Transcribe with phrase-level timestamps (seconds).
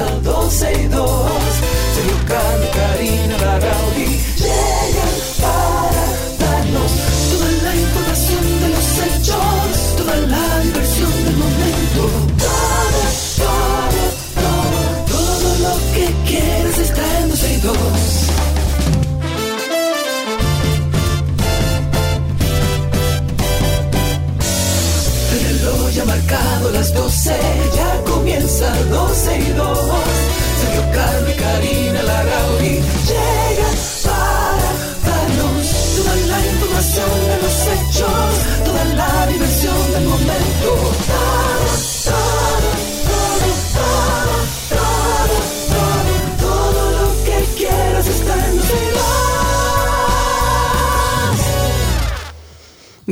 [0.00, 0.29] comienza 12 y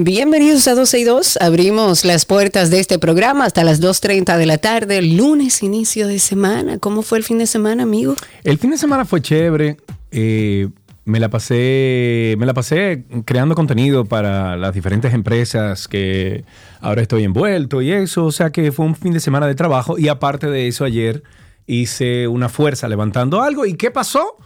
[0.01, 1.39] Bienvenidos a 12 y 2.
[1.41, 6.21] Abrimos las puertas de este programa hasta las 2.30 de la tarde, lunes, inicio de
[6.21, 6.79] semana.
[6.79, 8.15] ¿Cómo fue el fin de semana, amigo?
[8.45, 9.77] El fin de semana fue chévere.
[10.13, 10.69] eh,
[11.05, 16.45] me la pasé, me la pasé creando contenido para las diferentes empresas que
[16.81, 18.25] ahora estoy envuelto y eso.
[18.25, 19.99] O sea que fue un fin de semana de trabajo.
[19.99, 21.25] Y aparte de eso, ayer
[21.67, 23.67] hice una fuerza levantando algo.
[23.67, 24.37] ¿Y qué pasó?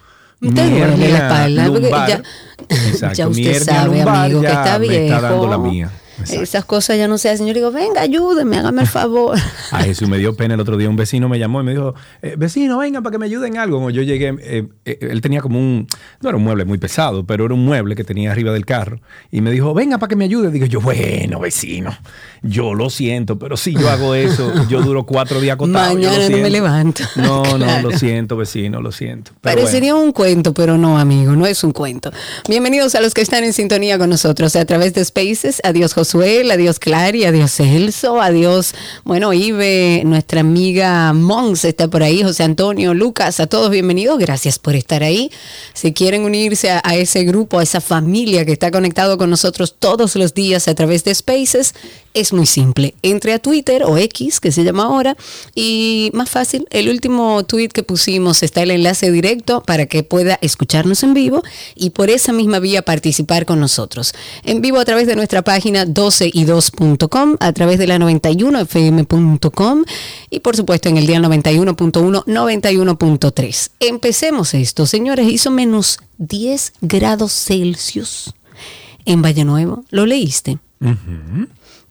[0.43, 2.09] Te duele la espalda, porque lumbar.
[2.09, 2.23] ya-
[3.29, 5.71] usted sabe, amigo, que está me está dando la viejo.
[5.73, 5.91] mía.
[6.23, 6.43] Exacto.
[6.43, 7.47] Esas cosas ya no se hacen.
[7.47, 9.39] Yo digo, venga, ayúdeme, hágame el favor.
[9.71, 10.89] A eso me dio pena el otro día.
[10.89, 13.59] Un vecino me llamó y me dijo, eh, vecino, vengan para que me ayuden en
[13.61, 13.77] algo.
[13.77, 15.87] Como yo llegué, eh, eh, él tenía como un,
[16.21, 19.01] no era un mueble muy pesado, pero era un mueble que tenía arriba del carro.
[19.31, 20.51] Y me dijo, venga para que me ayude.
[20.51, 21.97] Digo yo, bueno, vecino,
[22.43, 26.21] yo lo siento, pero si yo hago eso, yo duro cuatro días lo Mañana no
[26.21, 26.49] me siento".
[26.49, 27.05] levanto.
[27.17, 27.91] No, no, Claro.
[27.91, 29.33] lo siento, vecino, lo siento.
[29.41, 32.11] Pero Parecería un cuento, pero no, amigo, no es un cuento.
[32.49, 35.61] Bienvenidos a los que están en sintonía con nosotros a través de Spaces.
[35.65, 42.43] Adiós Adiós Clary, adiós Celso, adiós, bueno, Ibe, nuestra amiga Mons está por ahí, José
[42.43, 44.19] Antonio, Lucas, a todos bienvenidos.
[44.19, 45.31] Gracias por estar ahí.
[45.73, 49.75] Si quieren unirse a, a ese grupo, a esa familia que está conectado con nosotros
[49.79, 51.75] todos los días a través de Spaces,
[52.15, 52.95] es muy simple.
[53.03, 55.17] Entre a Twitter o X, que se llama ahora,
[55.55, 60.39] y más fácil, el último tweet que pusimos está el enlace directo para que pueda
[60.41, 61.43] escucharnos en vivo
[61.75, 64.15] y por esa misma vía participar con nosotros.
[64.45, 69.85] En vivo a través de nuestra página 12y2.com, a través de la 91fm.com
[70.31, 73.71] y por supuesto en el día 91.1, 91.3.
[73.81, 78.35] Empecemos esto, señores, hizo menos 10 grados Celsius
[79.05, 79.85] en Valle Nuevo.
[79.91, 80.59] ¿Lo leíste?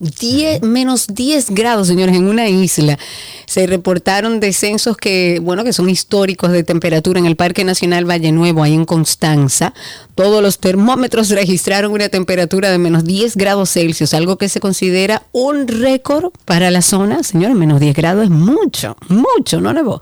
[0.01, 2.97] 10, menos 10 grados, señores, en una isla.
[3.45, 8.31] Se reportaron descensos que, bueno, que son históricos de temperatura en el Parque Nacional Valle
[8.31, 9.75] Nuevo, ahí en Constanza.
[10.15, 15.23] Todos los termómetros registraron una temperatura de menos 10 grados Celsius, algo que se considera
[15.33, 17.21] un récord para la zona.
[17.21, 20.01] Señores, menos 10 grados es mucho, mucho, ¿no, Nebo?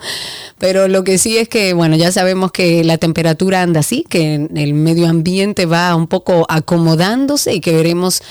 [0.60, 4.48] Pero lo que sí es que, bueno, ya sabemos que la temperatura anda así, que
[4.56, 8.22] el medio ambiente va un poco acomodándose y que veremos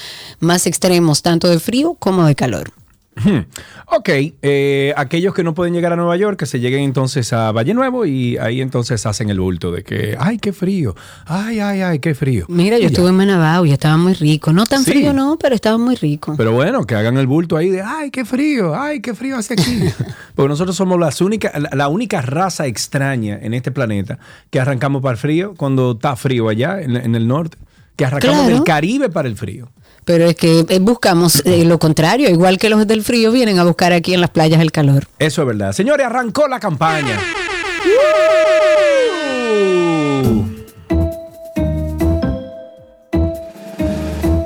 [0.41, 2.71] más extremos, tanto de frío como de calor.
[3.87, 4.11] Ok,
[4.43, 7.75] eh, aquellos que no pueden llegar a Nueva York, que se lleguen entonces a Valle
[7.75, 10.95] Nuevo y ahí entonces hacen el bulto de que, ay, qué frío,
[11.27, 12.45] ay, ay, ay, qué frío.
[12.49, 12.89] Mira, yo ya.
[12.89, 14.53] estuve en Manabao y estaba muy rico.
[14.53, 14.93] No tan Sí.
[14.93, 16.35] frío, no, pero estaba muy rico.
[16.37, 19.55] Pero bueno, que hagan el bulto ahí de, ay, qué frío, ay, qué frío hace
[19.55, 19.81] aquí.
[20.37, 24.21] Porque nosotros somos las única, la, la única raza extraña en este planeta
[24.51, 27.59] que arrancamos para el frío cuando está frío allá en, en el norte,
[27.97, 28.55] que arrancamos Claro.
[28.55, 29.71] del Caribe para el frío.
[30.09, 33.65] Pero es que eh, buscamos eh, lo contrario, igual que los del frío vienen a
[33.65, 35.05] buscar aquí en las playas el calor.
[35.19, 35.73] Eso es verdad.
[35.73, 37.21] Señores, arrancó la campaña.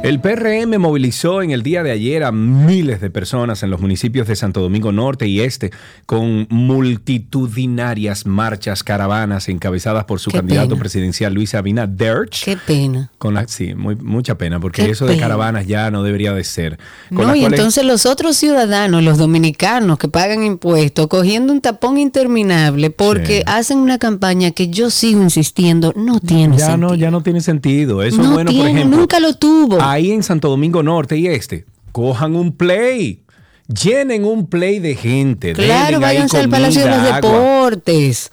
[0.03, 4.27] El PRM movilizó en el día de ayer a miles de personas en los municipios
[4.27, 5.71] de Santo Domingo Norte y Este
[6.07, 10.81] con multitudinarias marchas, caravanas encabezadas por su Qué candidato pena.
[10.81, 12.29] presidencial Luis Abinader.
[12.45, 13.13] Qué pena.
[13.19, 16.43] Con la, sí, muy- mucha pena, porque Qué eso de caravanas ya no debería de
[16.43, 16.79] ser.
[17.15, 21.61] Con No, y cuales- entonces los otros ciudadanos, los dominicanos que pagan impuestos, cogiendo un
[21.61, 23.43] tapón interminable porque Sí.
[23.47, 26.89] hacen una campaña que yo sigo insistiendo no tiene ya sentido.
[26.89, 28.03] no, ya no tiene sentido.
[28.03, 28.99] Eso No bueno, por tiene, ejemplo.
[28.99, 29.81] nunca lo tuvo.
[29.93, 33.25] Ahí en Santo Domingo Norte y Este, cojan un play.
[33.69, 35.53] Llenen un play de gente.
[35.53, 37.21] Claro, váyanse al Palacio de los agua.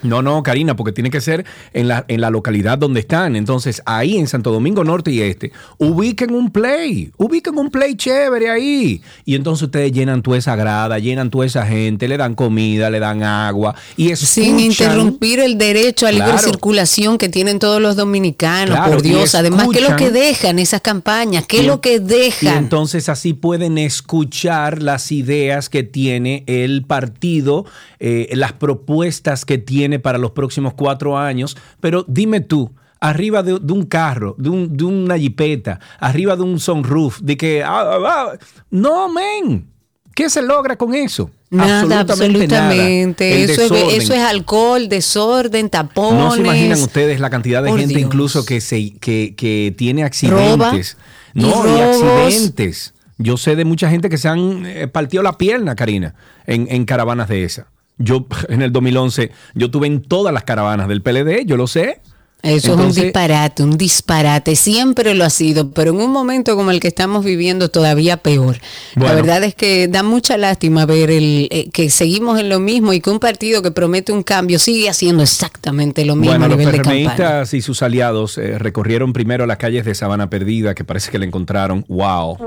[0.04, 3.36] No, no, Karina, porque tiene que ser en la, en la localidad donde están.
[3.36, 8.50] Entonces, ahí en Santo Domingo Norte y Este, ubiquen un play, ubiquen un play chévere
[8.50, 9.02] ahí.
[9.26, 13.00] Y entonces ustedes llenan toda esa grada, llenan toda esa gente, le dan comida, le
[13.00, 13.76] dan agua.
[13.98, 16.48] Y Sin escuchan- interrumpir el derecho a libre Claro.
[16.48, 19.36] circulación que tienen todos los dominicanos, Claro, por y Dios.
[19.36, 21.46] Además, ¿qué es lo que dejan esas campañas?
[21.48, 22.58] ¿Qué es Y- lo que Y dejan?
[22.58, 27.66] entonces así pueden escuchar las ideas que tiene el partido,
[28.00, 33.60] eh, las propuestas que tiene para los próximos cuatro años, pero dime tú, arriba de,
[33.60, 37.64] de un carro, de, un, de, una jipeta, arriba de un sunroof, de que...
[37.64, 38.38] Ah, ah, ah.
[38.70, 39.68] no, men.
[40.16, 41.32] ¿Qué se logra con eso?
[41.50, 42.56] Nada, absolutamente.
[42.56, 43.44] absolutamente.
[43.44, 46.20] Eso, es, eso, es, alcohol, desorden, tapones.
[46.20, 50.98] No se imaginan ustedes la cantidad de gente incluso que, se, que, que tiene accidentes.
[51.34, 52.94] no, y, accidentes.
[53.18, 56.16] Yo sé de mucha gente que se han eh, partido la pierna, Karina,
[56.46, 57.68] en, en caravanas de esa.
[58.00, 62.02] Yo en el 2011, yo tuve en todas las caravanas del PLD, yo lo sé.
[62.42, 64.56] Eso es un disparate, un disparate.
[64.56, 68.58] Siempre lo ha sido, pero en un momento como el que estamos viviendo todavía peor.
[68.96, 72.94] La verdad es que da mucha lástima ver el, eh, que seguimos en lo mismo
[72.94, 76.48] y que un partido que promete un cambio sigue haciendo exactamente lo mismo bueno, a
[76.48, 80.86] nivel los de y sus aliados eh, recorrieron primero las calles de Sabana Perdida, que
[80.86, 81.84] parece que le encontraron.
[81.90, 82.38] ¡Wow!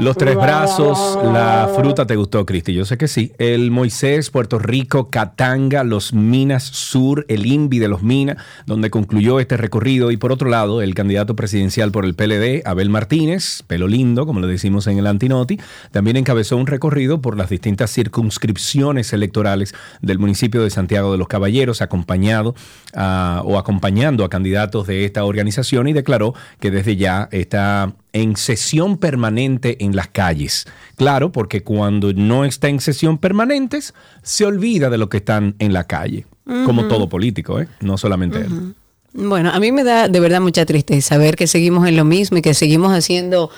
[0.00, 2.74] Los tres brazos, la fruta te gustó, Cristi.
[2.74, 3.32] Yo sé que sí.
[3.38, 8.31] El Moisés, Puerto Rico, Catanga, los Minas Sur, el INVI de los Minas
[8.66, 10.10] donde concluyó este recorrido.
[10.10, 14.40] Y por otro lado, el candidato presidencial por el PLD, Abel Martínez, pelo lindo, como
[14.40, 15.58] lo decimos en el Antinoti,
[15.90, 21.28] también encabezó un recorrido por las distintas circunscripciones electorales del municipio de Santiago de los
[21.28, 22.54] Caballeros, acompañado
[22.94, 28.98] o acompañando a candidatos de esta organización y declaró que desde ya está en sesión
[28.98, 30.66] permanente en las calles.
[30.96, 33.80] Claro, porque cuando no está en sesión permanente,
[34.22, 37.68] se olvida de lo que están en la calle como todo político, ¿eh?
[37.80, 38.74] no solamente él.
[39.14, 42.38] Bueno, a mí me da de verdad mucha tristeza ver que seguimos en lo mismo
[42.38, 43.50] y que seguimos haciendo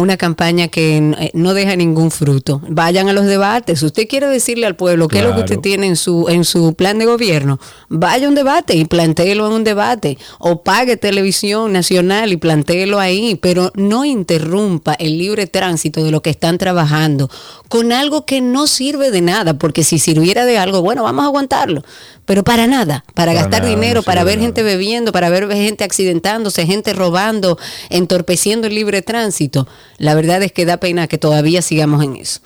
[0.00, 2.60] una campaña que eh, no deja ningún fruto.
[2.68, 3.82] Vayan a los debates.
[3.82, 6.74] Usted quiere decirle al pueblo qué es lo que usted tiene en su, en su
[6.74, 7.58] plan de gobierno.
[7.88, 10.18] Vaya a un debate y plantéelo en un debate.
[10.38, 13.38] O pague televisión nacional y plantéelo ahí.
[13.40, 17.30] Pero no interrumpa el libre tránsito de lo que están trabajando
[17.68, 19.54] con algo que no sirve de nada.
[19.58, 21.82] Porque si sirviera de algo, bueno, vamos a aguantarlo.
[22.24, 23.04] Pero para nada.
[23.14, 27.58] Para, gastar dinero, para ver gente bebiendo, para ver gente accidentándose, gente robando,
[27.88, 29.66] entorpeciendo el libre tránsito.
[30.00, 32.40] La verdad es que da pena que todavía sigamos en eso.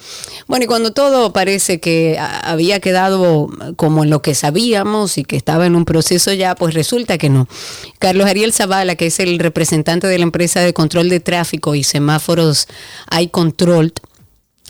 [0.49, 5.37] Bueno, y cuando todo parece que había quedado como en lo que sabíamos y que
[5.37, 7.47] estaba en un proceso ya, pues resulta que no.
[8.01, 11.85] Carlos Ariel Zavala, que es el representante de la empresa de control de tráfico y
[11.85, 12.67] semáforos
[13.21, 13.93] iControl,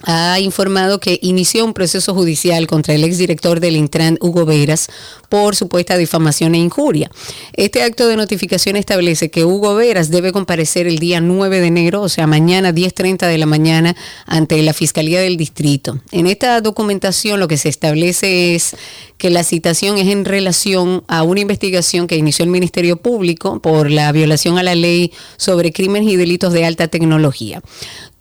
[0.03, 4.89] ha informado que inició un proceso judicial contra el exdirector del Intran, Hugo Veras,
[5.29, 7.11] por supuesta difamación e injuria.
[7.53, 12.03] Este acto de notificación establece que Hugo Veras debe comparecer el día 9 de enero,
[12.03, 13.97] o sea, mañana 10.30 de la mañana,
[14.27, 16.01] ante la Fiscalía del Distrito.
[16.11, 18.77] En esta documentación lo que se establece es
[19.17, 23.91] que la citación es en relación a una investigación que inició el Ministerio Público por
[23.91, 27.63] la violación a la ley sobre crímenes y delitos de alta tecnología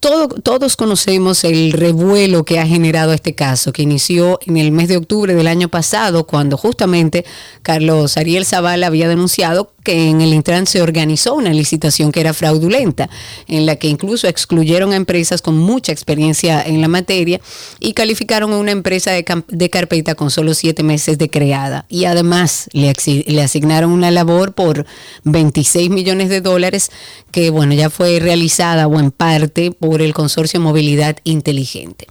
[0.03, 4.97] todos conocemos el revuelo que ha generado este caso, que inició en el mes de
[4.97, 7.23] octubre del año pasado, cuando justamente
[7.61, 12.33] Carlos Ariel Zavala había denunciado que en el Intran se organizó una licitación que era
[12.33, 13.09] fraudulenta,
[13.47, 17.41] en la que incluso excluyeron a empresas con mucha experiencia en la materia
[17.79, 21.85] y calificaron a una empresa de, carpeta con solo siete meses de creada.
[21.89, 22.93] Y además le,
[23.27, 24.85] le asignaron una labor por
[25.23, 26.91] 26 millones de dólares
[27.31, 32.07] que, bueno, ya fue realizada o en parte por el consorcio Movilidad Inteligente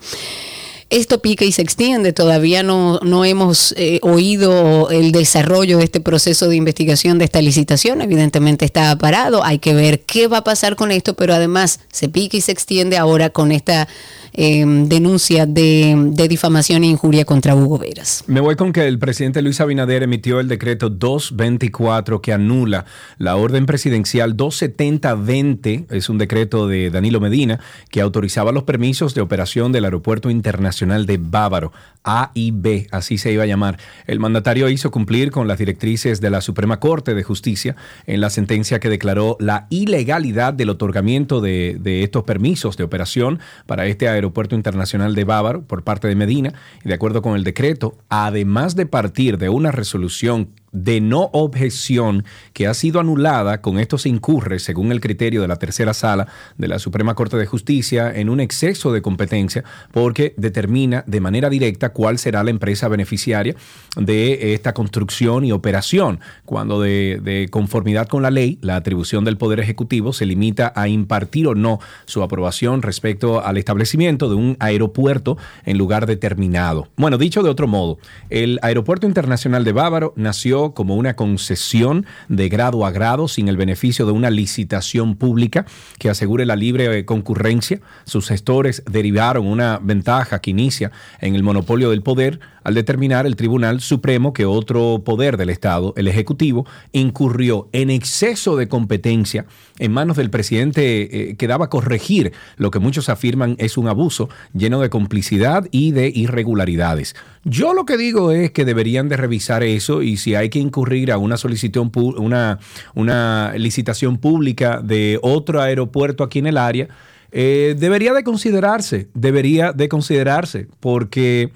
[0.93, 2.13] esto pica y se extiende.
[2.13, 7.41] Todavía no, no hemos eh, oído el desarrollo de este proceso de investigación de esta
[7.41, 8.03] licitación.
[8.03, 9.43] Evidentemente está parado.
[9.43, 12.53] Hay que ver qué va a pasar con esto, pero además se pica y se
[12.53, 13.89] extiende ahora con esta
[14.35, 18.25] Em, denuncia de, difamación e injuria contra Hugo Veras.
[18.27, 22.87] Me voy con que el presidente Luis Abinader emitió el decreto 224 que anula
[23.19, 27.61] la orden presidencial 270-20, es un decreto de Danilo Medina,
[27.91, 31.73] que autorizaba los permisos de operación del Aeropuerto Internacional de Bávaro,
[32.03, 33.79] A y B, así se iba a llamar.
[34.07, 38.31] El mandatario hizo cumplir con las directrices de la Suprema Corte de Justicia en la
[38.31, 44.09] sentencia que declaró la ilegalidad del otorgamiento de, de estos permisos de operación para este
[44.09, 46.55] aeropuerto Aeropuerto Internacional de Bávaro por parte de Medina.
[46.85, 52.25] Y de acuerdo con el decreto, además de partir de una resolución de no objeción
[52.53, 56.27] que ha sido anulada, con esto se incurre, según el criterio de la tercera sala
[56.57, 61.51] de la Suprema Corte de Justicia, en un exceso de competencia porque determina de manera
[61.51, 63.55] directa cuál será la empresa beneficiaria
[63.97, 69.61] de esta construcción y operación, cuando de, conformidad con la ley, la atribución del Poder
[69.61, 75.37] Ejecutivo se limita a impartir o no su aprobación respecto al establecimiento de un aeropuerto
[75.65, 76.89] en lugar determinado.
[76.97, 77.99] Bueno, dicho de otro modo,
[78.31, 83.57] el Aeropuerto Internacional de Bávaro nació como una concesión de grado a grado sin el
[83.57, 85.67] beneficio de una licitación pública
[85.99, 87.81] que asegure la libre eh, concurrencia.
[88.05, 93.37] Sus gestores derivaron una ventaja que inicia en el monopolio del poder al determinar el
[93.37, 99.47] Tribunal Supremo que otro poder del Estado, el Ejecutivo, incurrió en exceso de competencia
[99.79, 104.29] en manos del presidente eh, que daba corregir lo que muchos afirman es un abuso
[104.55, 107.17] lleno de complicidad y de irregularidades.
[107.45, 111.11] Yo lo que digo es que deberían de revisar eso y si hay que incurrir
[111.11, 112.61] a una solicitud, una,
[112.95, 116.87] una licitación pública de otro aeropuerto aquí en el área,
[117.33, 121.51] eh, debería de considerarse, debería de considerarse, porque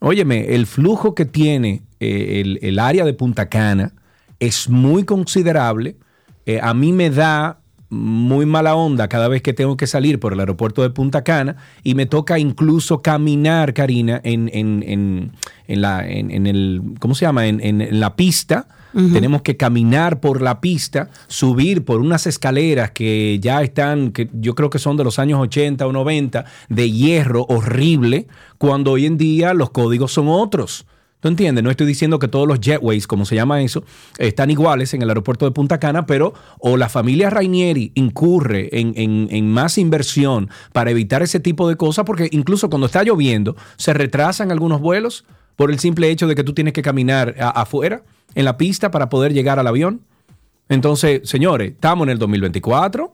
[0.00, 3.92] Óyeme, el flujo que tiene eh, el, área de Punta Cana
[4.38, 5.96] es muy considerable.
[6.46, 10.32] Eh, a mí me da muy mala onda cada vez que tengo que salir por
[10.32, 15.32] el aeropuerto de Punta Cana y me toca incluso caminar, Karina, en, en,
[15.66, 17.46] en, la, en, el, ¿cómo se llama?
[17.46, 18.68] En, la pista.
[19.12, 24.56] Tenemos que caminar por la pista, subir por unas escaleras que ya están, que yo
[24.56, 28.26] creo que son de los años 80 o 90, de hierro horrible,
[28.56, 30.84] cuando hoy en día los códigos son otros.
[31.20, 31.64] ¿Tú entiendes?
[31.64, 33.82] No estoy diciendo que todos los jetways, como se llama eso,
[34.18, 39.50] están iguales en el aeropuerto de Punta Cana, pero o la familia Rainieri incurre en,
[39.50, 44.52] más inversión para evitar ese tipo de cosas, porque incluso cuando está lloviendo, se retrasan
[44.52, 45.24] algunos vuelos
[45.56, 48.04] por el simple hecho de que tú tienes que caminar afuera,
[48.36, 50.02] en la pista, para poder llegar al avión.
[50.68, 53.10] Entonces, señores, estamos en el 2024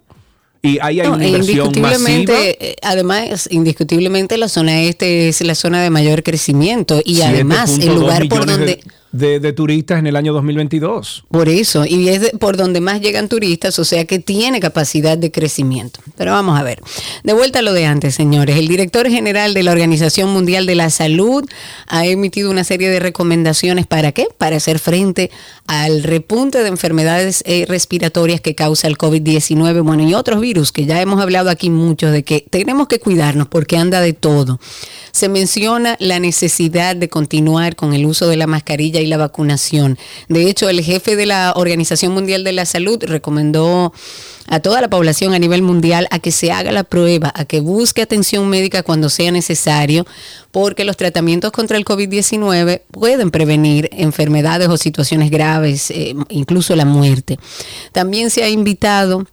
[0.64, 5.82] y ahí hay una inversión indiscutiblemente, eh, Además, indiscutiblemente la zona este es la zona
[5.82, 8.80] de mayor crecimiento y además el lugar por donde de,
[9.54, 11.24] turistas en el año 2022.
[11.30, 15.30] Por eso, y es por donde más llegan turistas, o sea que tiene capacidad de
[15.30, 16.00] crecimiento.
[16.16, 16.80] Pero vamos a ver,
[17.22, 18.56] de vuelta a lo de antes, señores.
[18.56, 21.44] El director general de la Organización Mundial de la Salud
[21.86, 24.26] ha emitido una serie de recomendaciones para qué?
[24.36, 25.30] Para hacer frente
[25.66, 30.86] al repunte de enfermedades eh, respiratorias que causa el COVID-19, bueno, y otros virus que
[30.86, 34.60] ya hemos hablado aquí mucho de que tenemos que cuidarnos porque anda de todo.
[35.12, 39.98] Se menciona la necesidad de continuar con el uso de la mascarilla la vacunación.
[40.28, 43.92] De hecho, el jefe de la Organización Mundial de la Salud recomendó
[44.46, 47.60] a toda la población a nivel mundial a que se haga la prueba, a que
[47.60, 50.06] busque atención médica cuando sea necesario,
[50.50, 56.84] porque los tratamientos contra el COVID-19 pueden prevenir enfermedades o situaciones graves, eh, incluso la
[56.84, 57.38] muerte.
[57.92, 59.26] También se ha invitado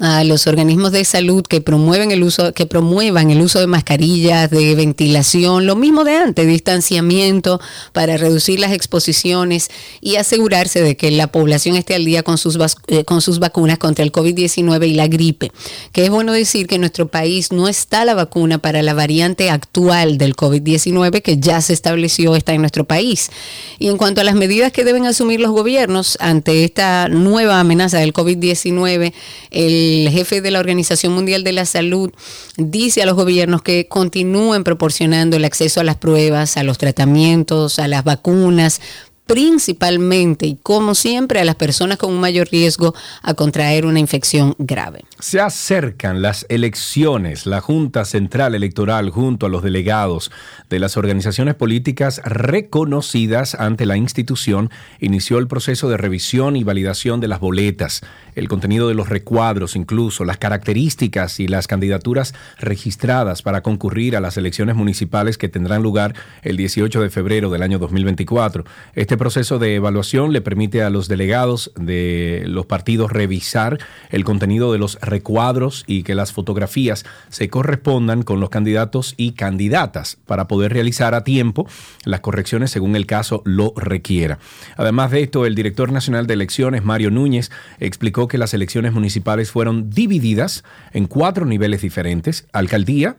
[0.00, 4.50] a los organismos de salud que promueven el uso, que promuevan el uso de mascarillas,
[4.50, 7.58] de ventilación, lo mismo de antes, distanciamiento
[7.92, 9.70] para reducir las exposiciones
[10.02, 13.78] y asegurarse de que la población esté al día con sus, eh, con sus vacunas
[13.78, 15.52] contra el COVID-19 y la gripe.
[15.92, 19.48] Que es bueno decir que en nuestro país no está la vacuna para la variante
[19.48, 23.30] actual del COVID-19 que ya se estableció, está en nuestro país.
[23.78, 27.98] Y en cuanto a las medidas que deben asumir los gobiernos ante esta nueva amenaza
[27.98, 29.14] del COVID-19,
[29.50, 32.10] el el jefe de la Organización Mundial de la Salud
[32.56, 37.78] dice a los gobiernos que continúen proporcionando el acceso a las pruebas, a los tratamientos,
[37.78, 38.80] a las vacunas,
[39.28, 44.54] principalmente y como siempre a las personas con un mayor riesgo a contraer una infección
[44.58, 45.04] grave.
[45.20, 47.44] Se acercan las elecciones.
[47.44, 50.32] La Junta Central Electoral junto a los delegados
[50.70, 57.20] de las organizaciones políticas reconocidas ante la institución inició el proceso de revisión y validación
[57.20, 58.00] de las boletas,
[58.38, 64.20] el contenido de los recuadros, incluso las características y las candidaturas registradas para concurrir a
[64.20, 68.64] las elecciones municipales que tendrán lugar el 18 de febrero del año 2024.
[68.94, 73.78] Este proceso de evaluación le permite a los delegados de los partidos revisar
[74.10, 79.32] el contenido de los recuadros y que las fotografías se correspondan con los candidatos y
[79.32, 81.66] candidatas para poder realizar a tiempo
[82.04, 84.38] las correcciones según el caso lo requiera.
[84.76, 89.50] Además de esto, el director nacional de elecciones, Mario Núñez, explicó que las elecciones municipales
[89.50, 93.16] fueron divididas en cuatro niveles diferentes, alcaldía,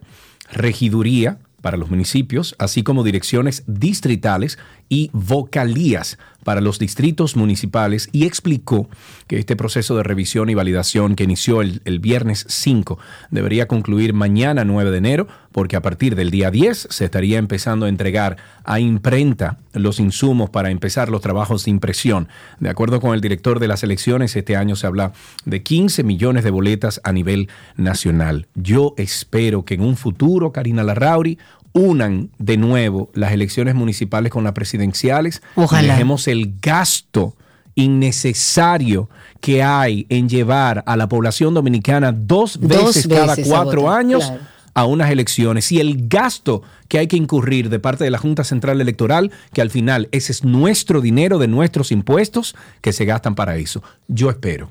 [0.51, 6.18] regiduría, para los municipios, así como direcciones distritales y vocalías
[6.50, 8.89] para los distritos municipales y explicó
[9.27, 12.98] que este proceso de revisión y validación que inició el, viernes 5
[13.29, 17.86] debería concluir mañana 9 de enero porque a partir del día 10 se estaría empezando
[17.86, 22.27] a entregar a imprenta los insumos para empezar los trabajos de impresión.
[22.60, 25.13] De acuerdo con el director de las elecciones, este año se habla
[25.46, 28.48] de 15 millones de boletas a nivel nacional.
[28.56, 31.38] Yo espero que en un futuro, Karina Larrauri,
[31.74, 35.84] unan de nuevo las elecciones municipales con las presidenciales Ojalá.
[35.84, 37.36] y dejemos el gasto
[37.76, 39.10] innecesario
[39.40, 44.34] que hay en llevar a la población dominicana dos veces, cada cuatro años
[44.74, 48.44] a unas elecciones y el gasto que hay que incurrir de parte de la Junta
[48.44, 53.36] Central Electoral, que al final ese es nuestro dinero de nuestros impuestos que se gastan
[53.36, 53.82] para eso.
[54.08, 54.70] Yo espero.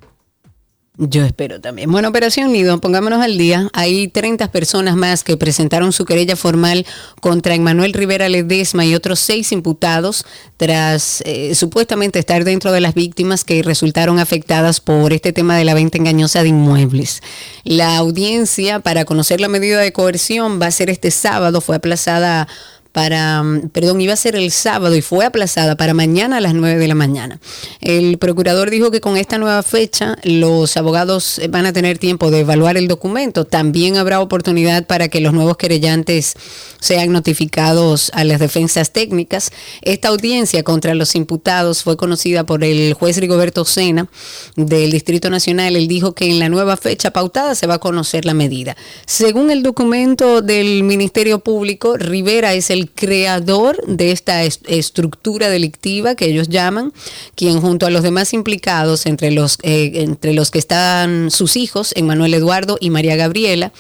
[1.01, 1.93] Yo espero también.
[1.93, 3.69] Bueno, Operación Nido, pongámonos al día.
[3.73, 6.85] Hay 30 personas más que presentaron su querella formal
[7.21, 10.27] contra Emmanuel Rivera Ledesma y otros seis imputados
[10.57, 15.65] tras eh, supuestamente estar dentro de las víctimas que resultaron afectadas por este tema de
[15.65, 17.23] la venta engañosa de inmuebles.
[17.63, 22.49] La audiencia para conocer la medida de coerción va a ser este sábado, fue aplazada
[22.99, 26.53] para, mm, perdón, iba a ser el sábado y fue aplazada para mañana a las
[26.53, 27.39] 9 de la mañana.
[27.81, 32.41] El procurador dijo que con esta nueva fecha los abogados van a tener tiempo de
[32.41, 33.45] evaluar el documento.
[33.45, 36.35] También habrá oportunidad para que los nuevos querellantes
[36.81, 39.53] sean notificados a las defensas técnicas.
[39.83, 44.09] Esta audiencia contra los imputados fue conocida por el juez Rigoberto Sena
[44.57, 45.77] del Distrito Nacional.
[45.77, 48.77] Él dijo que en la nueva fecha pautada se va a conocer la medida.
[49.07, 56.27] Según el documento del Ministerio Público, Rivera es el creador de esta estructura delictiva que
[56.27, 56.93] ellos llaman,
[57.35, 61.93] quien junto a los demás implicados, entre los, eh, entre los que están sus hijos,
[61.97, 63.73] Emmanuel Eduardo y María Gabriela,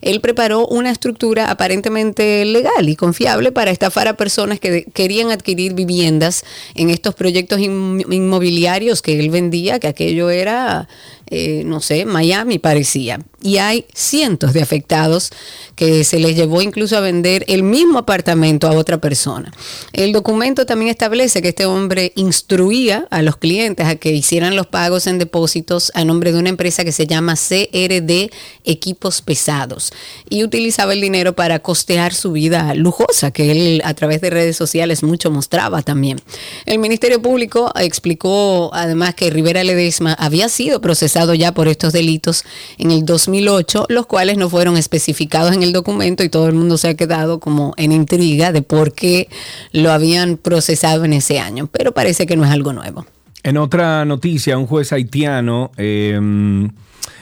[0.00, 5.74] él preparó una estructura aparentemente legal y confiable para estafar a personas que querían adquirir
[5.74, 10.88] viviendas en estos proyectos inmobiliarios que él vendía, que aquello era
[11.34, 13.18] eh, no sé, Miami parecía.
[13.40, 15.30] Y hay cientos de afectados
[15.76, 19.50] que se les llevó incluso a vender el mismo apartamento a otra persona.
[19.94, 24.66] El documento también establece que este hombre instruía a los clientes a que hicieran los
[24.66, 28.30] pagos en depósitos a nombre de una empresa que se llama CRD
[28.64, 29.90] Equipos Pesados
[30.28, 34.56] y utilizaba el dinero para costear su vida lujosa, que él a través de redes
[34.56, 36.20] sociales mucho mostraba también.
[36.66, 42.44] El Ministerio Público explicó además que Rivera Ledesma había sido procesado ya por estos delitos
[42.78, 46.78] en el 2008, los cuales no fueron especificados en el documento y todo el mundo
[46.78, 49.28] se ha quedado como en intriga de por qué
[49.72, 53.06] lo habían procesado en ese año, pero parece que no es algo nuevo.
[53.42, 55.70] En otra noticia, un juez haitiano...
[55.76, 56.18] Eh,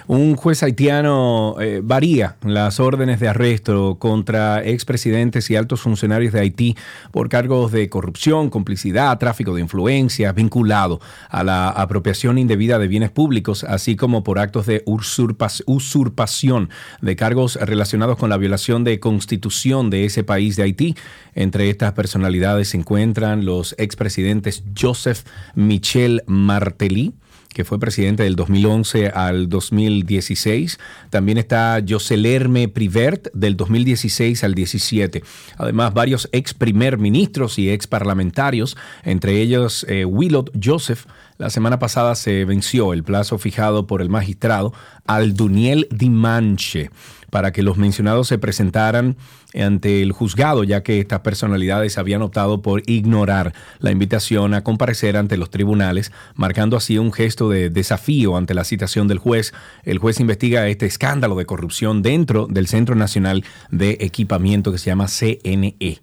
[0.06, 6.40] un juez haitiano eh, varía las órdenes de arresto contra expresidentes y altos funcionarios de
[6.40, 6.76] Haití
[7.12, 13.10] por cargos de corrupción, complicidad, tráfico de influencias vinculado a la apropiación indebida de bienes
[13.10, 19.90] públicos, así como por actos de usurpación de cargos relacionados con la violación de constitución
[19.90, 20.96] de ese país de Haití.
[21.34, 25.24] Entre estas personalidades se encuentran los expresidentes Joseph
[25.54, 27.14] Michel Martelly,
[27.52, 30.78] que fue presidente del 2011 al 2016.
[31.10, 35.22] También está Joselerme Privert del 2016 al 17.
[35.56, 41.06] Además, varios ex primer ministros y ex parlamentarios, entre ellos eh, Willot Joseph.
[41.38, 44.72] La semana pasada se venció el plazo fijado por el magistrado
[45.06, 46.90] Alduniel Dimanche
[47.30, 49.16] para que los mencionados se presentaran
[49.54, 55.16] ante el juzgado, ya que estas personalidades habían optado por ignorar la invitación a comparecer
[55.16, 59.52] ante los tribunales, marcando así un gesto de desafío ante la citación del juez.
[59.84, 64.86] El juez investiga este escándalo de corrupción dentro del Centro Nacional de Equipamiento que se
[64.86, 66.00] llama CNE.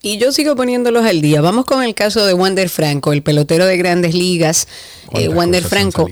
[0.00, 1.40] Y yo sigo poniéndolos al día.
[1.40, 4.68] Vamos con el caso de Wander Franco, el pelotero de grandes ligas.
[5.12, 6.08] Eh, Wander Franco.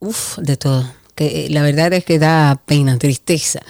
[0.00, 3.60] Uf, de todo que la verdad es que da pena, tristeza.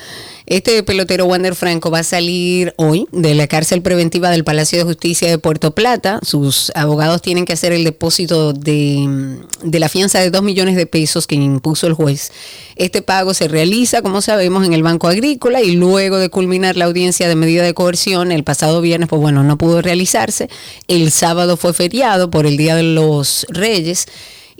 [0.46, 4.84] Este pelotero Wander Franco va a salir hoy de la cárcel preventiva del Palacio de
[4.84, 6.18] Justicia de Puerto Plata.
[6.22, 10.86] Sus abogados tienen que hacer el depósito de, de la fianza de 2 millones de
[10.86, 12.32] pesos que impuso el juez.
[12.76, 16.86] Este pago se realiza, como sabemos, en el Banco Agrícola y luego de culminar la
[16.86, 20.48] audiencia de medida de coerción el pasado viernes, pues bueno, no pudo realizarse.
[20.88, 24.06] El sábado fue feriado por el Día de los Reyes.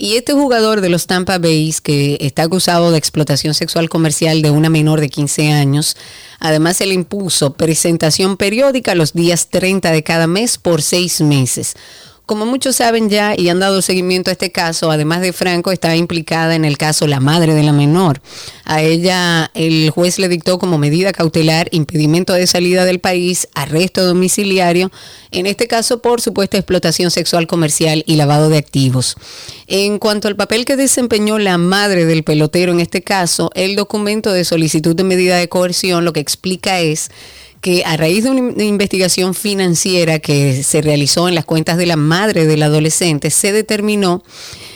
[0.03, 4.51] Y este jugador de los Tampa Bay, que está acusado de explotación sexual comercial de
[4.51, 5.97] una menor de 15 años,
[6.41, 11.77] además se le impuso presentación periódica los días 30 de cada mes por seis meses.
[12.25, 15.97] Como muchos saben ya y han dado seguimiento a este caso, además de Franco, está
[15.97, 18.23] implicada en el caso la madre de la menor.
[18.65, 24.07] A ella el juez le dictó como medida cautelar impedimento de salida del país, arresto
[24.07, 24.93] domiciliario,
[25.33, 29.17] en este caso por supuesta explotación sexual comercial y lavado de activos.
[29.67, 34.33] En cuanto al papel que desempeñó la madre del pelotero en este caso, el documento
[34.33, 37.11] de solicitud de medida de coerción lo que explica es
[37.63, 41.97] que a raíz de una investigación financiera que se realizó en las cuentas de la
[41.97, 44.25] madre del adolescente, se determinó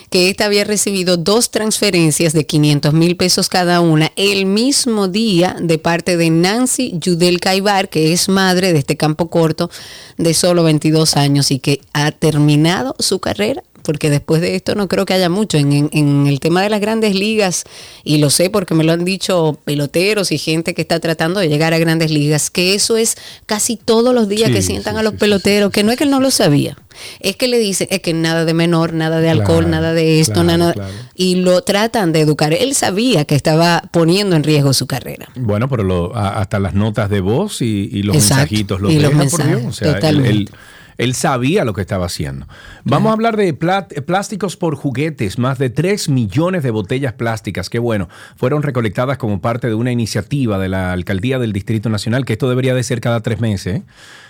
[0.09, 5.57] que ésta había recibido dos transferencias de 500 mil pesos cada una el mismo día
[5.61, 9.68] de parte de Nancy Judel Caibar, que es madre de este campo corto
[10.16, 14.88] de solo 22 años y que ha terminado su carrera porque después de esto no
[14.88, 15.57] creo que haya mucho.
[15.57, 17.64] En, en- en el tema de las grandes ligas,
[18.05, 21.49] y lo sé porque me lo han dicho peloteros y gente que está tratando de
[21.49, 25.01] llegar a grandes ligas, que eso es casi todos los días Sí, que sientan sí,
[25.01, 26.77] a los sí, peloteros, que no es que él no lo sabía,
[27.20, 30.20] es que le dicen, es que nada de menor, nada de alcohol, Claro, nada de
[30.20, 30.72] esto, claro, nada.
[30.75, 30.92] claro.
[31.14, 32.53] Y lo tratan de educar.
[32.53, 35.29] Él sabía que estaba poniendo en riesgo su carrera.
[35.37, 38.94] Bueno, pero lo- hasta las notas de voz y, y los Exacto, mensajitos los y
[38.99, 39.66] los deja, por mensajes, Dios.
[39.68, 40.31] O sea, él, totalmente.
[40.31, 40.51] él-
[40.99, 42.47] él sabía lo que estaba haciendo.
[42.85, 45.39] Vamos a hablar de plásticos por juguetes.
[45.39, 49.93] Más de 3 millones de botellas plásticas, qué bueno, fueron recolectadas como parte de una
[49.93, 53.77] iniciativa de la Alcaldía del Distrito Nacional, que esto debería de ser cada tres meses,
[53.77, 53.83] ¿eh?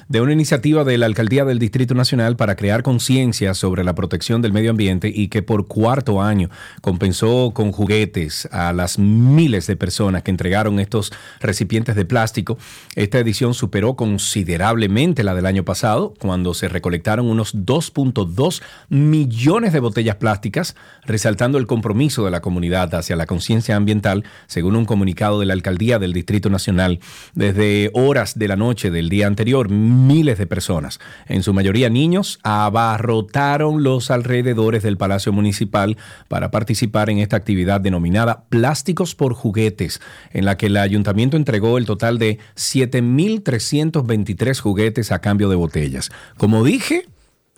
[0.09, 4.40] De una iniciativa de la Alcaldía del Distrito Nacional para crear conciencia sobre la protección
[4.40, 6.49] del medio ambiente y que por cuarto año
[6.81, 12.57] compensó con juguetes a las miles de personas que entregaron estos recipientes de plástico.
[12.95, 19.81] Esta edición superó considerablemente la del año pasado, cuando se recolectaron unos 2.2 millones de
[19.81, 25.40] botellas plásticas, resaltando el compromiso de la comunidad hacia la conciencia ambiental, según un comunicado
[25.40, 27.01] de la Alcaldía del Distrito Nacional.
[27.35, 32.39] Desde horas de la noche del día anterior, miles de personas, en su mayoría niños,
[32.43, 35.97] abarrotaron los alrededores del Palacio Municipal
[36.29, 40.01] para participar en esta actividad denominada Plásticos por Juguetes,
[40.33, 46.11] en la que el ayuntamiento entregó el total de 7.323 juguetes a cambio de botellas.
[46.37, 47.07] Como dije,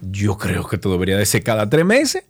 [0.01, 2.24] yo creo que esto debería de ser cada tres meses.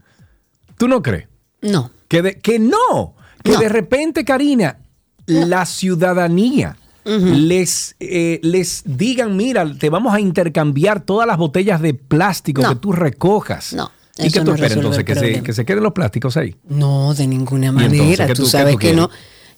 [0.77, 1.29] ¿Tú no crees?
[1.61, 1.91] No.
[2.09, 3.59] Que, de- que no, que No.
[3.61, 4.79] de repente, Karina,
[5.27, 6.77] la ciudadanía
[7.09, 12.69] les, eh, les digan, mira, te vamos a intercambiar todas las botellas de plástico No.
[12.71, 13.73] que tú recojas.
[13.73, 15.05] No, ¿Y qué tú no esperas entonces?
[15.05, 16.55] Que se, que se queden los plásticos ahí.
[16.69, 18.33] No, de ninguna manera.
[18.35, 19.11] tú, sabes tú que no.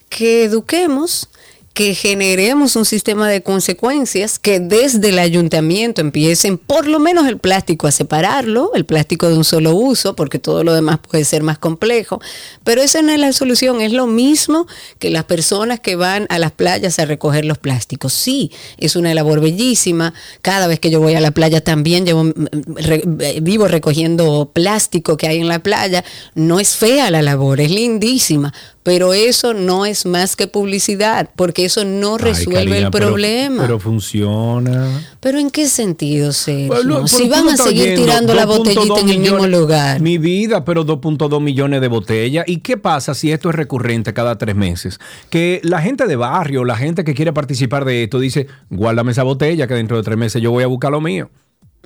[0.09, 1.29] Que eduquemos,
[1.73, 7.39] que generemos un sistema de consecuencias, que desde el ayuntamiento empiecen por lo menos el
[7.39, 11.43] plástico a separarlo, el plástico de un solo uso, porque todo lo demás puede ser
[11.45, 12.21] más complejo.
[12.65, 14.67] Pero esa no es la solución, es lo mismo
[14.99, 18.13] que las personas que van a las playas a recoger los plásticos.
[18.13, 20.13] Sí, es una labor bellísima.
[20.43, 22.33] Cada vez que yo voy a la playa también llevo, mm,
[22.75, 26.05] re- eh, vivo recogiendo plástico que hay en la playa.
[26.35, 28.53] No es fea la labor, es lindísima.
[28.83, 33.63] Pero eso no es más que publicidad, porque eso no Ay, resuelve Karina, el problema.
[33.65, 35.03] Pero, funciona.
[35.21, 36.69] Pero ¿en qué sentido, Sergio?
[36.69, 40.01] Bueno, si van a seguir tirando la 2.2 botellita en el mismo millones- lugar.
[40.01, 42.45] Mi vida, pero 2.2 millones de botellas.
[42.49, 44.99] ¿Y qué pasa si esto es recurrente cada tres meses?
[45.29, 49.25] Que la gente de barrio, la gente que quiere participar de esto, dice, guárdame esa
[49.25, 51.31] botella que dentro de tres meses yo voy a buscar lo mío.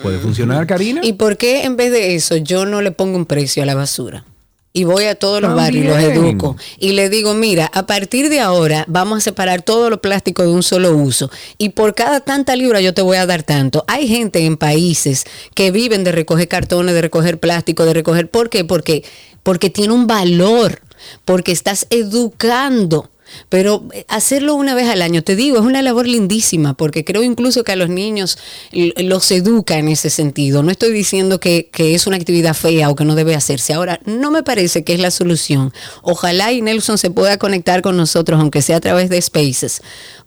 [0.01, 1.01] ¿Puede funcionar, Karina?
[1.05, 3.75] ¿Y por qué en vez de eso yo no le pongo un precio a la
[3.75, 4.25] basura?
[4.77, 6.57] Y voy a todos los barrios y los educo.
[6.81, 10.53] Y le digo, mira, a partir de ahora vamos a separar todos los plásticos de
[10.53, 11.31] un solo uso.
[11.59, 13.85] Y por cada tanta libra yo te voy a dar tanto.
[13.87, 18.29] Hay gente en países que viven de recoger cartones, de recoger plástico, de recoger...
[18.29, 18.65] ¿Por qué?
[18.65, 19.05] Porque,
[19.45, 20.81] porque tiene un valor.
[21.25, 23.11] Porque estás educando.
[23.49, 27.23] Pero eh, hacerlo una vez al año, te digo, es una labor lindísima, porque creo
[27.23, 28.39] incluso que a los niños
[28.73, 30.63] los educa en ese sentido.
[30.63, 33.73] No estoy diciendo que, que es una actividad fea o que no debe hacerse.
[33.73, 35.73] Ahora, no me parece que es la solución.
[36.03, 39.83] Ojalá y Nelson se pueda conectar con nosotros, aunque sea a través de Spaces,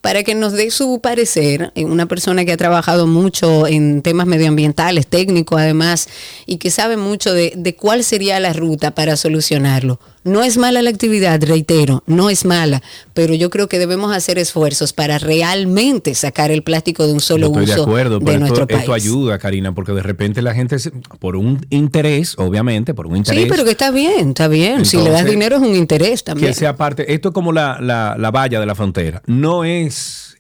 [0.08, 4.26] para que nos dé su parecer, eh, una persona que ha trabajado mucho en temas
[4.26, 6.08] medioambientales, técnico además,
[6.46, 10.00] y que sabe mucho de, de cuál sería la ruta para solucionarlo.
[10.24, 12.82] No es mala la actividad, reitero, no es mala,
[13.13, 17.48] pero yo creo que debemos hacer esfuerzos para realmente sacar el plástico de un solo
[17.48, 18.80] estoy uso de acuerdo, de pero nuestro esto, país.
[18.82, 20.76] esto ayuda, Karina, porque de repente la gente,
[21.20, 23.43] por un interés, obviamente, por un interés.
[23.43, 24.84] Sí, pero que está bien, está bien.
[24.86, 26.50] si le das dinero es un interés también.
[26.50, 29.96] que sea parte, esto es como la, la- la valla de la frontera, no es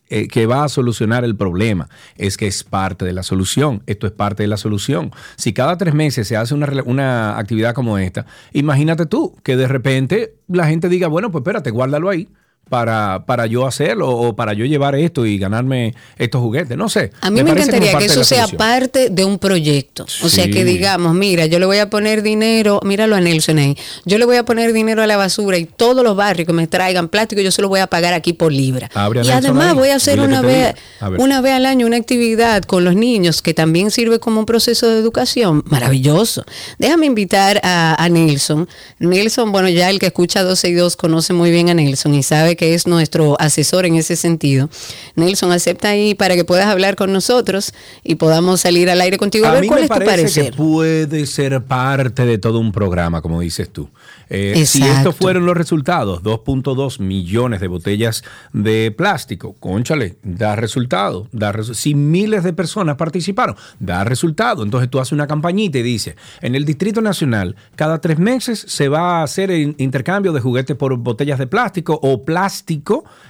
[0.09, 4.07] eh, que va a solucionar el problema, es que es parte de la solución, esto
[4.07, 5.11] es parte de la solución.
[5.35, 9.67] Si cada tres meses se hace una, una actividad como esta, imagínate tú que de
[9.67, 12.29] repente la gente diga, bueno, pues espérate, guárdalo ahí.
[12.69, 17.11] Para, para yo hacerlo o para yo llevar esto y ganarme estos juguetes, no sé.
[17.21, 18.57] A mí me, como encantaría que eso sea solución.
[18.57, 20.05] parte de un proyecto.
[20.23, 23.77] O sea, que digamos, mira, yo le voy a poner dinero, míralo a Nelson ahí,
[24.05, 26.67] yo le voy a poner dinero a la basura y todos los barrios que me
[26.67, 28.89] traigan plástico, yo se lo voy a pagar aquí por libra.
[28.93, 30.75] Abre y además ahí, voy a hacer dile una vez,
[31.17, 34.89] una vez al año una actividad con los niños que también sirve como un proceso
[34.89, 35.63] de educación.
[35.65, 36.43] Maravilloso.
[36.77, 38.67] Déjame invitar a, a Nelson.
[38.99, 42.23] Nelson, bueno, ya el que escucha 12 y 2 conoce muy bien a Nelson y
[42.23, 44.69] sabe que es nuestro asesor en ese sentido.
[45.15, 49.47] Nelson, acepta ahí para que puedas hablar con nosotros y podamos salir al aire contigo.
[49.47, 50.51] A, ver cuál es tu parecer.
[50.51, 53.89] Que puede ser parte de todo un programa, como dices tú.
[54.29, 61.27] Eh, si estos fueron los resultados, 2.2 millones de botellas de plástico, conchale, da resultado.
[61.31, 64.63] Da si miles de personas participaron, da resultado.
[64.63, 68.89] Entonces tú haces una campañita y dices, en el Distrito Nacional, cada tres meses se
[68.89, 72.46] va a hacer el intercambio de juguetes por botellas de plástico o plástico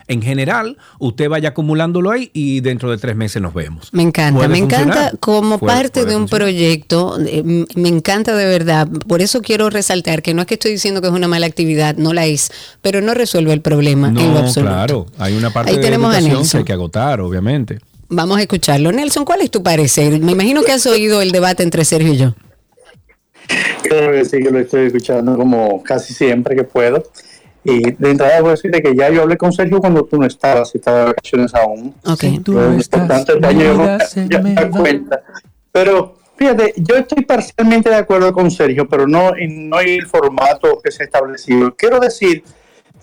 [0.08, 0.78] en general.
[1.00, 3.90] Usted vaya acumulándolo ahí y dentro de tres meses nos vemos.
[3.92, 7.44] Me encanta, me encanta como parte de un proyecto, eh,
[7.76, 8.88] me encanta de verdad.
[9.08, 11.96] Por eso quiero resaltar que no es que estoy diciendo que es una mala actividad,
[11.98, 12.52] no la es,
[12.82, 14.74] pero no resuelve el problema no, en lo absoluto.
[14.74, 17.80] Claro, hay una parte de tenemos educación que hay que agotar, obviamente.
[18.10, 18.92] Vamos a escucharlo.
[18.92, 20.20] Nelson, ¿cuál es tu parecer?
[20.22, 22.36] Me imagino que has oído el debate entre Sergio y yo.
[23.84, 27.04] Creo que sí, que lo estoy escuchando como casi siempre que puedo.
[27.70, 30.26] Y de entrada voy a decirte que ya yo hablé con Sergio cuando tú no
[30.26, 31.94] estabas, si estabas de vacaciones aún.
[32.06, 32.24] Ok.
[32.42, 35.22] tú no importante yo cuenta.
[35.74, 40.80] Pero fíjate, yo estoy parcialmente de acuerdo con Sergio, pero no en no el formato
[40.82, 41.76] que se ha establecido.
[41.76, 42.42] Quiero decir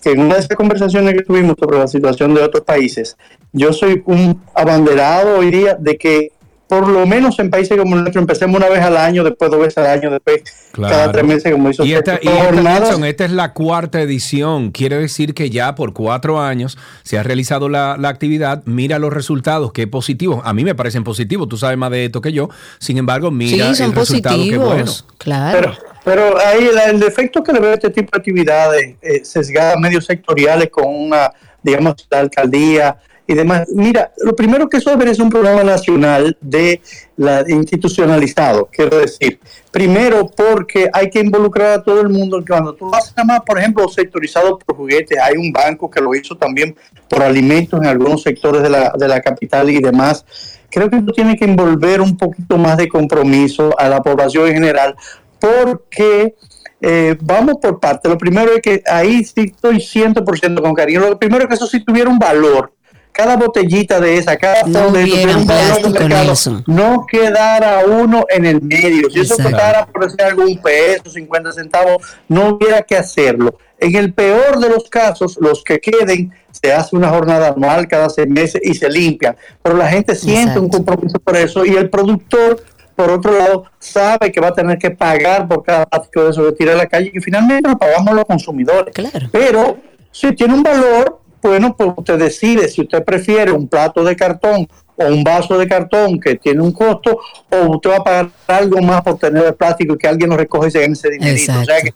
[0.03, 3.19] que en una de esas conversaciones que tuvimos sobre la situación de otros países,
[3.53, 6.33] yo soy un abanderado hoy día de que
[6.69, 9.61] por lo menos en países como el nuestro empecemos una vez al año, después dos
[9.61, 13.31] veces al año, después cada tres meses como hizo y esta, y esta, esta, es
[13.31, 18.09] la cuarta edición, quiere decir que ya por cuatro años se ha realizado la, la,
[18.09, 22.07] actividad, mira los resultados, qué positivos, a mí me parecen positivos, tú sabes más de
[22.07, 22.49] esto que yo,
[22.79, 24.93] sin embargo mira sí, son el resultado que bueno.
[25.19, 25.59] Claro.
[25.61, 29.79] Pero, pero ahí el defecto que le veo a este tipo de actividades, eh, sesgadas
[29.79, 31.31] medios sectoriales con una,
[31.63, 33.69] digamos, la alcaldía, y demás.
[33.73, 36.81] Mira, lo primero que eso es un programa nacional de
[37.17, 39.41] la institucionalizado, quiero decir.
[39.71, 42.43] Primero, porque hay que involucrar a todo el mundo.
[42.47, 46.15] Cuando tú vas a más, por ejemplo, sectorizado por juguetes, hay un banco que lo
[46.15, 46.77] hizo también
[47.09, 50.25] por alimentos en algunos sectores de la, de la capital y demás.
[50.71, 54.55] Creo que esto tiene que envolver un poquito más de compromiso a la población en
[54.55, 54.97] general,
[55.39, 56.35] porque
[56.81, 58.09] eh, vamos por parte.
[58.09, 61.01] Lo primero es que ahí sí estoy 100% con cariño.
[61.01, 62.75] Lo primero es que eso sí tuviera un valor
[63.15, 69.09] cada botellita de esa, cada no, de eso, no quedara uno en el medio.
[69.09, 73.57] Si eso costara por decir algún peso, 50 centavos, no hubiera que hacerlo.
[73.79, 78.11] En el peor de los casos, los que queden, se hace una jornada anual cada
[78.11, 79.37] seis meses y se limpian.
[79.63, 82.65] Pero la gente siente un compromiso por eso y el productor,
[82.97, 86.45] por otro lado, sabe que va a tener que pagar por cada plástico de eso
[86.47, 88.93] que tira a la calle y finalmente lo pagamos los consumidores.
[89.31, 89.79] Pero
[90.11, 94.67] si tiene un valor, bueno, pues usted decide si usted prefiere un plato de cartón
[94.97, 98.81] o un vaso de cartón que tiene un costo, o usted va a pagar algo
[98.81, 101.35] más por tener el plástico y que alguien lo recoge y se ese dinero.
[101.61, 101.93] O sea que,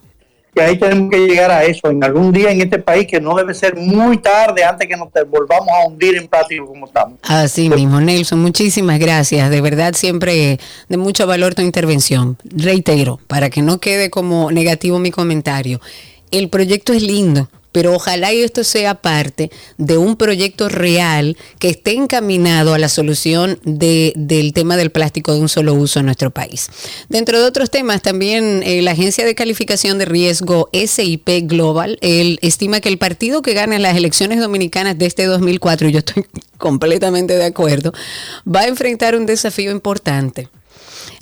[0.60, 3.54] ahí tenemos que llegar a eso en algún día en este país que no debe
[3.54, 7.20] ser muy tarde antes que nos volvamos a hundir en plástico como estamos.
[7.22, 9.50] Así mismo, Nelson, muchísimas gracias.
[9.50, 10.58] De verdad, siempre
[10.88, 12.36] de mucho valor tu intervención.
[12.44, 15.80] Reitero, para que no quede como negativo mi comentario.
[16.32, 21.92] El proyecto es lindo, pero ojalá esto sea parte de un proyecto real que esté
[21.92, 26.70] encaminado a la solución del tema del plástico de un solo uso en nuestro país.
[27.08, 32.80] Dentro de otros temas, también eh, la Agencia de Calificación de Riesgo SIP Global estima
[32.80, 36.26] que el partido que gane las elecciones dominicanas de este 2004, y yo estoy
[36.58, 37.92] completamente de acuerdo,
[38.44, 40.48] va a enfrentar un desafío importante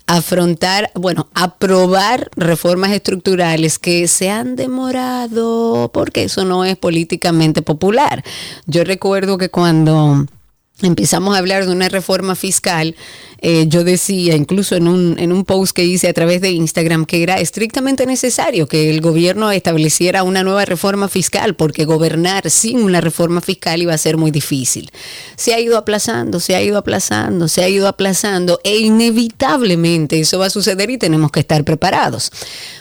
[0.07, 8.25] afrontar, bueno, aprobar reformas estructurales que se han demorado porque eso no es políticamente popular.
[8.67, 10.27] Yo recuerdo que cuando
[10.83, 12.95] empezamos a hablar de una reforma fiscal,
[13.43, 17.05] eh, yo decía, incluso en un, en un post que hice a través de Instagram,
[17.05, 22.81] que era estrictamente necesario que el gobierno estableciera una nueva reforma fiscal, porque gobernar sin
[22.81, 24.91] una reforma fiscal iba a ser muy difícil.
[25.37, 30.39] Se ha ido aplazando, se ha ido aplazando, se ha ido aplazando, e inevitablemente eso
[30.39, 32.33] va a suceder y tenemos que estar preparados.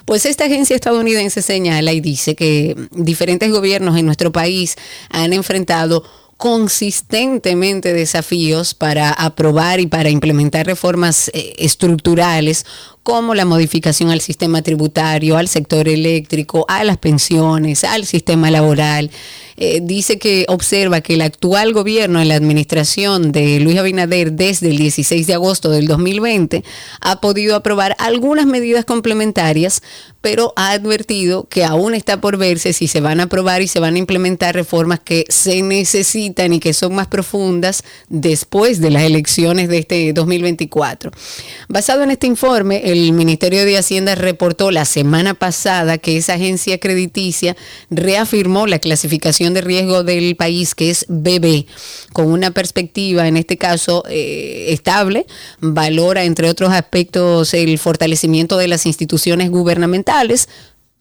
[0.05, 4.75] Pues esta agencia estadounidense señala y dice que diferentes gobiernos en nuestro país
[5.09, 6.03] han enfrentado
[6.37, 12.65] consistentemente desafíos para aprobar y para implementar reformas eh, estructurales
[13.05, 19.11] como la modificación al sistema tributario, al sector eléctrico, a las pensiones, al sistema laboral.
[19.57, 24.69] Eh, dice que observa que el actual gobierno en la administración de Luis Abinader desde
[24.69, 26.63] el 16 de agosto del 2020
[26.99, 29.81] ha podido aprobar algunas medidas complementarias,
[30.19, 33.79] pero ha advertido que aún está por verse si se van a aprobar y se
[33.79, 39.03] van a implementar reformas que se necesitan y que son más profundas después de las
[39.03, 41.11] elecciones de este 2024.
[41.69, 46.79] Basado en este informe, el Ministerio de Hacienda reportó la semana pasada que esa agencia
[46.79, 47.55] crediticia
[47.89, 51.65] reafirmó la clasificación de riesgo del país, que es BB,
[52.13, 55.25] con una perspectiva, en este caso, eh, estable,
[55.59, 60.49] valora, entre otros aspectos, el fortalecimiento de las instituciones gubernamentales,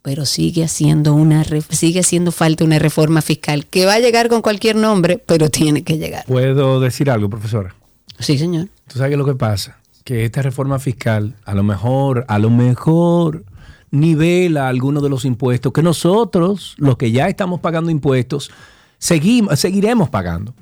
[0.02, 4.42] pero sigue haciendo una sigue haciendo falta una reforma fiscal que va a llegar con
[4.42, 6.26] cualquier nombre, pero tiene que llegar.
[6.26, 7.74] ¿Puedo decir algo, profesora?
[8.18, 8.68] Sí, señor.
[8.87, 9.78] ¿Tú sabes lo que pasa?
[10.04, 13.44] Que esta reforma fiscal a lo mejor, a lo mejor
[13.90, 18.50] nivela algunos de los impuestos que nosotros, los que ya estamos pagando impuestos,
[18.98, 20.54] seguimos, seguiremos pagando.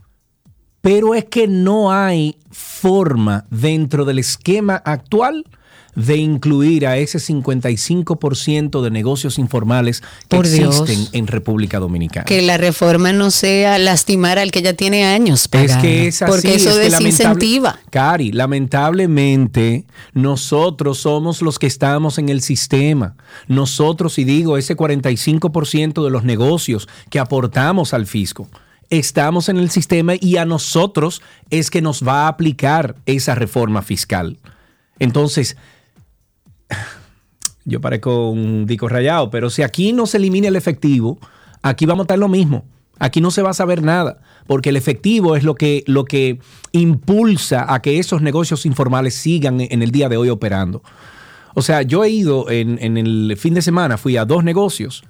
[0.81, 5.45] Pero es que no hay forma dentro del esquema actual
[5.95, 12.25] de incluir a ese 55% de negocios informales que existen en República Dominicana.
[12.25, 16.31] Que la reforma no sea lastimar al que ya tiene años Es que es así,
[16.31, 17.79] porque eso desincentiva.
[17.91, 23.17] Cari, lamentablemente nosotros somos los que estamos en el sistema.
[23.49, 28.49] Nosotros, y digo, ese 45% de los negocios que aportamos al fisco
[28.91, 33.81] estamos en el sistema y a nosotros es que nos va a aplicar esa reforma
[33.81, 34.39] fiscal.
[34.99, 35.57] Entonces,
[37.65, 41.19] yo parezco un dico rayado, pero si aquí no se elimina el efectivo,
[41.63, 42.65] aquí vamos a estar lo mismo.
[42.99, 46.39] Aquí no se va a saber nada, porque el efectivo es lo que, lo que
[46.73, 50.83] impulsa a que esos negocios informales sigan en el día de hoy operando.
[51.55, 55.05] O sea, yo he ido en, en el fin de semana, fui a dos negocios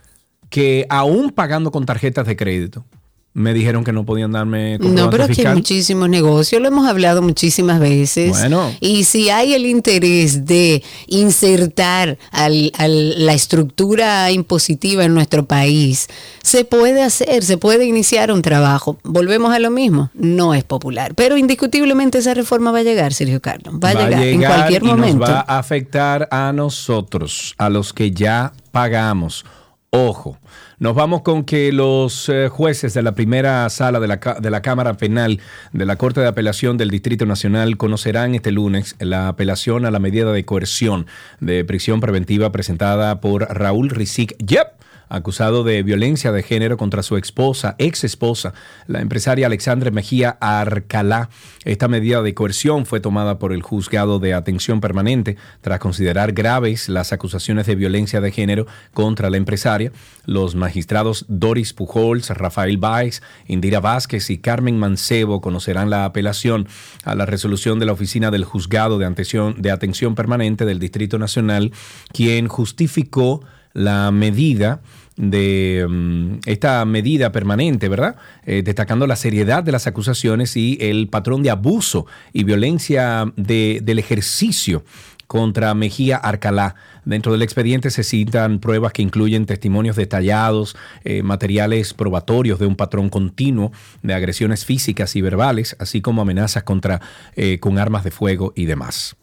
[0.49, 2.85] que aún pagando con tarjetas de crédito,
[3.35, 7.23] me dijeron que no podían darme No, pero aquí hay muchísimos negocios, lo hemos hablado
[7.23, 8.31] muchísimas veces.
[8.31, 8.71] Bueno.
[8.81, 16.09] Y si hay el interés de insertar al, la estructura impositiva en nuestro país,
[16.43, 18.99] se puede hacer, se puede iniciar un trabajo.
[19.03, 23.41] Volvemos a lo mismo, no es popular, pero indiscutiblemente esa reforma va a llegar, Sergio
[23.41, 23.75] Carlos.
[23.83, 25.21] Va, a, llegar en cualquier momento.
[25.21, 29.47] Nos va a afectar a nosotros, a los que ya pagamos.
[29.91, 30.39] Ojo,
[30.83, 34.63] nos vamos con que los eh, jueces de la primera sala de la, de la,
[34.63, 35.39] Cámara Penal
[35.73, 40.01] de la Corte de Apelación del Distrito Nacional conocerán este lunes la apelación a la
[40.01, 41.07] medida de coerción
[41.39, 44.83] de prisión preventiva presentada por Raúl Rizik Yep
[45.13, 48.55] acusado de violencia de género contra su esposa, ex esposa,
[48.87, 51.29] la empresaria Alexandre Mejía Arcalá.
[51.65, 56.89] Esta medida de coerción fue tomada por el juzgado de atención permanente tras considerar graves
[56.89, 59.93] las acusaciones de violencia de género contra la empresaria.
[60.25, 66.67] Los magistrados Doris Pujols, Rafael Baez, Indira Vázquez y Carmen Mancebo conocerán la apelación
[67.05, 71.19] a la resolución de la oficina del juzgado de atención, de atención permanente del Distrito
[71.19, 71.71] Nacional,
[72.13, 73.43] quien justificó
[73.75, 74.81] la medida
[75.17, 78.17] de mm, esta medida permanente, ¿verdad?
[78.45, 83.99] Eh, destacando la seriedad de las acusaciones y el patrón de abuso y violencia del
[83.99, 84.85] ejercicio
[85.33, 86.75] contra Mejía Arcalá.
[87.07, 92.77] Dentro del expediente se citan pruebas que incluyen testimonios detallados, eh, materiales probatorios de un
[92.77, 93.73] patrón continuo
[94.03, 97.01] de agresiones físicas y verbales, así como amenazas contra
[97.35, 99.17] eh, con armas de fuego y demás.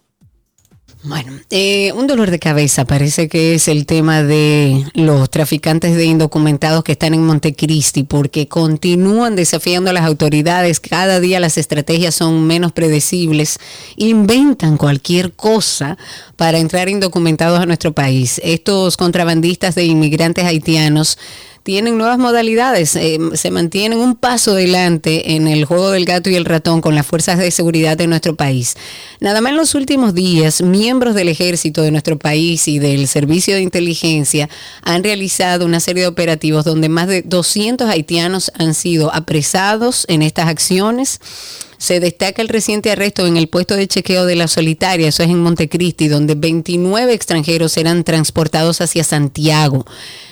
[1.01, 6.03] Bueno, eh, un dolor de cabeza parece que es el tema de los traficantes de
[6.03, 10.81] indocumentados que están en Montecristi porque continúan desafiando a las autoridades.
[10.81, 13.59] Cada día las estrategias son menos predecibles.
[13.95, 15.97] Inventan cualquier cosa
[16.35, 18.41] para entrar indocumentados a nuestro país.
[18.43, 21.17] Estos contrabandistas de inmigrantes haitianos
[21.63, 26.35] tienen nuevas modalidades, eh, se mantienen un paso adelante en el juego del gato y
[26.35, 28.75] el ratón con las fuerzas de seguridad de nuestro país.
[29.19, 33.55] Nada más en los últimos días, miembros del ejército de nuestro país y del servicio
[33.55, 34.49] de inteligencia
[34.81, 40.21] han realizado una serie de operativos donde más de 200 haitianos han sido apresados en
[40.21, 41.19] estas acciones
[41.79, 45.29] se destaca el reciente arresto en el puesto de chequeo de la Solitaria, eso es
[45.29, 49.85] en Montecristi, donde 29 extranjeros eran transportados hacia Santiago.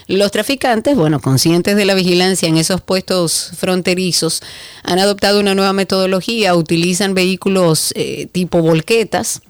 [0.08, 4.42] Los traficantes, bueno, conscientes de la vigilancia en esos puestos fronterizos,
[4.84, 9.42] han adoptado una nueva metodología, utilizan vehículos eh, tipo volquetas,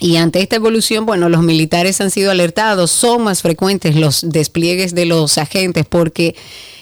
[0.00, 4.94] y ante esta evolución, bueno, los militares han sido alertados, son más frecuentes los despliegues
[4.94, 6.34] de los agentes porque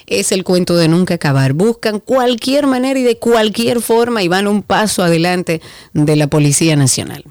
[0.07, 1.53] es el cuento de nunca acabar.
[1.53, 5.61] Buscan cualquier manera y de cualquier forma y van un paso adelante
[5.93, 7.25] de la Policía Nacional.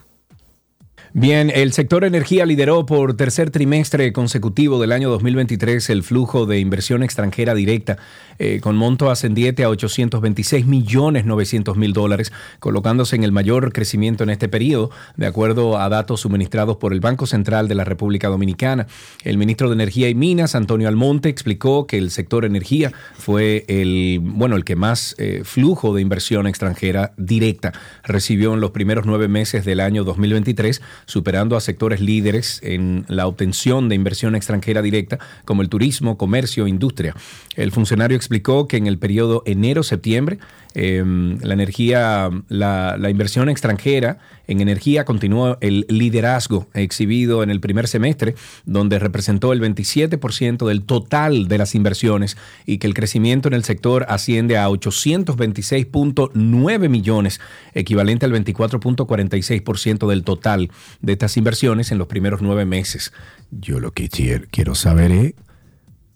[1.13, 6.59] Bien, el sector energía lideró por tercer trimestre consecutivo del año 2023 el flujo de
[6.59, 7.97] inversión extranjera directa
[8.39, 14.23] eh, con monto ascendiente a 826 millones 900 mil dólares, colocándose en el mayor crecimiento
[14.23, 18.29] en este periodo, de acuerdo a datos suministrados por el Banco Central de la República
[18.29, 18.87] Dominicana.
[19.25, 24.21] El ministro de Energía y Minas, Antonio Almonte, explicó que el sector energía fue el,
[24.23, 29.27] bueno, el que más eh, flujo de inversión extranjera directa recibió en los primeros nueve
[29.27, 35.19] meses del año 2023, superando a sectores líderes en la obtención de inversión extranjera directa
[35.45, 37.15] como el turismo, comercio, industria.
[37.55, 40.39] El funcionario explicó que en el periodo enero-septiembre
[40.73, 47.59] Em, la energía, la, la, inversión extranjera en energía continuó el liderazgo exhibido en el
[47.59, 53.49] primer semestre, donde representó el 27% del total de las inversiones y que el crecimiento
[53.49, 57.41] en el sector asciende a 826.9 millones,
[57.73, 63.11] equivalente al 24.46% del total de estas inversiones en los primeros nueve meses.
[63.51, 64.07] Yo lo que
[64.51, 65.33] quiero saber es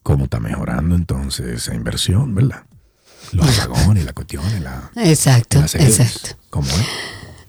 [0.02, 2.64] cómo está mejorando entonces esa inversión, ¿verdad?
[3.34, 4.92] Los vagones, la cuestión, la.
[4.96, 6.38] Exacto, exacto.
[6.50, 6.86] ¿Cómo es?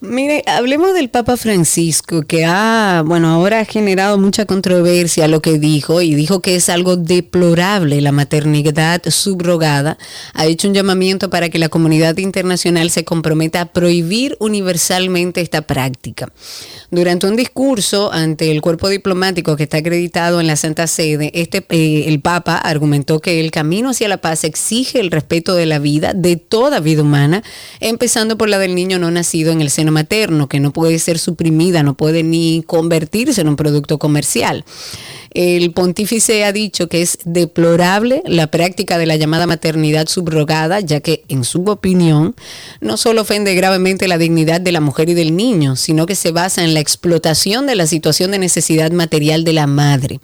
[0.03, 5.59] Mire, hablemos del Papa Francisco, que ha, bueno, ahora ha generado mucha controversia lo que
[5.59, 9.97] dijo y dijo que es algo deplorable la maternidad subrogada.
[10.35, 15.63] Ha hecho un llamamiento para que la comunidad internacional se comprometa a prohibir universalmente esta
[15.63, 16.31] práctica.
[16.91, 21.65] Durante un discurso ante el cuerpo diplomático que está acreditado en la Santa Sede, este,
[21.71, 25.79] eh, el Papa argumentó que el camino hacia la paz exige el respeto de la
[25.79, 27.43] vida, de toda vida humana,
[27.81, 31.19] empezando por la del niño no nacido en el seno materno, que no puede ser
[31.19, 34.65] suprimida, no puede ni convertirse en un producto comercial.
[35.37, 41.01] El pontífice ha dicho que es deplorable la práctica de la llamada maternidad subrogada, ya
[41.01, 42.35] que, en su opinión,
[42.81, 46.33] no solo ofende gravemente la dignidad de la mujer y del niño, sino que se
[46.33, 50.21] basa en la explotación de la situación de necesidad material de la madre.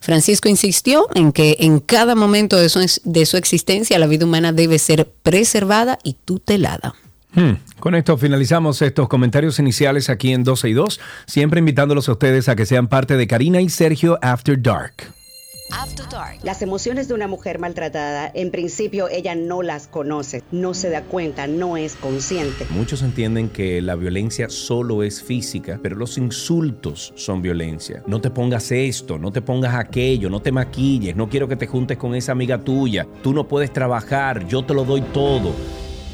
[0.00, 4.52] Francisco insistió en que en cada momento de su, de su existencia la vida humana
[4.52, 6.94] debe ser preservada y tutelada.
[7.36, 7.58] Hmm.
[7.78, 12.48] Con esto finalizamos estos comentarios iniciales aquí en 12 y 2, siempre invitándolos a ustedes
[12.48, 15.12] a que sean parte de Karina y Sergio After Dark.
[15.70, 16.38] After Dark.
[16.44, 21.02] Las emociones de una mujer maltratada, en principio ella no las conoce, no se da
[21.02, 22.66] cuenta, no es consciente.
[22.70, 28.02] Muchos entienden que la violencia solo es física, pero los insultos son violencia.
[28.06, 31.66] No te pongas esto, no te pongas aquello, no te maquilles, no quiero que te
[31.66, 35.52] juntes con esa amiga tuya, tú no puedes trabajar, yo te lo doy todo.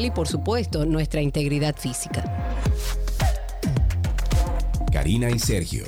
[0.00, 2.24] y por supuesto nuestra integridad física.
[4.90, 5.84] Karina y Sergio.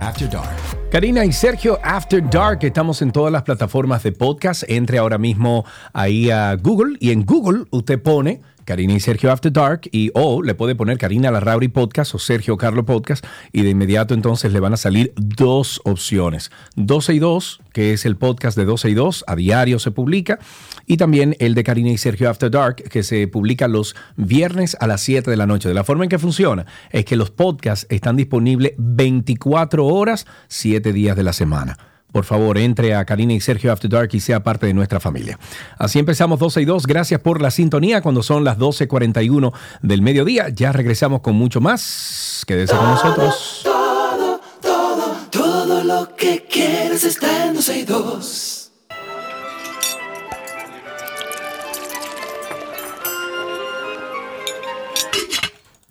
[0.00, 0.56] After Dark.
[0.90, 4.64] Karina y Sergio After Dark, estamos en todas las plataformas de podcast.
[4.68, 9.52] Entre ahora mismo ahí a Google y en Google usted pone Karina y Sergio After
[9.52, 13.70] Dark y o le puede poner Karina Larrauri Podcast o Sergio Carlo Podcast y de
[13.70, 16.50] inmediato entonces le van a salir dos opciones.
[16.76, 20.38] 12 y 2, que es el podcast de 12 y 2, a diario se publica,
[20.86, 24.86] y también el de Karina y Sergio After Dark, que se publica los viernes a
[24.86, 25.68] las 7 de la noche.
[25.68, 30.92] De la forma en que funciona es que los podcasts están disponibles 24 horas, 7
[30.92, 34.44] días de la semana por favor, entre a Karina y Sergio After Dark y sea
[34.44, 35.36] parte de nuestra familia.
[35.76, 36.86] Así empezamos 12 y 2.
[36.86, 39.52] Gracias por la sintonía cuando son las 12.41
[39.82, 40.48] del mediodía.
[40.50, 42.44] Ya regresamos con mucho más.
[42.46, 43.62] Quédese con nosotros.
[43.64, 48.70] Todo, todo, todo lo que quieres está en 12 y 2.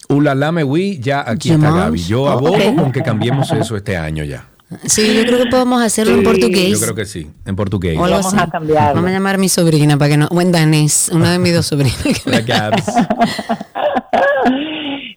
[0.07, 2.01] Ulalame we, ya aquí está Gaby.
[2.01, 4.52] Yo abogo con que cambiemos eso este año ya.
[4.85, 6.71] Sí, yo creo que podemos hacerlo en portugués.
[6.71, 7.97] Yo creo que sí, en portugués.
[7.97, 8.95] Vamos a cambiar.
[8.95, 10.27] Vamos a llamar a mi sobrina para que no.
[10.31, 11.97] O en danés, una de mis dos sobrinas.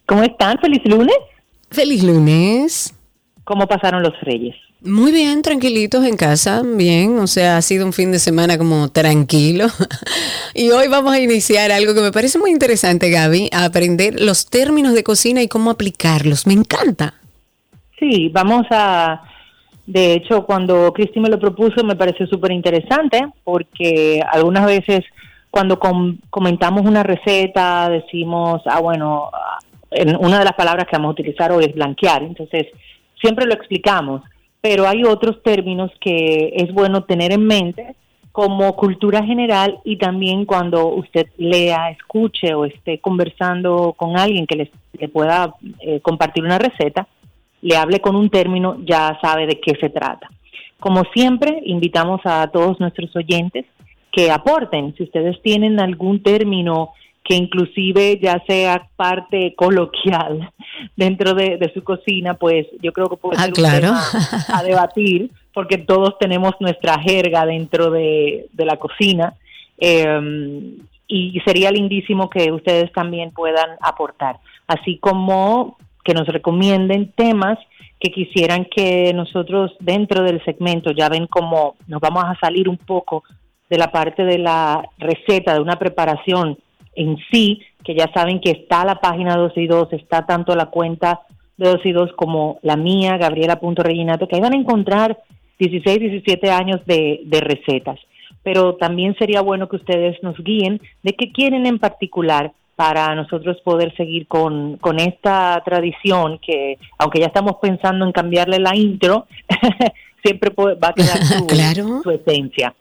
[0.05, 0.57] ¿Cómo están?
[0.59, 1.17] ¿Feliz lunes?
[1.69, 2.93] Feliz lunes.
[3.43, 4.55] ¿Cómo pasaron los reyes?
[4.81, 8.89] Muy bien, tranquilitos en casa, bien, o sea, ha sido un fin de semana como
[8.89, 9.67] tranquilo.
[10.53, 14.45] y hoy vamos a iniciar algo que me parece muy interesante, Gaby, a aprender los
[14.45, 16.45] términos de cocina y cómo aplicarlos.
[16.45, 17.15] Me encanta.
[17.99, 19.21] Sí, vamos a
[19.87, 25.05] de hecho, cuando Cristi me lo propuso me pareció súper interesante porque algunas veces
[25.49, 25.79] cuando
[26.29, 29.31] comentamos una receta decimos, ah, bueno,
[30.19, 32.67] una de las palabras que vamos a utilizar hoy es blanquear, entonces
[33.21, 34.23] siempre lo explicamos,
[34.59, 37.95] pero hay otros términos que es bueno tener en mente
[38.33, 44.69] como cultura general y también cuando usted lea, escuche o esté conversando con alguien que
[44.99, 47.07] le pueda eh, compartir una receta,
[47.61, 50.29] le hable con un término, ya sabe de qué se trata.
[50.79, 53.65] Como siempre, invitamos a todos nuestros oyentes
[54.11, 54.95] que aporten.
[54.95, 56.93] Si ustedes tienen algún término
[57.23, 60.49] que inclusive ya sea parte coloquial
[60.95, 63.93] dentro de, su cocina, pues yo creo que puede ah, ser claro.
[64.53, 69.33] a debatir, porque todos tenemos nuestra jerga dentro de, la cocina.
[69.77, 70.77] Em,
[71.07, 75.77] y sería lindísimo que ustedes también puedan aportar, así como
[76.07, 77.59] que nos recomienden temas
[77.99, 82.77] que quisieran que nosotros dentro del segmento, ya ven cómo nos vamos a salir un
[82.77, 83.25] poco
[83.69, 86.57] de la parte de la receta, de una preparación
[86.95, 90.67] en sí, que ya saben que está la página 2 y 2, está tanto la
[90.67, 91.19] cuenta
[91.57, 95.17] de 2 y 2 como la mía, Gabriela.reginato, que ahí van a encontrar
[95.59, 97.99] 16, 17 años de, de recetas.
[98.43, 103.57] Pero también sería bueno que ustedes nos guíen de qué quieren en particular para nosotros
[103.63, 109.25] poder seguir con, con esta tradición que, aunque ya estamos pensando en cambiarle la intro,
[110.23, 112.75] siempre va a quedar su, su esencia.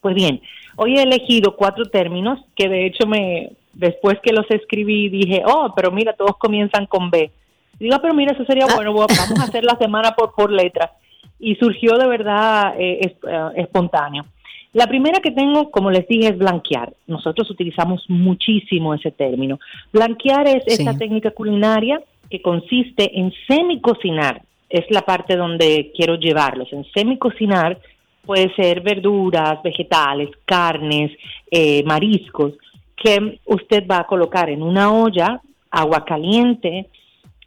[0.00, 0.40] Pues bien,
[0.76, 5.74] hoy he elegido cuatro términos que de hecho me después que los escribí dije, oh,
[5.76, 7.30] pero mira, todos comienzan con B.
[7.78, 8.74] Digo, ah, pero mira, eso sería ah.
[8.74, 10.92] bueno, vamos a hacer la semana por, por letra.
[11.38, 14.24] Y surgió de verdad eh, eh, espontáneo.
[14.72, 16.92] La primera que tengo, como les dije, es blanquear.
[17.08, 19.58] Nosotros utilizamos muchísimo ese término.
[19.92, 22.00] Blanquear es esta técnica culinaria
[22.30, 24.42] que consiste en semi-cocinar.
[24.68, 26.72] Es la parte donde quiero llevarlos.
[26.72, 27.80] En semi-cocinar
[28.24, 31.10] puede ser verduras, vegetales, carnes,
[31.50, 32.52] eh, mariscos,
[32.94, 36.86] que usted va a colocar en una olla, agua caliente,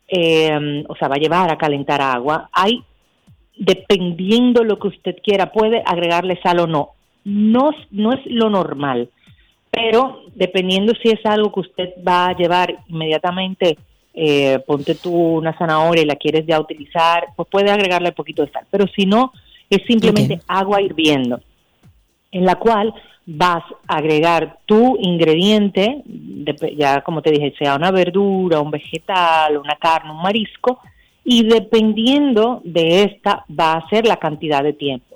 [0.09, 2.49] eh, o sea, va a llevar a calentar agua.
[2.51, 2.83] Hay,
[3.55, 6.89] dependiendo lo que usted quiera, puede agregarle sal o no
[7.25, 9.09] no, no es lo normal,
[9.71, 13.77] pero dependiendo si es algo que usted va a llevar inmediatamente,
[14.13, 18.45] eh, ponte tú una zanahoria y la quieres ya utilizar, pues puede agregarle un poquito
[18.45, 19.31] de sal, pero si no,
[19.69, 21.39] es simplemente agua hirviendo,
[22.31, 22.93] en la cual
[23.25, 26.03] vas a agregar tu ingrediente,
[26.77, 30.79] ya como te dije, sea una verdura, un vegetal, una carne, un marisco,
[31.23, 35.12] y dependiendo de esta va a ser la cantidad de tiempo.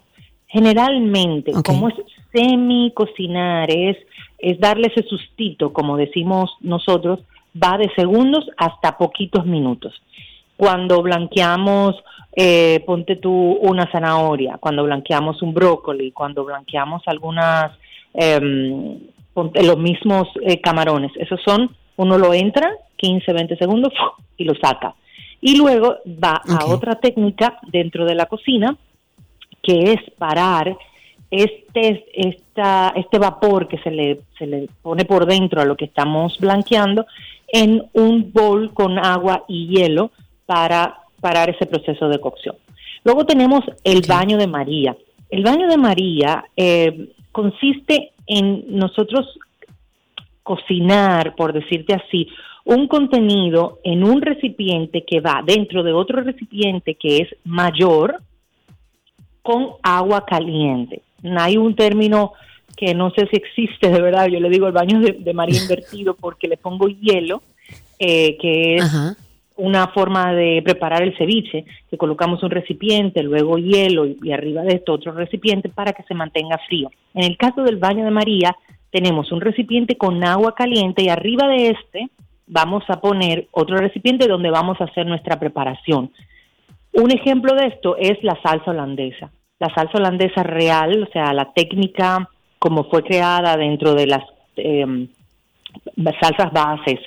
[0.47, 1.95] Generalmente, como es
[2.31, 3.97] semi cocinar, es,
[4.37, 7.19] es darle ese sustito, como decimos nosotros,
[7.61, 9.93] va de segundos hasta poquitos minutos.
[10.55, 11.95] Cuando blanqueamos,
[12.35, 17.77] eh, ponte tú una zanahoria, cuando blanqueamos un brócoli, cuando blanqueamos algunas,
[18.13, 18.39] eh,
[19.35, 23.93] los mismos eh, camarones, esos son, uno lo entra, 15, 20 segundos
[24.37, 24.95] y lo saca.
[25.41, 28.75] Y luego va a otra técnica dentro de la cocina,
[29.68, 30.78] que es parar
[31.30, 35.84] este, esta, este vapor que se le, se le pone por dentro a lo que
[35.84, 37.05] estamos blanqueando
[37.49, 40.11] en un bol con agua y hielo
[40.45, 42.55] para parar ese proceso de cocción.
[43.03, 44.95] Luego tenemos el baño de María.
[45.30, 49.38] El baño de María eh, consiste en nosotros
[50.43, 52.30] cocinar, por decirte así,
[52.63, 58.22] un contenido en un recipiente que va dentro de otro recipiente que es mayor,
[59.47, 61.03] con agua caliente.
[61.37, 62.33] Hay un término
[62.75, 66.15] que no sé si existe de verdad, yo le digo el baño de, María invertido
[66.15, 67.41] porque le pongo hielo,
[67.97, 69.15] eh, que es
[69.55, 74.63] una forma de preparar el ceviche, que colocamos un recipiente, luego hielo y, y, arriba
[74.63, 76.91] de esto otro recipiente para que se mantenga frío.
[77.13, 78.53] En el caso del baño de María,
[78.91, 82.09] tenemos un recipiente con agua caliente y arriba de este
[82.47, 86.11] vamos a poner otro recipiente donde vamos a hacer nuestra preparación.
[86.97, 91.51] Un ejemplo de esto es la salsa holandesa la salsa holandesa real, o sea, la
[91.53, 92.29] técnica
[92.59, 94.23] como fue creada dentro de las
[94.55, 95.07] em,
[96.19, 96.99] salsas bases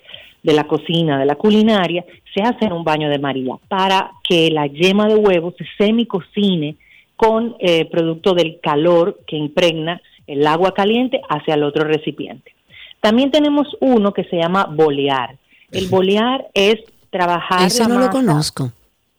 [0.42, 4.50] de la cocina, de la culinaria, se hace en un baño de María para que
[4.50, 6.76] la yema de huevo se semicocine
[7.16, 12.54] con eh, producto del calor que impregna el agua caliente hacia el otro recipiente.
[13.00, 15.36] También tenemos uno que se llama bolear.
[15.72, 16.76] El bolear es
[17.10, 17.66] trabajar.
[17.66, 18.72] Eso no lo conozco.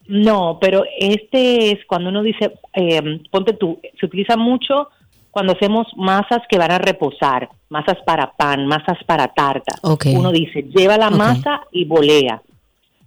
[0.08, 4.88] No, pero este es cuando uno dice, eh, ponte tú, se utiliza mucho
[5.30, 9.74] cuando hacemos masas que van a reposar, masas para pan, masas para tarta.
[10.14, 12.42] Uno dice, lleva la masa y volea.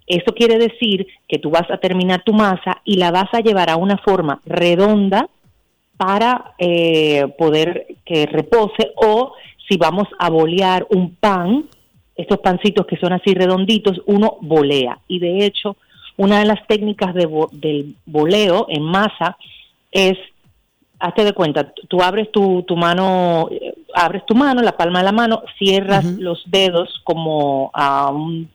[0.07, 3.69] Eso quiere decir que tú vas a terminar tu masa y la vas a llevar
[3.69, 5.29] a una forma redonda
[5.97, 9.33] para eh, poder que repose o
[9.67, 11.65] si vamos a bolear un pan,
[12.15, 14.99] estos pancitos que son así redonditos, uno volea.
[15.07, 15.77] Y de hecho,
[16.17, 19.37] una de las técnicas de del boleo en masa
[19.91, 20.17] es,
[20.99, 25.05] hazte de cuenta, tú abres tu, tu mano, eh, abres tu mano, la palma de
[25.05, 28.49] la mano, cierras los dedos como a un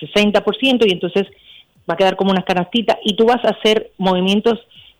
[0.00, 1.26] 60% y entonces
[1.88, 4.58] va a quedar como una canastita y tú vas a hacer movimientos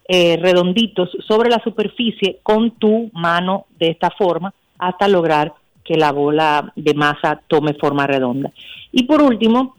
[0.09, 5.53] eh, redonditos sobre la superficie con tu mano de esta forma hasta lograr
[5.85, 8.53] que la bola de masa tome forma redonda.
[8.93, 9.77] Y por último,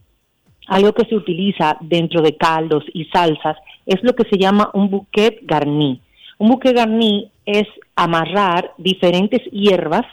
[0.68, 4.89] algo que se utiliza dentro de caldos y salsas es lo que se llama un
[4.89, 6.01] bouquet garni.
[6.38, 10.05] Un bouquet garni es amarrar diferentes hierbas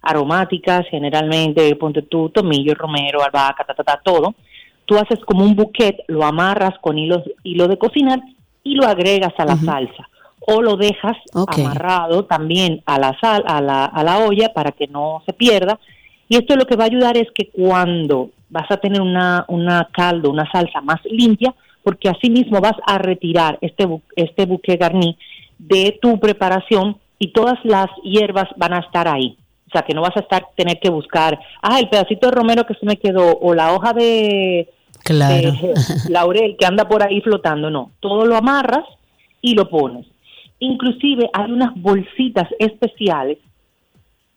[0.00, 4.34] aromáticas, generalmente, ponte tú, tomillo, romero, albahaca, ta, ta, ta, todo.
[4.86, 8.20] Tú haces como un bouquet, lo amarras con hilo, hilo de cocinar
[8.64, 10.08] y lo agregas a la salsa.
[10.40, 14.86] O lo dejas amarrado también a la, sal, a, la, a la olla para que
[14.86, 15.78] no se pierda.
[16.30, 19.88] Y esto lo que va a ayudar es que cuando vas a tener una, una
[19.92, 23.86] caldo, una salsa más limpia, porque así mismo vas a retirar este,
[24.16, 25.16] este buque garni
[25.58, 29.36] de tu preparación y todas las hierbas van a estar ahí.
[29.66, 32.64] O sea, que no vas a estar tener que buscar, ah, el pedacito de romero
[32.64, 34.68] que se me quedó o la hoja de,
[35.04, 35.52] claro.
[36.08, 37.70] laurel que anda por ahí flotando.
[37.70, 38.84] No, todo lo amarras
[39.42, 40.06] y lo pones.
[40.58, 43.38] Inclusive hay unas bolsitas especiales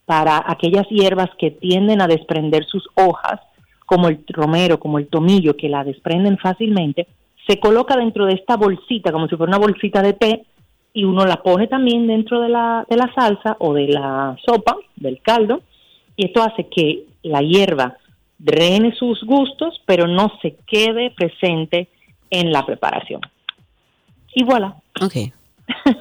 [0.05, 3.39] para aquellas hierbas que tienden a desprender sus hojas,
[3.91, 7.07] como el romero, como el tomillo, que la desprenden fácilmente,
[7.45, 10.45] se coloca dentro de esta bolsita, como si fuera una bolsita de té,
[10.93, 14.77] y uno la pone también dentro de la, de la salsa o de la sopa,
[14.95, 15.61] del caldo,
[16.15, 17.97] y esto hace que la hierba
[18.37, 21.89] drene sus gustos, pero no se quede presente
[22.29, 23.19] en la preparación.
[24.33, 24.73] Y voilà.
[25.03, 25.33] Okay.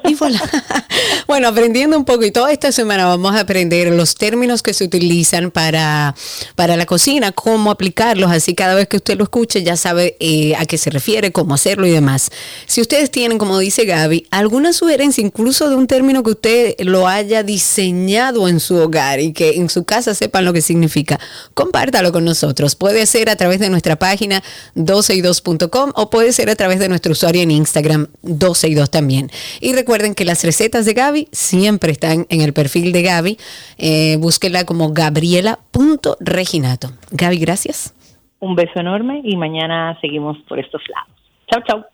[0.04, 0.14] Y
[1.26, 4.84] bueno, aprendiendo un poco y toda esta semana vamos a aprender los términos que se
[4.84, 6.14] utilizan para,
[6.54, 10.54] para la cocina, cómo aplicarlos, así cada vez que usted lo escuche ya sabe eh,
[10.56, 12.30] a qué se refiere, cómo hacerlo y demás.
[12.66, 17.08] Si ustedes tienen, como dice Gaby, alguna sugerencia incluso de un término que usted lo
[17.08, 21.18] haya diseñado en su hogar y que en su casa sepan lo que significa,
[21.54, 22.74] compártalo con nosotros.
[22.74, 24.42] Puede ser a través de nuestra página
[24.76, 29.30] 12y2.com o puede ser a través de nuestro usuario en Instagram 12y2 también.
[29.60, 33.38] Y recuerden que las recetas de Gaby siempre están en el perfil de Gaby.
[33.78, 36.92] Eh, búsquela como gabriela.reginato.
[37.10, 37.94] Gaby, gracias.
[38.40, 41.14] Un beso enorme y mañana seguimos por estos lados.
[41.50, 41.84] Chao, chao.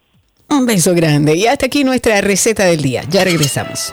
[0.49, 1.35] Un beso grande.
[1.35, 3.03] Y hasta aquí nuestra receta del día.
[3.11, 3.93] Ya regresamos.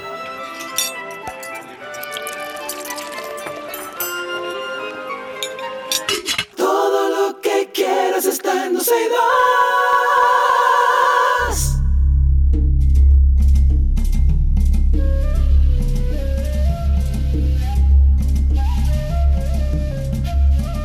[6.55, 8.75] Todo lo que quieras está en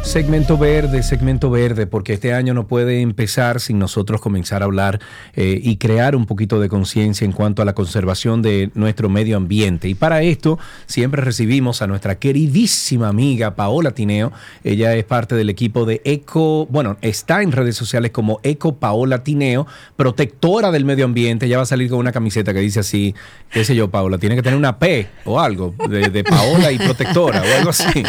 [0.09, 5.01] Segmento verde, segmento verde, porque este año no puede empezar sin nosotros comenzar a hablar
[5.37, 9.37] eh, y crear un poquito de conciencia en cuanto a la conservación de nuestro medio
[9.37, 9.87] ambiente.
[9.87, 14.33] Y para esto siempre recibimos a nuestra queridísima amiga Paola Tineo.
[14.65, 19.23] Ella es parte del equipo de Eco, bueno, está en redes sociales como Eco Paola
[19.23, 21.45] Tineo, protectora del medio ambiente.
[21.45, 23.15] Ella va a salir con una camiseta que dice así,
[23.51, 27.43] qué sé yo, Paola, tiene que tener una P o algo de, Paola y protectora
[27.43, 27.85] o algo así.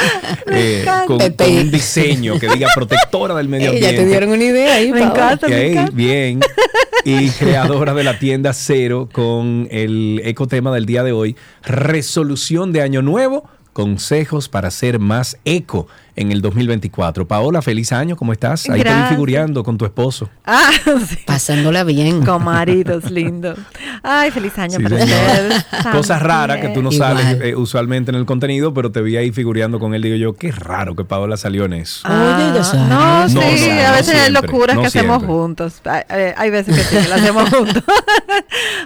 [0.52, 3.92] Eh, con, un diseño que diga protectora del medio ambiente.
[3.96, 5.48] Ya te dieron una idea ahí, me encanta,
[5.92, 6.40] Bien.
[7.06, 12.82] Y creadora de la tienda Cero con el ecotema del día de hoy, resolución de
[12.82, 15.88] año nuevo, consejos para ser más eco
[16.20, 17.26] en el 2024.
[17.28, 18.70] Paola, feliz año, ¿cómo estás?
[18.70, 20.30] Ahí te vi figureando con tu esposo.
[20.46, 20.70] Ah,
[21.26, 22.26] Pasándola bien.
[22.26, 23.58] Con maridos lindos.
[24.04, 25.66] Ay, feliz año para ustedes.
[25.92, 29.32] Cosas raras que tú no sales eh, usualmente en el contenido, pero te vi ahí
[29.32, 30.02] figureando con él.
[30.02, 32.02] Digo yo, qué raro que Paola salió en eso.
[32.04, 35.82] Ah, no, sí, a veces hay locuras que hacemos juntos.
[35.86, 37.84] Hay, veces que sí, que lo hacemos juntos.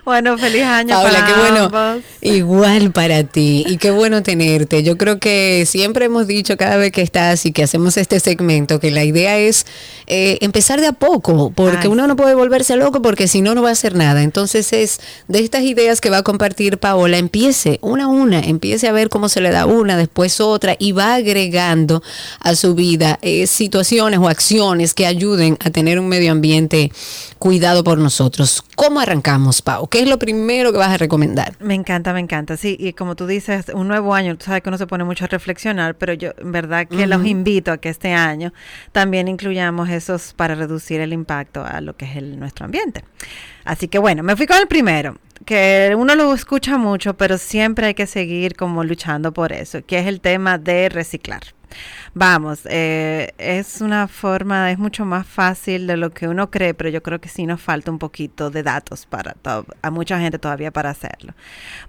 [0.06, 2.02] bueno, feliz año Paola, para qué bueno.
[2.22, 4.84] Igual para ti y qué bueno tenerte.
[4.84, 7.02] Yo creo que siempre hemos dicho cada vez que
[7.46, 9.66] y que hacemos este segmento, que la idea es
[10.08, 13.62] eh, empezar de a poco, porque uno no puede volverse loco porque si no, no
[13.62, 14.24] va a hacer nada.
[14.24, 18.88] Entonces es de estas ideas que va a compartir Paola, empiece una a una, empiece
[18.88, 22.04] a ver cómo se le da una, después otra y va agregando
[22.40, 26.92] a su vida eh, situaciones o acciones que ayuden a tener un medio ambiente
[27.40, 28.64] cuidado por nosotros.
[28.76, 29.88] ¿Cómo arrancamos, Pau?
[29.88, 31.56] ¿Qué es lo primero que vas a recomendar?
[31.60, 32.58] Me encanta, me encanta.
[32.58, 35.26] Sí, y como tú dices, un nuevo año, tú sabes que uno se pone mucho
[35.26, 38.54] a reflexionar, pero yo en verdad que los invito a que este año
[38.92, 43.04] también incluyamos esos para reducir el impacto a lo que es el, nuestro ambiente.
[43.64, 47.88] Así que bueno, me fui con el primero, que uno lo escucha mucho, pero siempre
[47.88, 51.42] hay que seguir como luchando por eso, que es el tema de reciclar.
[52.14, 56.90] Vamos, eh, es una forma, es mucho más fácil de lo que uno cree, pero
[56.90, 59.36] yo creo que sí nos falta un poquito de datos para
[59.82, 61.34] a mucha gente todavía para hacerlo.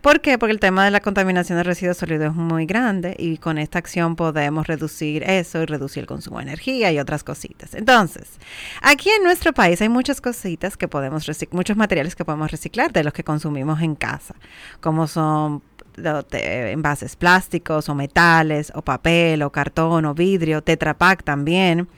[0.01, 0.39] ¿Por qué?
[0.39, 3.79] Porque el tema de la contaminación de residuos sólidos es muy grande y con esta
[3.79, 7.75] acción podemos reducir eso y reducir el consumo de energía y otras cositas.
[7.75, 8.39] Entonces,
[8.83, 12.93] aquí en nuestro país hay muchas cositas que podemos reciclar, muchos materiales que podemos reciclar
[12.93, 14.35] de los que consumimos en casa,
[14.81, 15.63] como son
[15.97, 21.89] envases plásticos o metales o papel o cartón o vidrio, Tetrapack también.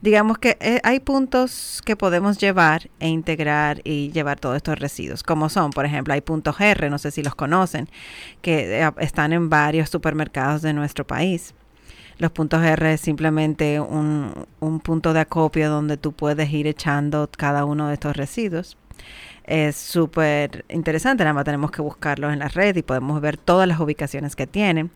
[0.00, 5.22] Digamos que eh, hay puntos que podemos llevar e integrar y llevar todos estos residuos,
[5.22, 7.88] como son, por ejemplo, hay puntos R, no sé si los conocen,
[8.42, 11.54] que eh, están en varios supermercados de nuestro país.
[12.18, 17.30] Los puntos R es simplemente un, un punto de acopio donde tú puedes ir echando
[17.34, 18.76] cada uno de estos residuos
[19.50, 23.66] es súper interesante, nada más tenemos que buscarlos en la red y podemos ver todas
[23.66, 24.92] las ubicaciones que tienen.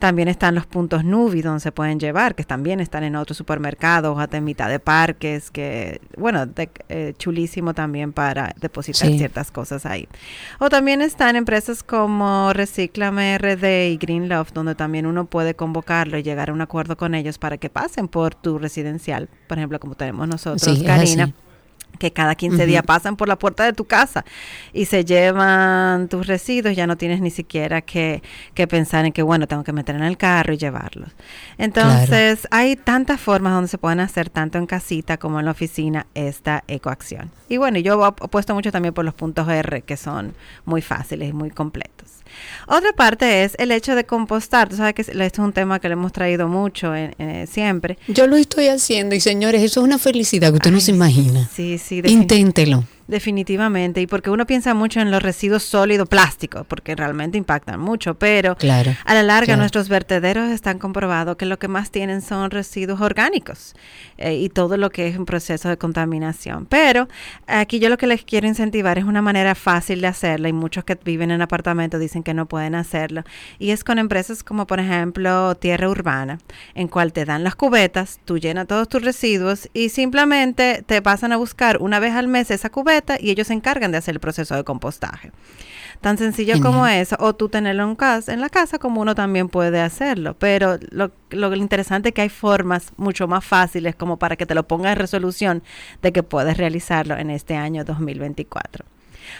[0.00, 4.18] También están los puntos Nubi donde se pueden llevar, que también están en otros supermercados,
[4.18, 6.48] hasta en mitad de parques, que bueno,
[6.88, 10.08] eh, chulísimo también para depositar ciertas cosas ahí.
[10.58, 16.18] O también están empresas como Reciclame RD y Green Love, donde también uno puede convocarlo
[16.18, 19.78] y llegar a un acuerdo con ellos para que pasen por tu residencial, por ejemplo,
[19.78, 21.32] como tenemos nosotros, Karina
[22.02, 24.24] que cada 15 días pasan por la puerta de tu casa
[24.72, 28.22] y se llevan tus residuos, ya no tienes ni siquiera que,
[28.68, 31.10] pensar en que, bueno, tengo que meter en el carro y llevarlos.
[31.58, 36.08] Entonces, hay tantas formas donde se pueden hacer, tanto en casita como en la oficina,
[36.14, 37.30] esta ecoacción.
[37.48, 40.34] Y bueno, yo apuesto mucho también por los puntos R, que son
[40.64, 42.21] muy fáciles y muy completos.
[42.66, 44.68] Otra parte es el hecho de compostar.
[44.68, 46.92] Tú sabes que esto es un tema que le hemos traído mucho
[47.50, 47.98] siempre.
[48.08, 51.48] Yo lo estoy haciendo y señores, eso es una felicidad que usted no se imagina.
[51.54, 52.02] Sí, sí.
[52.04, 52.84] Inténtelo.
[53.08, 58.14] Definitivamente, y porque uno piensa mucho en los residuos sólidos plásticos, porque realmente impactan mucho,
[58.14, 58.56] pero
[59.04, 63.74] a la larga nuestros vertederos están comprobados que lo que más tienen son residuos orgánicos
[64.18, 66.66] eh, y todo lo que es un proceso de contaminación.
[66.66, 67.08] Pero
[67.46, 70.84] aquí yo lo que les quiero incentivar es una manera fácil de hacerlo y muchos
[70.84, 73.24] que viven en apartamentos dicen que no pueden hacerlo,
[73.58, 76.38] y es con empresas como por ejemplo Tierra Urbana,
[76.74, 81.32] en cual te dan las cubetas, tú llenas todos tus residuos y simplemente te pasan
[81.32, 84.20] a buscar una vez al mes esa cubeta y ellos se encargan de hacer el
[84.20, 85.32] proceso de compostaje.
[86.00, 89.48] Tan sencillo como eso, o tú tenerlo en, casa, en la casa como uno también
[89.48, 94.34] puede hacerlo, pero lo, lo interesante es que hay formas mucho más fáciles como para
[94.34, 95.62] que te lo ponga en resolución
[96.02, 98.84] de que puedes realizarlo en este año 2024.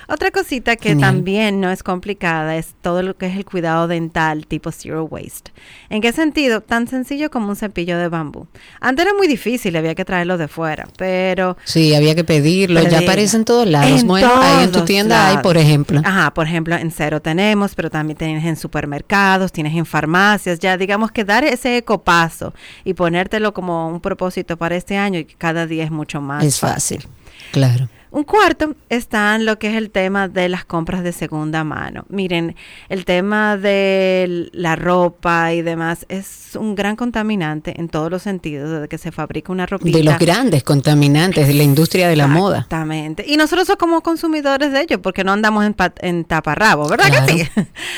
[0.08, 4.46] Otra cosita que también no es complicada es todo lo que es el cuidado dental
[4.46, 5.52] tipo zero waste.
[5.90, 6.60] ¿En qué sentido?
[6.60, 8.46] Tan sencillo como un cepillo de bambú.
[8.80, 11.56] Antes era muy difícil, había que traerlo de fuera, pero...
[11.64, 14.04] Sí, había que pedirlo, ya aparece en todos lados.
[14.04, 16.00] bueno, ahí en tu tienda hay, por ejemplo.
[16.04, 20.76] Ajá, por ejemplo, en Cero tenemos, pero también tienes en supermercados, tienes en farmacias, ya
[20.76, 25.66] digamos que dar ese ecopaso y ponértelo como un propósito para este año y cada
[25.66, 27.06] día es mucho más es fácil.
[27.52, 27.88] Claro.
[28.12, 32.04] Un cuarto está en lo que es el tema de las compras de segunda mano.
[32.10, 32.56] Miren,
[32.90, 38.70] el tema de la ropa y demás es un gran contaminante en todos los sentidos,
[38.70, 39.96] desde que se fabrica una ropita.
[39.96, 42.58] De los grandes contaminantes de la industria de la moda.
[42.58, 43.24] Exactamente.
[43.26, 47.32] Y nosotros somos como consumidores de ellos, porque no andamos en, en taparrabo, ¿verdad que
[47.32, 47.48] sí?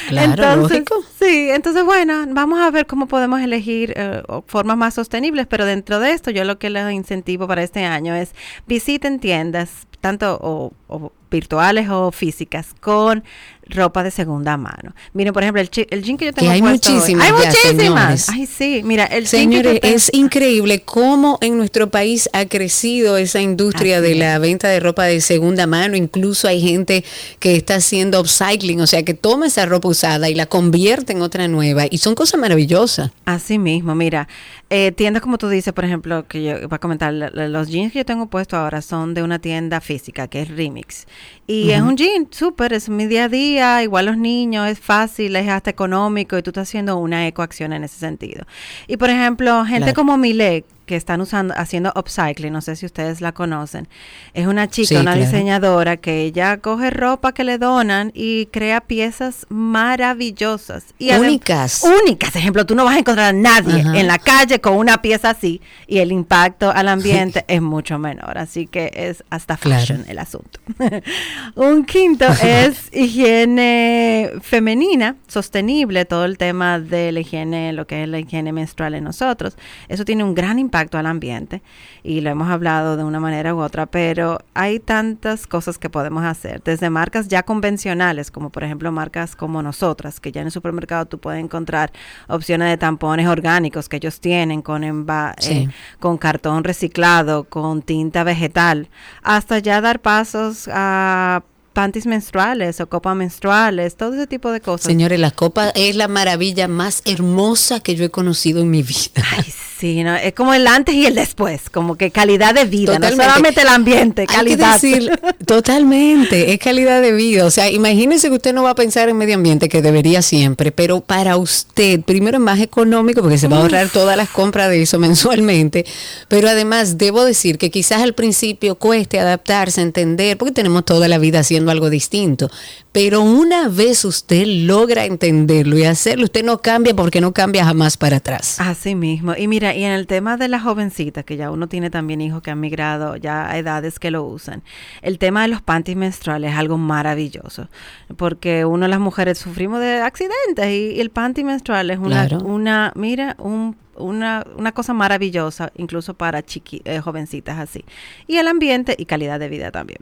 [0.08, 0.84] Claro, entonces,
[1.18, 5.98] Sí, entonces bueno, vamos a ver cómo podemos elegir eh, formas más sostenibles, pero dentro
[5.98, 8.34] de esto yo lo que les incentivo para este año es
[8.66, 13.24] visiten tiendas tanto o, o virtuales o físicas con
[13.68, 14.94] ropa de segunda mano.
[15.12, 17.26] Miren, por ejemplo, el, el jean que yo tengo hay muchísimas.
[17.26, 18.28] Hay muchísimas.
[18.28, 24.00] Ay, sí, mira, el Señores, es increíble cómo en nuestro país ha crecido esa industria
[24.00, 25.96] de la venta de ropa de segunda mano.
[25.96, 27.04] Incluso hay gente
[27.38, 31.22] que está haciendo upcycling, o sea, que toma esa ropa usada y la convierte en
[31.22, 31.84] otra nueva.
[31.90, 33.10] Y son cosas maravillosas.
[33.24, 34.28] Así mismo, mira,
[34.70, 38.00] eh, tiendas como tú dices, por ejemplo, que yo voy a comentar, los jeans que
[38.00, 41.06] yo tengo puesto ahora son de una tienda física que es Remix.
[41.46, 45.36] Y es un jean súper, es mi día a día, igual los niños, es fácil,
[45.36, 48.44] es hasta económico y tú estás haciendo una ecoacción en ese sentido.
[48.86, 53.20] Y por ejemplo, gente como Milet, que están usando, haciendo upcycling, no sé si ustedes
[53.20, 53.88] la conocen.
[54.34, 59.46] Es una chica, una diseñadora que ella coge ropa que le donan y crea piezas
[59.48, 60.84] maravillosas.
[60.98, 61.82] Y únicas.
[61.82, 62.36] Únicas.
[62.36, 65.60] Ejemplo, tú no vas a encontrar a nadie en la calle con una pieza así
[65.86, 68.36] y el impacto al ambiente es mucho menor.
[68.38, 70.60] Así que es hasta fashion el asunto.
[71.54, 78.08] Un quinto es higiene femenina, sostenible, todo el tema de la higiene, lo que es
[78.08, 79.56] la higiene menstrual en nosotros.
[79.88, 81.62] Eso tiene un gran impacto impacto al ambiente
[82.02, 86.24] y lo hemos hablado de una manera u otra, pero hay tantas cosas que podemos
[86.24, 90.52] hacer, desde marcas ya convencionales, como por ejemplo marcas como nosotras, que ya en el
[90.52, 91.92] supermercado tú puedes encontrar
[92.26, 95.68] opciones de tampones orgánicos que ellos tienen con, eh,
[96.00, 98.88] con cartón reciclado, con tinta vegetal,
[99.22, 104.86] hasta ya dar pasos a panties menstruales o copas menstruales, todo ese tipo de cosas.
[104.86, 109.22] Señores, la copa es la maravilla más hermosa que yo he conocido en mi vida.
[109.36, 109.52] Ay, Sí,
[110.02, 113.60] no, es como el antes y el después, como que calidad de vida, no solamente
[113.60, 114.74] el ambiente, calidad.
[114.74, 115.10] decir,
[115.46, 117.44] totalmente, es calidad de vida.
[117.44, 120.72] O sea, imagínese que usted no va a pensar en medio ambiente, que debería siempre,
[120.72, 124.70] pero para usted, primero es más económico porque se va a ahorrar todas las compras
[124.70, 125.84] de eso mensualmente,
[126.28, 131.18] pero además debo decir que quizás al principio cueste adaptarse, entender, porque tenemos toda la
[131.18, 132.50] vida haciendo algo distinto,
[132.94, 137.96] pero una vez usted logra entenderlo y hacerlo, usted no cambia porque no cambia jamás
[137.96, 138.60] para atrás.
[138.60, 139.34] Así mismo.
[139.36, 142.40] Y mira, y en el tema de las jovencitas, que ya uno tiene también hijos
[142.40, 144.62] que han migrado ya a edades que lo usan,
[145.02, 147.68] el tema de los panties menstruales es algo maravilloso,
[148.16, 153.34] porque uno las mujeres sufrimos de accidentes y, el panty menstrual es una, una mira,
[153.40, 157.84] un una, una cosa maravillosa, incluso para chiqui, eh, jovencitas así.
[158.26, 159.98] Y el ambiente y calidad de vida también.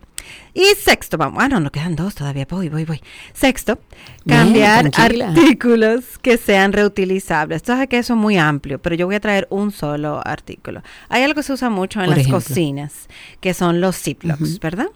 [0.54, 3.00] Y sexto, vamos, ah, no, nos quedan dos todavía, voy, voy, voy.
[3.32, 3.78] Sexto,
[4.26, 7.56] cambiar artículos que sean reutilizables.
[7.56, 10.82] Esto es que eso es muy amplio, pero yo voy a traer un solo artículo.
[11.08, 13.08] Hay algo que se usa mucho en las cocinas,
[13.40, 14.88] que son los Ziplocs, ¿verdad?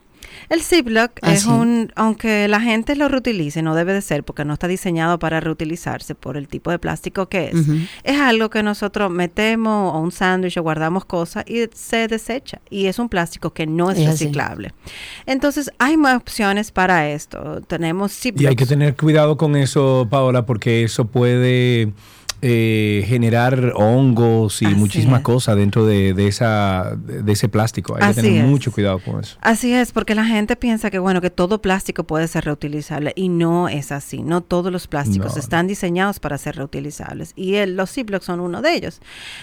[0.48, 4.44] El Ziploc ah, es un, aunque la gente lo reutilice, no debe de ser porque
[4.44, 7.66] no está diseñado para reutilizarse por el tipo de plástico que es.
[8.04, 12.60] Es algo que nosotros metemos o un sándwich o guardamos cosas y se desecha.
[12.70, 14.72] Y es un plástico que no es, reciclable.
[15.26, 17.60] Entonces, hay más opciones para esto.
[17.62, 18.42] Tenemos Ziplocs.
[18.42, 21.92] Y hay que tener cuidado con eso, Paola, porque eso puede
[22.42, 27.96] eh, generar hongos y muchísimas cosas dentro de, esa, de ese plástico.
[27.98, 29.38] Hay que tener mucho cuidado con eso.
[29.40, 33.28] Así es, porque la gente piensa que bueno, que todo plástico puede ser reutilizable y
[33.28, 34.22] no es así.
[34.22, 38.62] No todos los plásticos están diseñados para ser reutilizables y el, los Ziplocs son uno
[38.62, 39.00] de ellos.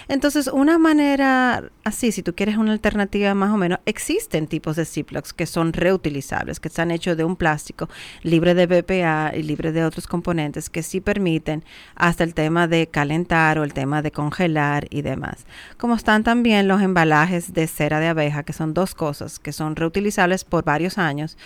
[0.08, 4.84] Entonces, una manera así, si tú quieres una alternativa más o menos, existen tipos de
[4.84, 7.88] Ziplocs que son reutilizables, que están hechos de un plástico
[8.22, 11.64] libre de BPA y libre de otros componentes que sí permiten
[11.94, 15.46] hasta el tema de calentar o el tema de congelar y demás.
[15.76, 19.76] Como están también los embalajes de cera de abeja, que son dos cosas que son
[19.76, 21.36] reutilizables por varios años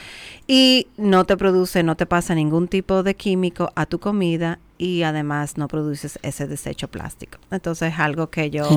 [0.46, 5.02] y no te produce, no te pasa ningún tipo de químico a tu comida y
[5.02, 7.38] además no produces ese desecho plástico.
[7.50, 8.68] Entonces es algo que yo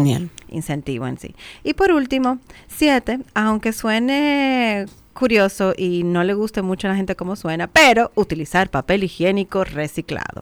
[0.50, 1.36] incentivo en sí.
[1.64, 7.16] Y por último, siete, aunque suene curioso y no le guste mucho a la gente
[7.16, 10.42] cómo suena, pero utilizar papel higiénico reciclado.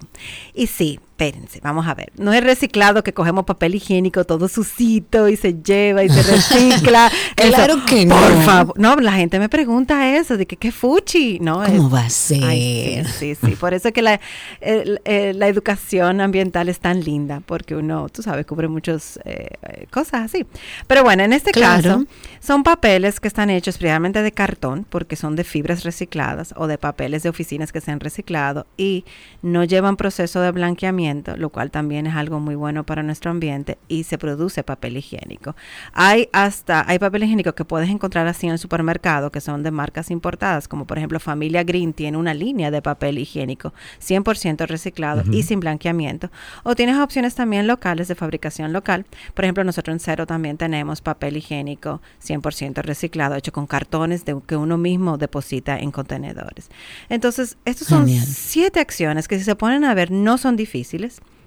[0.54, 2.12] Y sí, espérense, vamos a ver.
[2.18, 7.12] No es reciclado que cogemos papel higiénico todo sucito y se lleva y se recicla.
[7.36, 8.16] claro que no.
[8.16, 8.80] Por favor.
[8.80, 11.40] No, la gente me pregunta eso, de que qué fuchi.
[11.40, 13.06] No, ¿Cómo va a ser?
[13.08, 14.22] sí, sí, Por eso es que la,
[14.62, 19.50] la, educación ambiental es tan linda, porque uno, tú sabes, cubre muchas eh,
[19.92, 20.46] cosas así.
[20.88, 22.06] Pero bueno, en este caso,
[22.40, 26.78] son papeles que están hechos previamente de cartón, porque son de fibras recicladas o de
[26.78, 29.04] papeles de oficinas que se han reciclado y
[29.42, 33.78] no llevan proceso de blanqueamiento lo cual también es algo muy bueno para nuestro ambiente
[33.88, 35.56] y se produce papel higiénico.
[35.94, 39.72] Hay hasta hay papel higiénico que puedes encontrar así en el supermercado que son de
[39.72, 45.24] marcas importadas, como por ejemplo Familia Green tiene una línea de papel higiénico 100% reciclado
[45.32, 46.32] y sin blanqueamiento.
[46.64, 49.06] O tienes opciones también locales de fabricación local.
[49.34, 54.40] Por ejemplo, nosotros en Cero también tenemos papel higiénico 100% reciclado hecho con cartones de
[54.46, 56.70] que uno mismo deposita en contenedores.
[57.10, 60.99] Entonces, estos son siete acciones que si se ponen a ver no son difíciles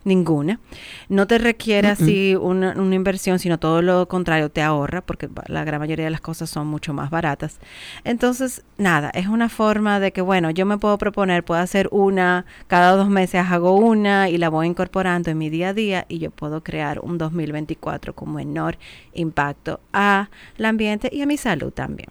[0.05, 0.61] ninguna.
[1.09, 5.81] No te requiere así una, inversión, sino todo lo contrario, te ahorra, porque la gran
[5.81, 7.59] mayoría de las cosas son mucho más baratas.
[8.05, 12.45] Entonces, nada, es una forma de que, bueno, yo me puedo proponer, puedo hacer una,
[12.67, 16.19] cada dos meses hago una y la voy incorporando en mi día a día y
[16.19, 18.79] yo puedo crear un 2024 con menor
[19.15, 20.29] impacto al
[20.65, 22.09] ambiente y a mi salud también.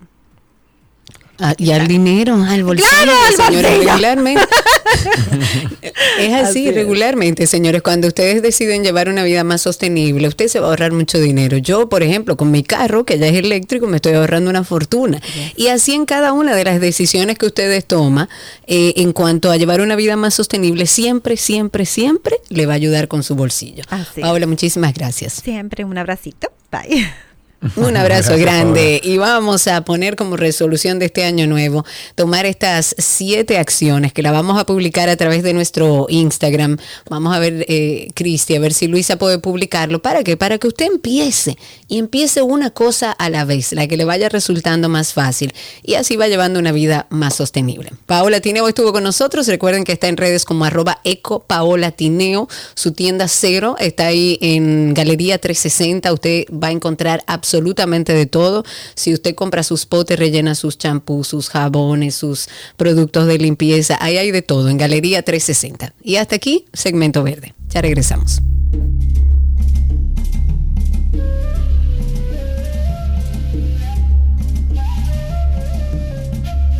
[1.44, 4.44] Ah, y al dinero, al bolsillo, señores, regularmente.
[6.20, 7.82] es así, regularmente, señores.
[7.82, 11.58] Cuando ustedes deciden llevar una vida más sostenible, usted se va a ahorrar mucho dinero.
[11.58, 15.20] Yo, por ejemplo, con mi carro, que ya es eléctrico, me estoy ahorrando una fortuna.
[15.56, 18.30] Y así en cada una de las decisiones que ustedes toman
[18.68, 22.76] eh, en cuanto a llevar una vida más sostenible, siempre, siempre, siempre le va a
[22.76, 23.84] ayudar con su bolsillo.
[24.22, 25.42] Paola, muchísimas gracias.
[25.44, 26.52] Siempre un abracito.
[26.72, 27.12] Bye.
[27.76, 31.86] Un abrazo grande y vamos a poner como resolución de este año nuevo
[32.16, 36.78] tomar estas siete acciones que la vamos a publicar a través de nuestro Instagram.
[37.08, 40.02] Vamos a ver, eh, Cristi, a ver si Luisa puede publicarlo.
[40.02, 40.38] ¿Para qué?
[40.38, 41.56] Para que usted empiece
[41.88, 45.54] y empiece una cosa a la vez, la que le vaya resultando más fácil
[45.84, 47.92] y así va llevando una vida más sostenible.
[48.08, 49.48] Paola Tineo estuvo con nosotros.
[49.48, 52.50] Recuerden que está en redes como arroba eco Paola Tineo.
[52.74, 56.12] Su tienda cero está ahí en Galería 360.
[56.12, 58.64] Usted va a encontrar absolutamente absolutamente de todo.
[58.96, 62.48] Si usted compra sus potes, rellena sus champús, sus jabones, sus
[62.78, 65.94] productos de limpieza, ahí hay de todo en Galería 360.
[66.02, 67.54] Y hasta aquí, segmento verde.
[67.70, 68.40] Ya regresamos.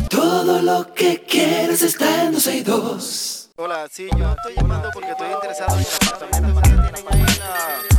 [0.08, 3.50] Todo lo que quieres está en 262.
[3.56, 7.91] Hola, sí, yo estoy llamando porque estoy interesado en el apartamento que tienen.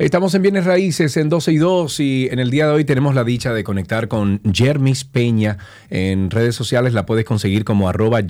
[0.00, 3.14] Estamos en Bienes Raíces en 12 y 2 y en el día de hoy tenemos
[3.14, 5.58] la dicha de conectar con Jermis Peña.
[5.90, 8.20] En redes sociales la puedes conseguir como arroba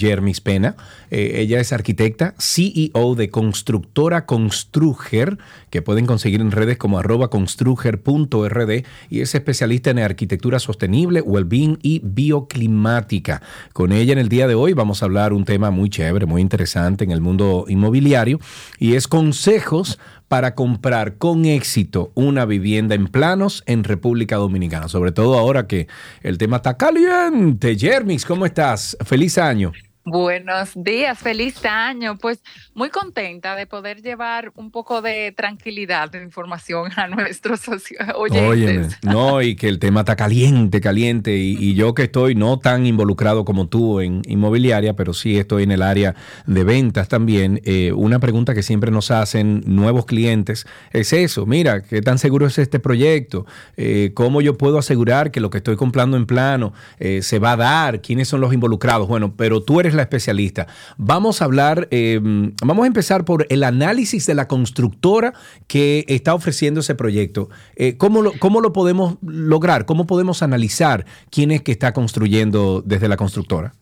[0.43, 0.75] Pena.
[1.13, 5.39] Eh, ella es arquitecta, CEO de Constructora Construger,
[5.71, 11.79] que pueden conseguir en redes como arroba construger.rd y es especialista en arquitectura sostenible, well-being
[11.83, 13.43] y bioclimática.
[13.73, 16.43] Con ella en el día de hoy vamos a hablar un tema muy chévere, muy
[16.43, 18.41] interesante en el mundo inmobiliario
[18.81, 20.01] y es consejos
[20.31, 25.89] para comprar con éxito una vivienda en planos en República Dominicana, sobre todo ahora que
[26.23, 27.77] el tema está caliente.
[27.77, 28.97] Jermix, ¿cómo estás?
[29.05, 29.73] Feliz año.
[30.05, 32.17] Buenos días, feliz año.
[32.17, 32.43] Pues
[32.73, 38.17] muy contenta de poder llevar un poco de tranquilidad de información a nuestros oyentes.
[38.17, 42.87] Óyeme, no, y que el tema está caliente, caliente, y, yo que estoy no tan
[42.87, 46.15] involucrado como tú en inmobiliaria, pero sí estoy en el área
[46.47, 47.61] de ventas también.
[47.65, 52.47] Eh, una pregunta que siempre nos hacen nuevos clientes es eso, mira, ¿qué tan seguro
[52.47, 53.47] es este proyecto?
[53.77, 57.53] Eh, ¿Cómo yo puedo asegurar que lo que estoy comprando en plano eh, se va
[57.53, 58.01] a dar?
[58.01, 59.07] ¿Quiénes son los involucrados?
[59.07, 60.67] Bueno, pero tú eres la especialista.
[60.97, 65.33] Vamos a hablar, em, vamos a empezar por el análisis de la constructora
[65.67, 67.49] que está ofreciendo ese proyecto.
[67.77, 69.87] Eh, ¿cómo, lo, ¿Cómo lo podemos lograr?
[69.87, 73.75] ¿Cómo podemos analizar quién es que está construyendo desde la constructora?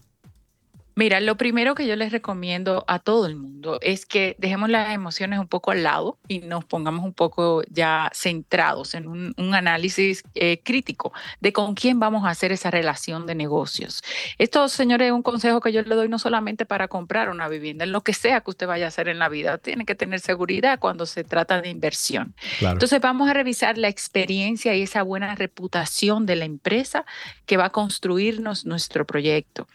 [0.98, 4.92] Mira, lo primero que yo les recomiendo a todo el mundo es que dejemos las
[4.92, 10.24] emociones un poco al lado y nos pongamos un poco ya centrados en un, análisis
[10.34, 14.02] eh, crítico de con quién vamos a hacer esa relación de negocios.
[14.38, 17.84] Esto, señores, es un consejo que yo le doy no solamente para comprar una vivienda,
[17.84, 20.18] en lo que sea que usted vaya a hacer en la vida, tiene que tener
[20.18, 22.34] seguridad cuando se trata de inversión.
[22.60, 27.06] Entonces vamos a revisar la experiencia y esa buena reputación de la empresa
[27.48, 29.66] que va a construirnos nuestro proyecto.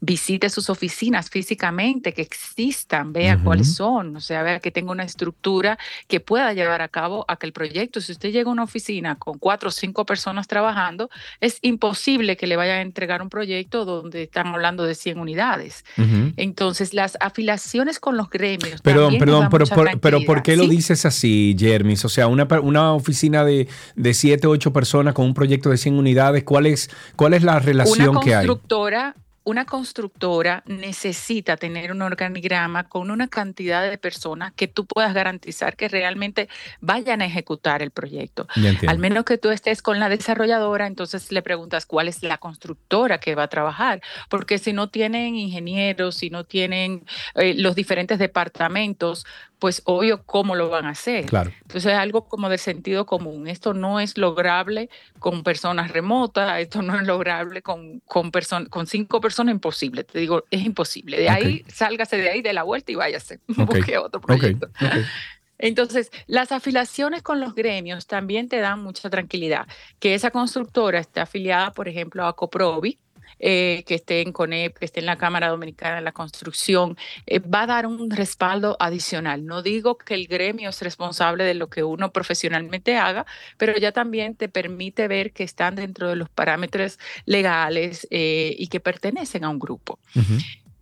[0.00, 5.04] Visite sus oficinas físicamente, que existan, vea cuáles son, o sea, vea que tenga una
[5.04, 5.78] estructura
[6.08, 8.02] que pueda llevar a cabo aquel proyecto.
[8.02, 11.08] Si usted llega a una oficina con cuatro o cinco personas trabajando,
[11.40, 15.86] es imposible que le vaya a entregar un proyecto donde están hablando de 100 unidades.
[16.36, 18.82] Entonces, las afiliaciones con los gremios.
[18.82, 22.04] Perdón, perdón, pero, por, pero ¿por qué lo dices así, Jermis?
[22.04, 25.78] O sea, una, una oficina de, de 7 o 8 personas con un proyecto de
[25.78, 26.90] 100 unidades, ¿cuál es,
[27.22, 28.44] cuál es la relación que hay?
[28.44, 29.14] Una constructora
[29.44, 35.76] una constructora necesita tener un organigrama con una cantidad de personas que tú puedas garantizar
[35.76, 36.48] que realmente
[36.80, 38.46] vayan a ejecutar el proyecto.
[38.86, 43.18] Al menos que tú estés con la desarrolladora, entonces le preguntas cuál es la constructora
[43.18, 47.04] que va a trabajar, porque si no tienen ingenieros, si no tienen
[47.34, 49.26] eh, los diferentes departamentos,
[49.62, 51.26] pues obvio cómo lo van a hacer.
[51.26, 51.52] Claro.
[51.60, 53.46] Entonces es algo como de sentido común.
[53.46, 54.90] Esto no es lograble
[55.20, 58.32] con personas remotas, esto no es lograble con, con,
[58.68, 60.02] con cinco personas, imposible.
[60.02, 61.16] Te digo, es imposible.
[61.16, 63.38] De ahí, sálgase de ahí, de la vuelta y váyase.
[63.46, 64.68] Busque otro proyecto.
[65.58, 69.68] Entonces, las afiliaciones con los gremios también te dan mucha tranquilidad.
[70.00, 72.98] Que esa constructora esté afiliada, por ejemplo, a Coprovi,
[73.44, 77.40] eh, que esté en CONEP, que esté en la Cámara Dominicana de la Construcción, eh,
[77.40, 79.44] va a dar un respaldo adicional.
[79.44, 83.26] No digo que el gremio es responsable de lo que uno profesionalmente haga,
[83.56, 88.68] pero ya también te permite ver que están dentro de los parámetros legales eh, y
[88.68, 89.98] que pertenecen a un grupo.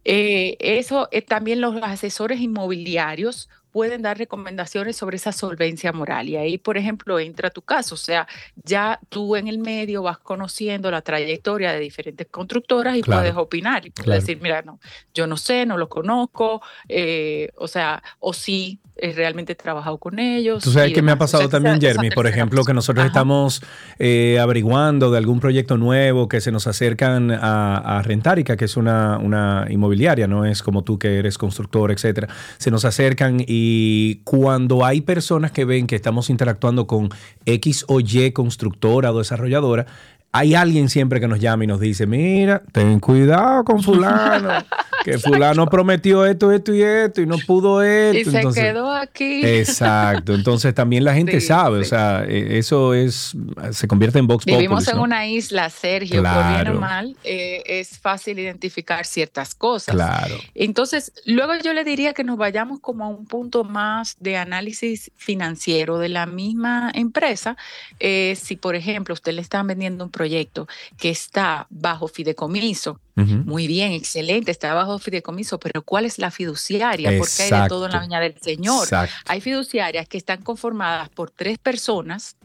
[0.04, 6.28] eso también los asesores inmobiliarios pueden dar recomendaciones sobre esa solvencia moral.
[6.28, 7.94] Y ahí, por ejemplo, entra tu caso.
[7.94, 13.02] O sea, ya tú en el medio vas conociendo la trayectoria de diferentes constructoras y
[13.02, 14.80] puedes opinar y puedes decir, mira, no,
[15.14, 20.18] yo no sé, no lo conozco, eh, o sea, o sí, he realmente trabajado con
[20.18, 20.62] ellos.
[20.62, 23.62] Tú sabes que me ha pasado también, Jeremy, por ejemplo, que nosotros estamos
[23.98, 28.76] eh, averiguando de algún proyecto nuevo que se nos acercan a, a Rentárica, que es
[28.76, 32.28] una, una inmobiliaria, no es como tú que eres constructor, etcétera.
[32.58, 37.08] Se nos acercan y cuando hay personas que ven que estamos interactuando con
[37.46, 39.86] X o Y constructora o desarrolladora,
[40.32, 44.48] hay alguien siempre que nos llama y nos dice, mira, ten cuidado con fulano,
[45.04, 48.30] que fulano prometió esto, esto y esto y no pudo esto.
[48.30, 49.44] Y se quedó aquí.
[49.44, 53.36] Exacto, entonces también la gente sabe, o sea, e, eso es,
[53.72, 57.98] se convierte en box Vivimos en una isla, Sergio, por bien o mal, eh, es
[57.98, 59.94] fácil identificar ciertas cosas.
[59.94, 60.36] Claro.
[60.54, 65.10] Entonces, luego yo le diría que nos vayamos como a un punto más de análisis
[65.16, 67.56] financiero de la misma empresa.
[67.98, 70.68] Eh, si, por ejemplo, usted le están vendiendo un proyecto
[70.98, 77.10] que está bajo fideicomiso, muy bien, excelente, está bajo fideicomiso, pero ¿cuál es la fiduciaria?
[77.18, 78.86] Porque hay de todo en la viña del Señor.
[79.26, 82.36] Hay fiduciarias que están conformadas por tres personas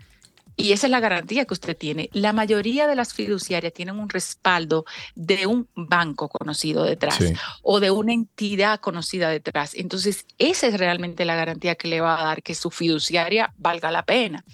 [0.57, 2.09] Y esa es la garantía que usted tiene.
[2.13, 4.85] La mayoría de las fiduciarias tienen un respaldo
[5.15, 7.19] de un banco conocido detrás
[7.61, 9.73] o de una entidad conocida detrás.
[9.75, 13.91] Entonces, esa es realmente la garantía que le va a dar que su fiduciaria valga
[13.91, 14.45] la pena.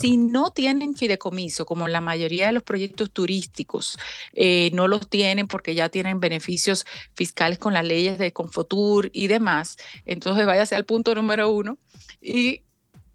[0.00, 3.98] Si no tienen fideicomiso, como la mayoría de los proyectos turísticos,
[4.32, 9.26] eh, no los tienen porque ya tienen beneficios fiscales con las leyes de Confotur y
[9.26, 9.76] demás,
[10.06, 11.78] entonces váyase al punto número uno
[12.20, 12.62] y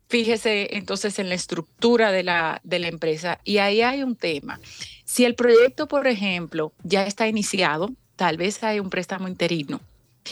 [0.08, 3.40] fíjese entonces en la estructura de la, de la empresa.
[3.44, 4.60] Y ahí hay un tema.
[5.06, 9.82] Si el proyecto, por ejemplo, ya está iniciado, tal vez hay un préstamo interino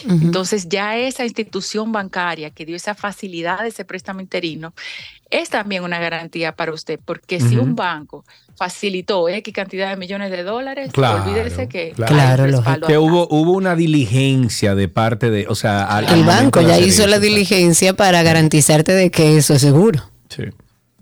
[0.08, 4.74] entonces ya esa institución bancaria que dio esa facilidad de ese préstamo interino
[5.30, 8.24] es también una garantía para usted, porque si un banco
[8.56, 14.74] facilitó X cantidad de millones de dólares, olvídese que, claro, que hubo, hubo una diligencia
[14.74, 19.36] de parte de, o sea, el banco ya hizo la diligencia para garantizarte de que
[19.36, 20.02] eso es seguro.
[20.28, 20.44] Sí.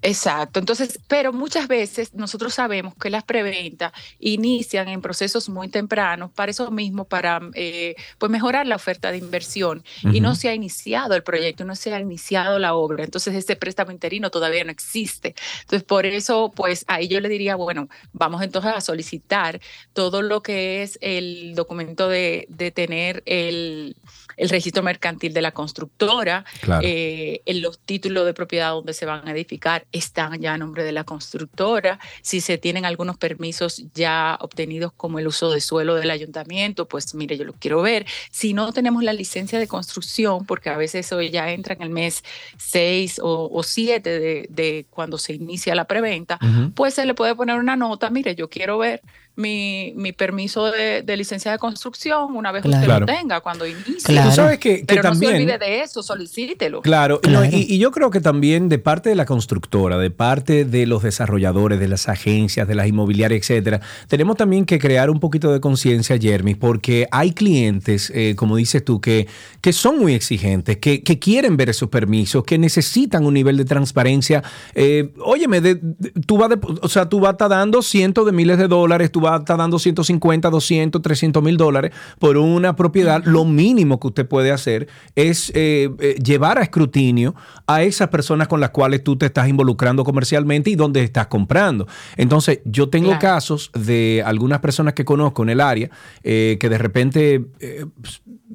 [0.06, 0.60] Exacto.
[0.60, 6.50] Entonces, pero muchas veces nosotros sabemos que las preventas inician en procesos muy tempranos para
[6.50, 9.82] eso mismo, para eh, pues mejorar la oferta de inversión
[10.12, 13.02] y no se ha iniciado el proyecto, no se ha iniciado la obra.
[13.02, 15.34] Entonces, ese préstamo interino todavía no existe.
[15.62, 19.58] Entonces, por eso, pues ahí yo le diría, bueno, vamos entonces a solicitar
[19.94, 23.96] todo lo que es el documento de, de tener el
[24.36, 26.44] el registro mercantil de la constructora,
[26.82, 30.84] eh, en los títulos de propiedad donde se van a edificar están ya a nombre
[30.84, 31.98] de la constructora.
[32.22, 37.14] Si se tienen algunos permisos ya obtenidos como el uso de suelo del ayuntamiento, pues
[37.14, 38.06] mire, yo lo quiero ver.
[38.30, 41.90] Si no tenemos la licencia de construcción, porque a veces eso ya entra en el
[41.90, 42.22] mes
[42.58, 46.38] 6 o 7 de, cuando se inicia la preventa,
[46.74, 49.02] pues se le puede poner una nota, mire, yo quiero ver
[49.36, 54.22] mi, mi permiso de, de, licencia de construcción una vez usted lo tenga, cuando inicie.
[54.22, 56.82] Tú sabes que, que Pero también, no se olvide de eso, solicítelo.
[56.82, 57.20] Claro,
[57.50, 61.02] y, y, yo creo que también de parte de la constructora, de parte de los
[61.02, 65.60] desarrolladores, de las agencias, de las inmobiliarias, etcétera, tenemos también que crear un poquito de
[65.60, 69.26] conciencia, Jeremy, porque hay clientes, eh, como dices tú, que,
[69.60, 73.64] que son muy exigentes, que, que, quieren ver esos permisos, que necesitan un nivel de
[73.64, 74.42] transparencia.
[74.74, 75.80] Eh, óyeme, de,
[76.26, 76.50] tú vas
[76.82, 79.38] o sea, tú vas a estar dando cientos de miles de dólares, tú va a
[79.38, 84.50] estar dando 150, 200, 300 mil dólares por una propiedad, lo mínimo que usted puede
[84.52, 87.34] hacer es eh, eh, llevar a escrutinio
[87.66, 91.86] a esas personas con las cuales tú te estás involucrando comercialmente y donde estás comprando.
[92.16, 95.90] Entonces, yo tengo casos de algunas personas que conozco en el área
[96.22, 97.44] eh, que de repente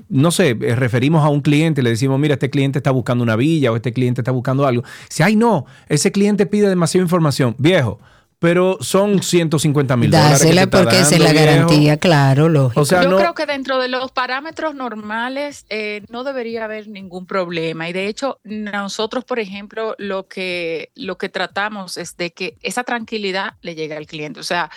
[0.09, 3.71] no sé, referimos a un cliente le decimos, mira, este cliente está buscando una villa
[3.71, 4.83] o este cliente está buscando algo.
[5.09, 7.55] Si, ay, no, ese cliente pide demasiada información.
[7.57, 7.99] Viejo,
[8.39, 10.39] pero son 150 mil dólares.
[10.39, 12.83] Dásela porque es la garantía, claro, lógico.
[12.83, 17.89] Yo creo que dentro de los parámetros normales eh, no debería haber ningún problema.
[17.89, 22.85] Y de hecho, nosotros, por ejemplo, lo que, lo que tratamos es de que esa
[22.85, 24.39] tranquilidad le llegue al cliente.
[24.39, 24.71] O sea,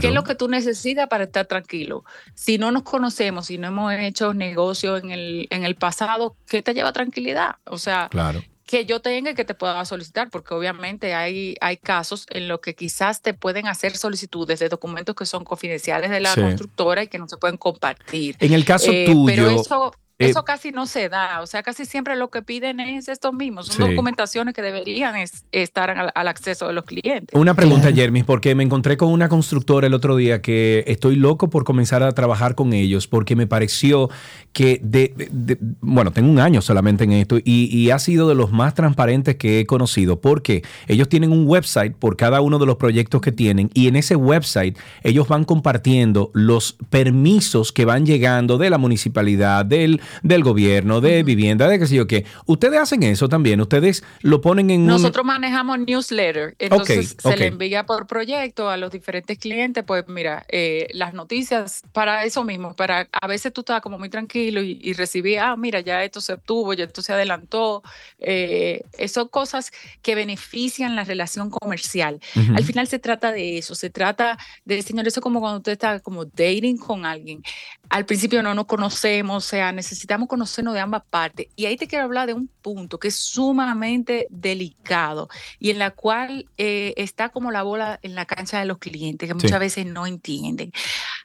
[0.00, 2.04] ¿qué es lo que tú necesitas para estar tranquilo?
[2.34, 6.62] Si no nos conocemos, si no hemos hecho negocio en el, en el pasado, ¿qué
[6.62, 7.56] te lleva tranquilidad?
[7.64, 11.76] O sea, claro que yo tenga y que te pueda solicitar, porque obviamente hay, hay
[11.76, 16.20] casos en los que quizás te pueden hacer solicitudes de documentos que son confidenciales de
[16.20, 18.36] la constructora y que no se pueden compartir.
[18.40, 19.24] En el caso eh, tuyo.
[19.24, 22.80] Pero eso, eh, eso casi no se da, o sea, casi siempre lo que piden
[22.80, 25.14] es estos mismos, son documentaciones que deberían
[25.52, 27.38] estar al, acceso de los clientes.
[27.38, 31.50] Una pregunta, Jeremy, porque me encontré con una constructora el otro día que estoy loco
[31.50, 34.08] por comenzar a trabajar con ellos, porque me pareció
[34.54, 38.50] que, de, bueno, tengo un año solamente en esto y, y, ha sido de los
[38.52, 42.76] más transparentes que he conocido, porque ellos tienen un website por cada uno de los
[42.76, 48.56] proyectos que tienen y en ese website ellos van compartiendo los permisos que van llegando
[48.56, 52.24] de la municipalidad, del del gobierno, de vivienda, de qué sé yo qué.
[52.46, 57.86] Ustedes hacen eso también, ustedes lo ponen en Nosotros manejamos newsletter, entonces se le envía
[57.86, 63.08] por proyecto a los diferentes clientes, pues mira, eh, las noticias para eso mismo, para
[63.12, 66.34] a veces tú estás como muy tranquilo y, y recibí, ah, mira, ya esto se
[66.34, 67.82] obtuvo, ya esto se adelantó.
[68.18, 72.20] Eh, son cosas que benefician la relación comercial.
[72.54, 76.00] Al final se trata de eso, se trata de, señor, eso como cuando usted está
[76.00, 77.42] como dating con alguien.
[77.88, 81.46] Al principio no nos conocemos, o sea, necesitamos conocernos de ambas partes.
[81.56, 85.92] Y ahí te quiero hablar de un punto que es sumamente delicado y en la
[85.92, 89.86] cual eh, está como la bola en la cancha de los clientes, que muchas veces
[89.86, 90.72] no entienden.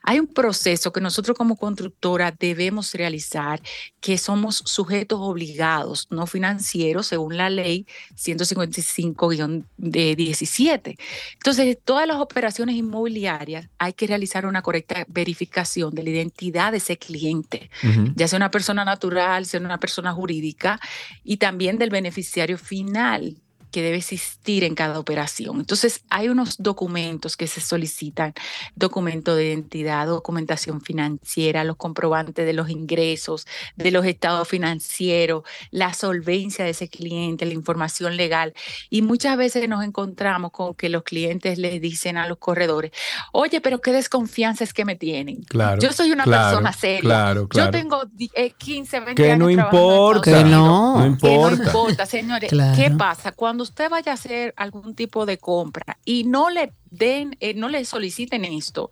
[0.04, 3.60] Hay un proceso que nosotros como constructora debemos realizar,
[4.00, 7.86] que somos sujetos obligados, no financieros, según la ley
[8.16, 10.96] 155-17.
[11.34, 16.76] Entonces, todas las operaciones inmobiliarias hay que realizar una correcta verificación de la identidad de
[16.76, 17.70] ese cliente,
[18.14, 20.78] ya sea una persona natural, sea una persona jurídica,
[21.24, 23.41] y también del beneficiario final
[23.72, 25.58] que debe existir en cada operación.
[25.58, 28.34] Entonces, hay unos documentos que se solicitan,
[28.76, 33.46] documento de identidad, documentación financiera, los comprobantes de los ingresos,
[33.76, 38.52] de los estados financieros, la solvencia de ese cliente, la información legal.
[38.90, 42.92] Y muchas veces nos encontramos con que los clientes les dicen a los corredores,
[43.32, 45.42] oye, pero qué desconfianza es que me tienen.
[45.44, 47.00] Claro, Yo soy una claro, persona seria.
[47.00, 47.72] claro, claro.
[47.72, 48.02] Yo tengo
[48.34, 50.30] eh, 15, 20 Que años no importa.
[50.30, 50.98] Que no.
[50.98, 51.56] No Que importa.
[51.56, 52.50] no importa, señores.
[52.50, 52.76] Claro.
[52.76, 53.32] ¿Qué pasa?
[53.32, 57.68] Cuando usted vaya a hacer algún tipo de compra y no le den, eh, no
[57.68, 58.90] le soliciten esto,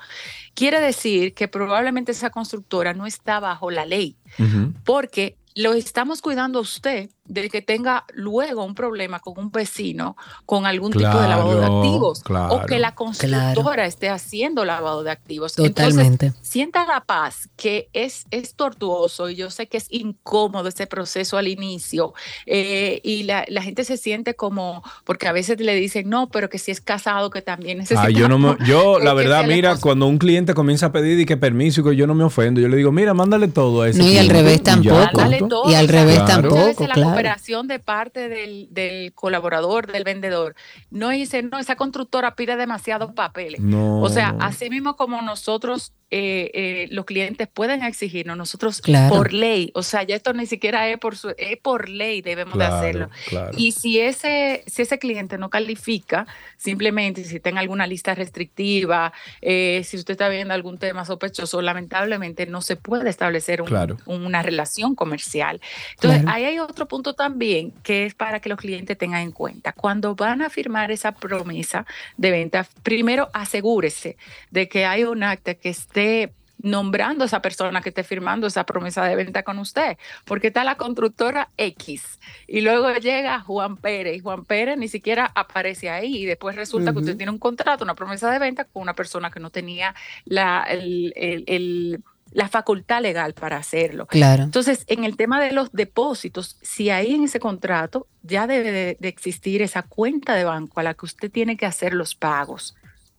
[0.54, 4.16] quiere decir que probablemente esa constructora no está bajo la ley,
[4.84, 10.16] porque lo estamos cuidando a usted de que tenga luego un problema con un vecino
[10.46, 12.54] con algún tipo de lavado de activos claro.
[12.54, 13.82] o que la constructora Claro.
[13.84, 15.54] esté haciendo lavado de activos.
[15.54, 16.26] Totalmente.
[16.26, 20.86] Entonces, sienta la paz, que es, es tortuoso y yo sé que es incómodo ese
[20.88, 22.14] proceso al inicio
[22.46, 26.48] eh, y la, la gente se siente como, porque a veces le dicen, no, pero
[26.50, 28.02] que si es casado, que también necesita.
[28.06, 31.26] Ah, yo no me, yo la verdad, mira, cuando un cliente comienza a pedir y
[31.26, 33.88] que permiso y que yo no me ofendo, yo le digo, mira, mándale todo a
[33.88, 35.20] ese No, y al revés tampoco.
[35.48, 37.19] Todo, Y al revés tampoco, la claro.
[37.22, 40.54] Cooperación de parte del, del colaborador, del vendedor,
[40.90, 43.60] no dice, no, esa constructora pide demasiados papeles.
[43.60, 49.14] No, O sea, así mismo como nosotros, eh, eh, los clientes pueden exigirnos, nosotros Claro.
[49.14, 52.54] por ley, o sea, ya esto ni siquiera es por, su, es por ley, debemos
[52.54, 53.10] Claro, de hacerlo.
[53.28, 53.50] claro.
[53.56, 56.26] Y si ese, si ese cliente no califica,
[56.56, 61.62] simplemente si está en alguna lista restrictiva, eh, si usted está viendo algún tema sospechoso,
[61.62, 63.96] lamentablemente no se puede establecer un- Claro.
[64.06, 65.60] una relación comercial.
[65.94, 66.36] Entonces, Claro.
[66.36, 69.72] ahí hay otro punto también que es para que los clientes tengan en cuenta.
[69.72, 74.16] Cuando van a firmar esa promesa de venta, primero asegúrese
[74.50, 76.32] de que hay un acta que esté
[76.62, 79.96] nombrando a esa persona que esté firmando esa promesa de venta con usted,
[80.26, 85.32] porque está la constructora X y luego llega Juan Pérez y Juan Pérez ni siquiera
[85.34, 88.82] aparece ahí y después resulta que usted tiene un contrato, una promesa de venta con
[88.82, 89.94] una persona que no tenía
[90.26, 92.02] la, el- el- el-
[92.32, 94.06] la facultad legal para hacerlo.
[94.06, 94.44] Claro.
[94.44, 98.96] Entonces, en el tema de los depósitos, si ahí en ese contrato ya debe de,
[98.98, 102.74] de existir esa cuenta de banco a la que usted tiene que hacer los pagos.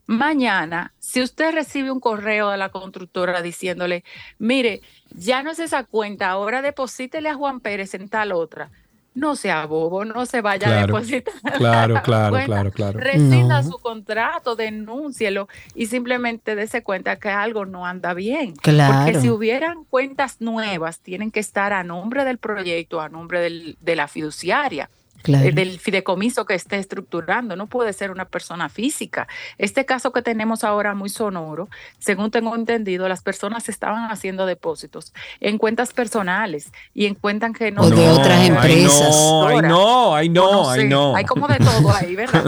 [0.06, 4.04] Mañana, si usted recibe un correo de la constructora diciéndole,
[4.38, 8.70] mire, ya no es esa cuenta, ahora deposítele a Juan Pérez en tal otra.
[9.14, 11.34] No sea bobo, no se vaya a Claro, depositar.
[11.58, 12.46] claro, la claro, cuenta.
[12.46, 12.98] claro, claro.
[12.98, 13.70] Rescinda No.
[13.70, 18.54] su contrato, denúncielo y simplemente dése cuenta que algo no anda bien.
[18.56, 19.04] Claro.
[19.04, 23.76] Porque si hubieran cuentas nuevas, tienen que estar a nombre del proyecto, a nombre del-
[23.80, 24.88] de la fiduciaria.
[25.22, 25.48] Claro.
[25.48, 29.28] eh, del fideicomiso que esté estructurando, no puede ser una persona física.
[29.58, 31.68] Este caso que tenemos ahora muy sonoro,
[31.98, 37.70] según tengo entendido, las personas estaban haciendo depósitos en cuentas personales y en cuentas que
[37.70, 39.08] no O de otras empresas.
[39.10, 41.14] no, ay, no, ay, no, ay, no.
[41.16, 42.44] Hay como de todo ahí, ¿verdad?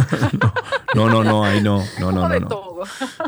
[0.94, 2.74] No, no, no, no, no, no, no, no.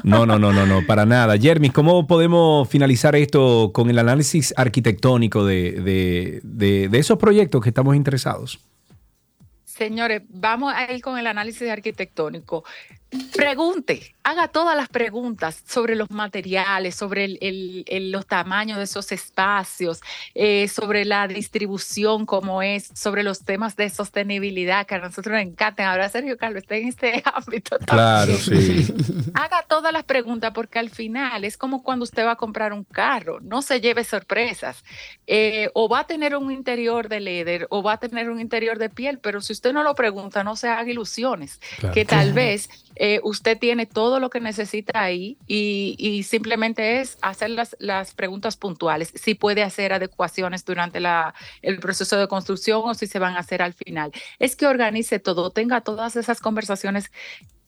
[0.04, 1.38] No, no, no, no, no, para nada.
[1.38, 7.62] Jeremy, ¿cómo podemos finalizar esto con el análisis arquitectónico de, de- de- de esos proyectos
[7.62, 8.60] que estamos interesados?
[9.76, 12.64] Señores, vamos a ir con el análisis arquitectónico.
[13.34, 18.84] Pregunte, haga todas las preguntas sobre los materiales, sobre el- el- el- los tamaños de
[18.84, 20.00] esos espacios,
[20.34, 25.42] eh, sobre la distribución, cómo es, sobre los temas de sostenibilidad que a nosotros nos
[25.42, 25.86] encantan.
[25.86, 27.78] Ahora Sergio Carlos está en este ámbito.
[27.86, 28.84] Claro, también.
[28.84, 28.94] sí.
[29.34, 32.84] Haga todas las preguntas porque al final es como cuando usted va a comprar un
[32.84, 34.82] carro, no se lleve sorpresas.
[35.26, 38.78] Eh, o va a tener un interior de leather o va a tener un interior
[38.78, 41.94] de piel, pero si usted no lo pregunta, no se haga ilusiones, Claro.
[41.94, 47.16] que tal vez eh, usted tiene todo lo que necesita ahí y, y simplemente es
[47.22, 52.82] hacer las, las preguntas puntuales, si puede hacer adecuaciones durante la, el proceso de construcción
[52.84, 54.12] o si se van a hacer al final.
[54.38, 57.10] Es que organice todo, tenga todas esas conversaciones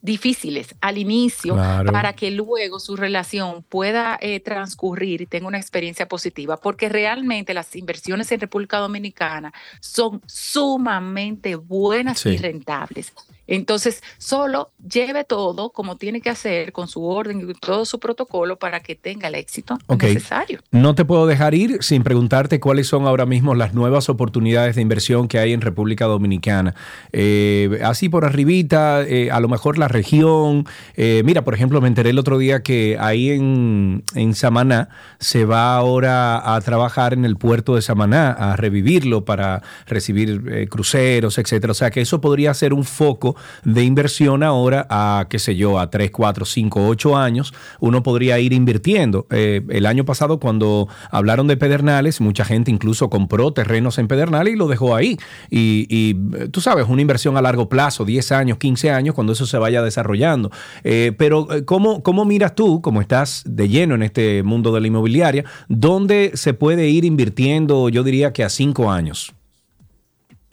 [0.00, 1.90] difíciles al inicio Claro.
[1.92, 7.52] para que luego su relación pueda eh, transcurrir y tenga una experiencia positiva, porque realmente
[7.52, 12.30] las inversiones en República Dominicana son sumamente buenas Sí.
[12.30, 13.12] y rentables.
[13.48, 18.58] Entonces, solo lleve todo como tiene que hacer con su orden y todo su protocolo
[18.58, 20.60] para que tenga el éxito necesario.
[20.70, 24.82] No te puedo dejar ir sin preguntarte cuáles son ahora mismo las nuevas oportunidades de
[24.82, 26.74] inversión que hay en República Dominicana.
[27.12, 30.66] Eh, así por arribita, eh, a lo mejor la región.
[30.94, 35.44] Eh, mira, por ejemplo, me enteré el otro día que ahí en, en Samaná se
[35.44, 41.38] va ahora a trabajar en el puerto de Samaná, a revivirlo para recibir eh, cruceros,
[41.38, 41.70] etcétera.
[41.70, 45.78] O sea que eso podría ser un foco de inversión ahora a, qué sé yo,
[45.78, 49.27] a 3, 4, 5, 8 años, uno podría ir invirtiendo.
[49.31, 54.55] Eh, el año pasado cuando hablaron de Pedernales, mucha gente incluso compró terrenos en Pedernales
[54.55, 55.16] y lo dejó ahí.
[55.51, 59.47] Y, eh, tú sabes, una inversión a largo plazo, 10 años, 15 años, cuando eso
[59.47, 60.51] se vaya desarrollando.
[60.85, 64.86] Eh, pero ¿cómo, ¿cómo miras tú, como estás de lleno en este mundo de la
[64.86, 69.35] inmobiliaria, dónde se puede ir invirtiendo, yo diría que a 5 años?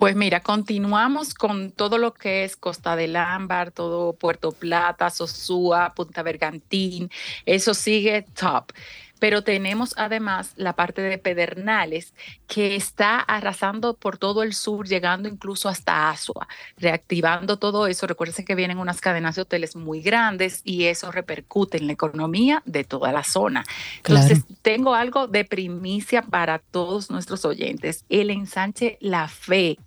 [0.06, 5.95] Pues mira, continuamos con todo lo que es Costa del Ámbar, todo Puerto Plata, Sosúa,
[5.95, 7.10] Punta Bergantín,
[7.48, 8.72] eso sigue top
[9.18, 12.14] pero tenemos además la parte de Pedernales
[12.48, 18.06] que está arrasando por todo el sur, llegando incluso hasta Asua, reactivando todo eso.
[18.06, 22.61] Recuerden que vienen unas cadenas de hoteles muy grandes y eso repercute en la economía
[22.65, 23.64] de toda la zona.
[23.98, 28.06] Entonces, tengo algo de primicia para todos nuestros oyentes.
[28.10, 29.80] El ensanche La Fe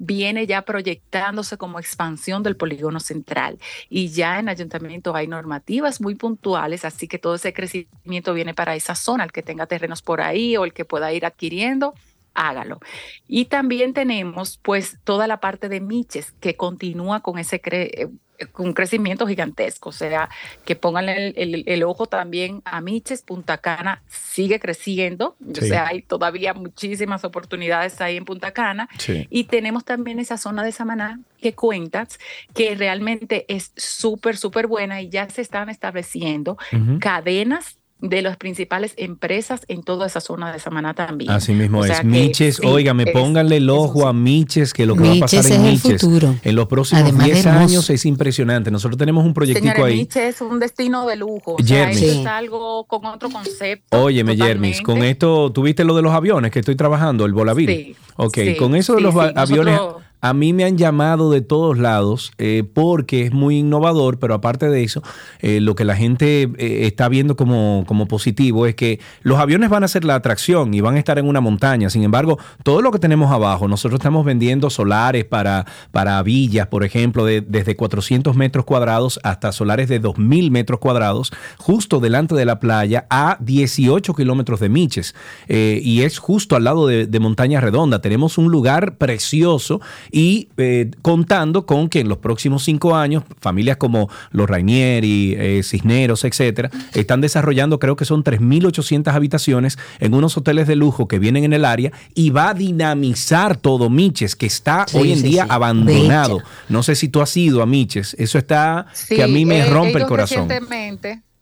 [0.00, 3.58] viene ya proyectándose como expansión del polígono central
[3.90, 8.74] y ya en ayuntamiento hay normativas muy puntuales, así que todo ese crecimiento viene para
[8.74, 11.94] esa zona, el que tenga terrenos por ahí o el que pueda ir adquiriendo
[12.32, 12.78] hágalo.
[13.26, 18.08] Y también tenemos pues toda la parte de Miches que continúa con ese cre
[18.58, 20.28] un crecimiento gigantesco, o sea,
[20.64, 26.54] que pongan el, ojo también a Miches, Punta Cana sigue creciendo, o sea, hay todavía
[26.54, 32.18] muchísimas oportunidades ahí en Punta Cana, y tenemos también esa zona de Samaná que cuentas,
[32.54, 36.58] que realmente es súper, súper buena y ya se están estableciendo
[37.00, 41.30] cadenas de las principales empresas en toda esa zona de Samaná también.
[41.30, 42.04] Así mismo es.
[42.04, 45.62] Miches, oiga, me pónganle el ojo a Miches, que lo que va a pasar en
[45.62, 46.02] Miches
[46.42, 48.70] en los próximos 10 años es impresionante.
[48.70, 49.98] Nosotros tenemos un proyectico ahí.
[49.98, 51.56] Miches es un destino de lujo.
[51.58, 54.02] O sea, es algo con otro concepto.
[54.02, 57.68] Óyeme, Jermis, con esto, ¿tuviste lo de los aviones que estoy trabajando, el Volavir?
[57.68, 57.96] Sí.
[58.16, 59.80] Ok, con eso de los aviones
[60.20, 64.68] a mí me han llamado de todos lados eh, porque es muy innovador, pero aparte
[64.68, 65.02] de eso,
[65.40, 69.70] eh, lo que la gente eh, está viendo como, como, positivo es que los aviones
[69.70, 71.90] van a ser la atracción y van a estar en una montaña.
[71.90, 76.84] Sin embargo, todo lo que tenemos abajo, nosotros estamos vendiendo solares para, para villas, por
[76.84, 82.44] ejemplo, de, desde 400 metros cuadrados hasta solares de 2.000 metros cuadrados, justo delante de
[82.44, 85.14] la playa, a 18 kilómetros de Miches.
[85.48, 88.00] y es justo al lado de, de Montaña Redonda.
[88.00, 89.80] Tenemos un lugar precioso
[90.12, 95.62] y eh, contando con que en los próximos cinco años familias como los Rainieri, eh,
[95.62, 101.18] Cisneros, etcétera, están desarrollando creo que son 3.800 habitaciones en unos hoteles de lujo que
[101.18, 105.46] vienen en el área y va a dinamizar todo Miches, que está hoy en día
[105.48, 106.42] abandonado.
[106.68, 109.70] No sé si tú has ido a Miches, eso está que a mí me eh,
[109.70, 110.48] rompe el corazón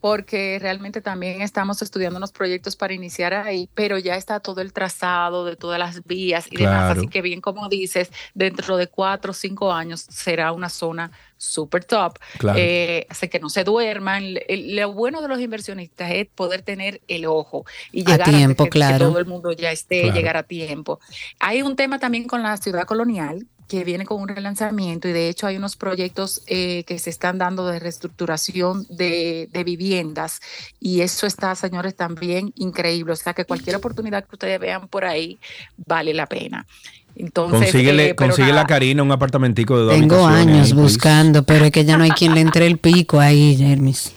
[0.01, 4.73] porque realmente también estamos estudiando unos proyectos para iniciar ahí, pero ya está todo el
[4.73, 6.97] trazado de todas las vías y demás.
[6.97, 11.85] Así que bien, como dices, dentro de cuatro o cinco años será una zona super
[11.85, 12.19] top.
[12.57, 14.35] Eh, así que no se duerman.
[14.49, 18.71] lo bueno de los inversionistas es poder tener el ojo y llegar a tiempo, que,
[18.71, 18.99] claro.
[18.99, 21.01] que todo el mundo ya esté, llegar a tiempo.
[21.41, 25.29] Hay un tema también con la ciudad colonial que viene con un relanzamiento y de
[25.29, 30.41] hecho hay unos proyectos eh, que se están dando de reestructuración de, viviendas
[30.81, 33.13] y eso está, señores, también increíble.
[33.13, 35.39] O sea que cualquier oportunidad que ustedes vean por ahí
[35.87, 36.67] vale la pena.
[37.15, 41.73] Entonces, Consíguele, eh, consigue la Karina un apartamentico de dos Tengo años buscando, pero es
[41.73, 44.15] que ya no hay quien le entre el pico ahí, Jermis.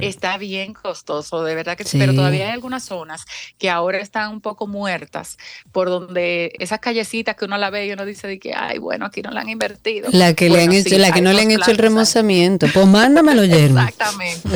[0.00, 1.98] Está, bien costoso, de verdad que sí.
[1.98, 3.24] Pero todavía hay algunas zonas
[3.58, 5.38] que ahora están un poco muertas,
[5.72, 9.06] por donde esas callecitas que uno la ve y uno dice de que, ay, bueno,
[9.06, 10.08] aquí no la han invertido.
[10.12, 12.66] La que, le han hecho, la que no le han hecho el remozamiento.
[12.72, 13.80] Pues mándamelo, Jeremy.
[13.80, 14.48] Exactamente.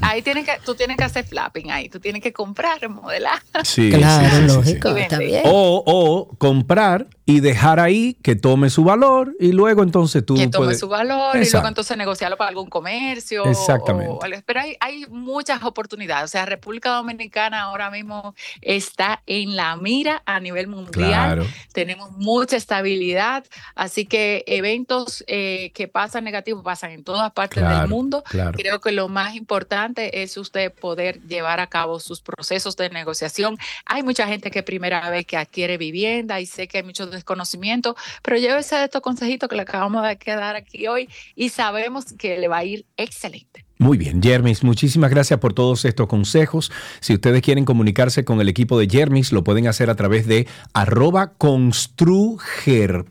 [0.00, 3.40] ahí tienes que, tú tienes que hacer flapping ahí, tú tienes que comprar, remodelar.
[3.64, 5.42] Sí, claro, lógico, está bien.
[5.44, 10.34] O, o comprar y dejar ahí que tome su valor y luego entonces tú.
[10.34, 13.44] Que tome su valor y luego entonces negociarlo para algún comercio.
[13.44, 14.08] Exactamente
[14.48, 16.24] pero hay, hay muchas oportunidades.
[16.24, 21.46] O sea, República Dominicana ahora mismo está en la mira a nivel mundial.
[21.74, 23.44] Tenemos mucha estabilidad,
[23.74, 28.24] así que eventos eh, que pasan negativos pasan en todas partes del mundo.
[28.54, 33.58] Creo que lo más importante es usted poder llevar a cabo sus procesos de negociación.
[33.84, 37.96] Hay mucha gente que primera vez que adquiere vivienda y sé que hay mucho desconocimiento,
[38.22, 42.38] pero llévese de estos consejitos que le acabamos de quedar aquí hoy y sabemos que
[42.38, 43.67] le va a ir excelente.
[43.80, 46.72] Muy bien, Jermis, muchísimas gracias por todos estos consejos.
[46.98, 50.48] Si ustedes quieren comunicarse con el equipo de Jermis, lo pueden hacer a través de
[50.74, 53.04] arroba construger.rd.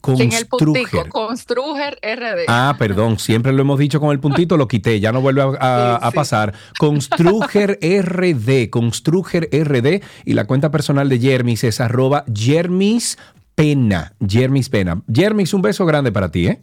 [0.00, 1.08] Construger.
[1.08, 2.46] Construger RD.
[2.48, 6.10] Ah, perdón, siempre lo hemos dicho con el puntito, lo quité, ya no vuelve a,
[6.12, 6.54] pasar.
[6.76, 13.18] Construger RD, Construger RD y la cuenta personal de Jermis es arroba Jermis
[13.54, 14.14] Pena.
[14.26, 15.00] Jermis Pena.
[15.12, 16.60] Jermis, un beso grande para ti, ¿eh?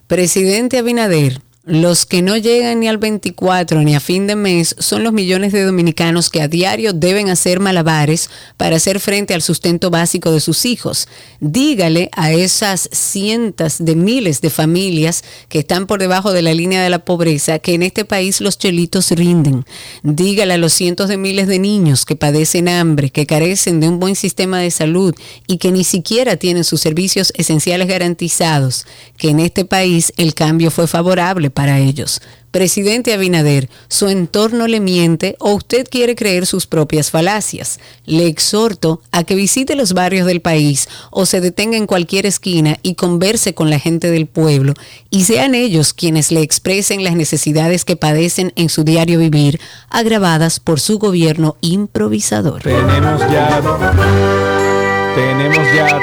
[0.08, 5.04] Presidente Abinader, los que no llegan ni al 24 ni a fin de mes son
[5.04, 9.90] los millones de dominicanos que a diario deben hacer malabares para hacer frente al sustento
[9.90, 11.08] básico de sus hijos.
[11.40, 16.82] Dígale a esas cientos de miles de familias que están por debajo de la línea
[16.82, 19.66] de la pobreza que en este país los chelitos rinden.
[20.02, 24.00] Dígale a los cientos de miles de niños que padecen hambre, que carecen de un
[24.00, 25.14] buen sistema de salud
[25.46, 28.86] y que ni siquiera tienen sus servicios esenciales garantizados,
[29.18, 32.22] que en este país el cambio fue favorable para ellos.
[32.52, 37.80] Presidente Abinader, su entorno le miente o usted quiere creer sus propias falacias.
[38.06, 42.76] Le exhorto a que visite los barrios del país o se detenga en cualquier esquina
[42.82, 44.74] y converse con la gente del pueblo
[45.10, 49.58] y sean ellos quienes le expresen las necesidades que padecen en su diario vivir,
[49.90, 52.62] agravadas por su gobierno improvisador.
[52.62, 53.60] Tenemos ya,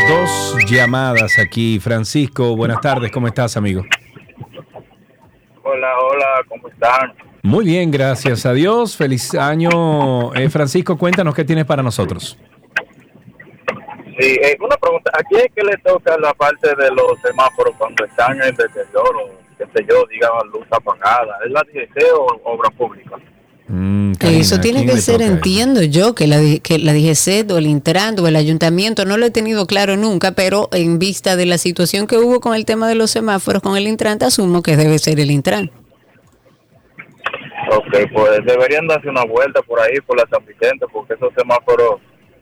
[0.10, 1.80] dos llamadas aquí.
[1.80, 3.86] Francisco, buenas tardes, ¿cómo estás, amigo?
[5.68, 7.12] Hola, hola, ¿cómo están?
[7.42, 8.96] Muy bien, gracias a Dios.
[8.96, 10.32] Feliz año.
[10.36, 12.38] Eh, Francisco, cuéntanos qué tienes para nosotros.
[14.20, 17.74] Sí, eh, una pregunta, ¿a quién es que le toca la parte de los semáforos
[17.80, 21.36] cuando están en deterioro, qué sé yo, digamos, luz apagada?
[21.44, 23.16] ¿Es la DGC o obra pública?
[23.68, 27.58] Mm, Karina, Eso ¿a tiene que ser, entiendo yo, que la, que la DGC o
[27.58, 31.48] el Intran o el ayuntamiento, no lo he tenido claro nunca, pero en vista de
[31.48, 34.62] la situación que hubo con el tema de los semáforos con el Intran, te asumo
[34.62, 35.72] que debe ser el Intran.
[37.72, 42.00] Ok, pues deberían darse una vuelta por ahí, por la San Vicente, porque esos semáforos,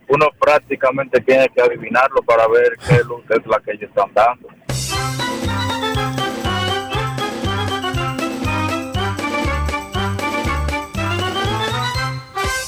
[0.10, 4.50] uno prácticamente tiene que adivinarlo para ver qué luz es la que ellos están dando.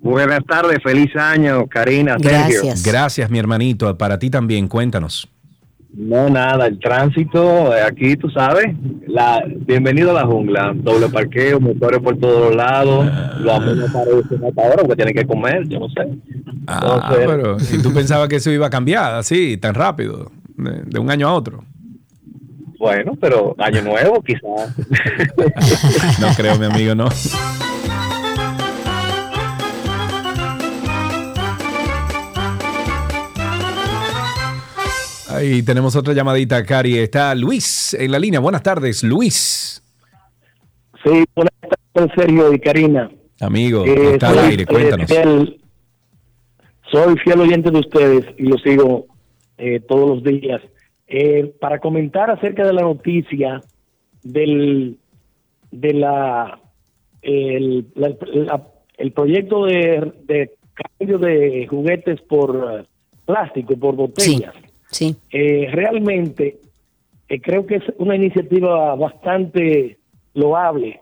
[0.00, 2.62] Buenas tardes, feliz año, Karina, Sergio.
[2.84, 3.96] Gracias, mi hermanito.
[3.98, 5.28] Para ti también, cuéntanos.
[5.94, 8.66] No, nada, el tránsito, eh, aquí tú sabes,
[9.06, 13.06] la, bienvenido a la jungla, doble parqueo, motores por todos lados,
[13.40, 16.02] los amigos parecen hasta ahora porque tienen que comer, yo no sé.
[16.66, 20.82] Ah, Entonces- pero si tú pensabas que eso iba a cambiar así, tan rápido, de,
[20.84, 21.64] de un año a otro.
[22.78, 24.74] Bueno, pero año nuevo quizás.
[26.20, 27.08] No creo, mi amigo, no.
[35.30, 36.98] Ahí tenemos otra llamadita, Cari.
[36.98, 38.40] Está Luis en la línea.
[38.40, 39.82] Buenas tardes, Luis.
[41.04, 41.52] Sí, buenas
[41.94, 43.10] tardes, Sergio y Karina.
[43.40, 45.08] Amigo, Eh, está al aire, eh, cuéntanos.
[45.08, 45.60] fiel-
[46.90, 49.06] soy fiel oyente de ustedes y lo sigo
[49.58, 50.60] eh, todos los días.
[51.10, 53.62] Eh, para comentar acerca de la noticia
[54.22, 54.98] del
[55.70, 56.60] de la
[57.22, 58.66] el, la- la-
[58.98, 62.84] el proyecto de, de cambio de juguetes por eh,
[63.24, 64.54] plástico, por botellas.
[64.90, 65.16] Sí.
[65.30, 66.58] Eh, realmente
[67.28, 69.98] eh, creo que es una iniciativa bastante
[70.34, 71.00] loable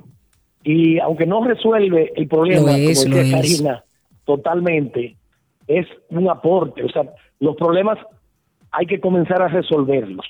[0.63, 3.37] y aunque no resuelve el problema, es, como decía.
[3.37, 3.85] Karina,
[4.25, 5.17] totalmente,
[5.69, 6.83] es un aporte.
[6.85, 7.03] O sea,
[7.41, 7.99] los problemas
[8.77, 10.27] hay que comenzar a resolverlos.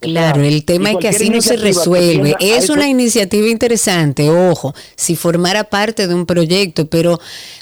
[0.00, 2.36] Claro, el tema es que así no se resuelve.
[2.40, 7.18] Es una iniciativa interesante, ojo, si formara parte de un proyecto, pero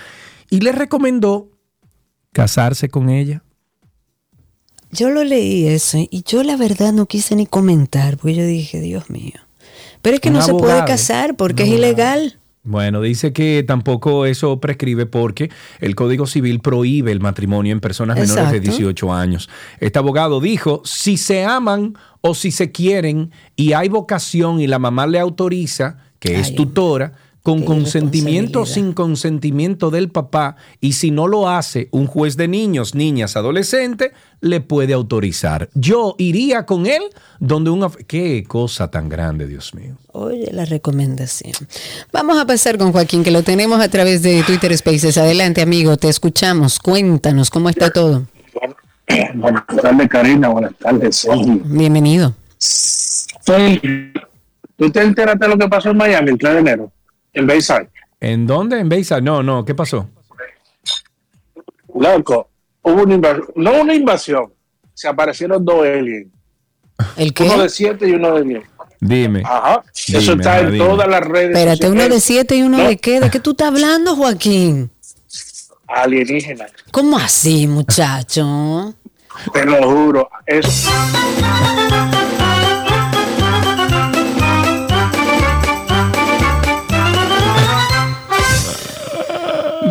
[0.51, 1.49] y le recomendó
[2.33, 3.43] casarse con ella.
[4.93, 8.81] Yo lo leí eso y yo la verdad no quise ni comentar, porque yo dije,
[8.81, 9.41] Dios mío.
[10.03, 12.41] Pero es que Un no se puede casar porque es ilegal.
[12.63, 15.51] Bueno, dice que tampoco eso prescribe porque
[15.81, 18.79] el Código Civil prohíbe el matrimonio en personas menores de Exacto.
[18.79, 19.49] 18 años.
[19.79, 24.79] Este abogado dijo, si se aman o si se quieren y hay vocación y la
[24.79, 31.11] mamá le autoriza, que es tutora, con consentimiento o sin consentimiento del papá, y si
[31.11, 35.71] no lo hace un juez de niños, niñas, adolescentes, le puede autorizar.
[35.75, 37.03] Yo iría con él
[37.39, 37.91] donde una...
[38.07, 39.97] Qué cosa tan grande, Dios mío.
[40.13, 41.55] Oye, la recomendación.
[42.13, 45.17] Vamos a pasar con Joaquín, que lo tenemos a través de Twitter Spaces.
[45.17, 46.79] Adelante, amigo, te escuchamos.
[46.79, 48.27] Cuéntanos cómo está todo.
[49.35, 50.49] Buenas tardes, Karina.
[50.49, 51.61] Buenas tardes, Sergio.
[51.65, 52.35] Bienvenido.
[52.59, 54.13] Soy-
[54.77, 56.93] ¿Tú te enteraste de lo que pasó en Miami el 3 de enero?
[57.33, 57.89] En Bayside.
[58.21, 58.79] ¿En dónde?
[58.81, 59.21] ¿En Bayside?
[59.23, 60.09] No, no, ¿qué pasó?
[61.95, 62.49] Loco,
[62.83, 63.47] hubo una invasión.
[63.57, 64.53] No una invasión.
[64.95, 66.29] Se aparecieron dos aliens.
[67.17, 68.63] ¿El Uno de 7 y uno de 10.
[69.01, 69.43] Dime.
[69.45, 69.83] Ajá.
[70.09, 70.85] Eso está ajá, en dime.
[70.85, 72.25] todas las redes Espérate, uno de sociales.
[72.25, 73.19] siete y uno No, de qué?
[73.21, 74.91] ¿De qué tú estás hablando, Joaquín?
[75.89, 76.67] Alienígena.
[76.91, 78.95] ¿Cómo así, muchacho?
[79.53, 80.31] Te lo juro.
[80.47, 80.89] Es...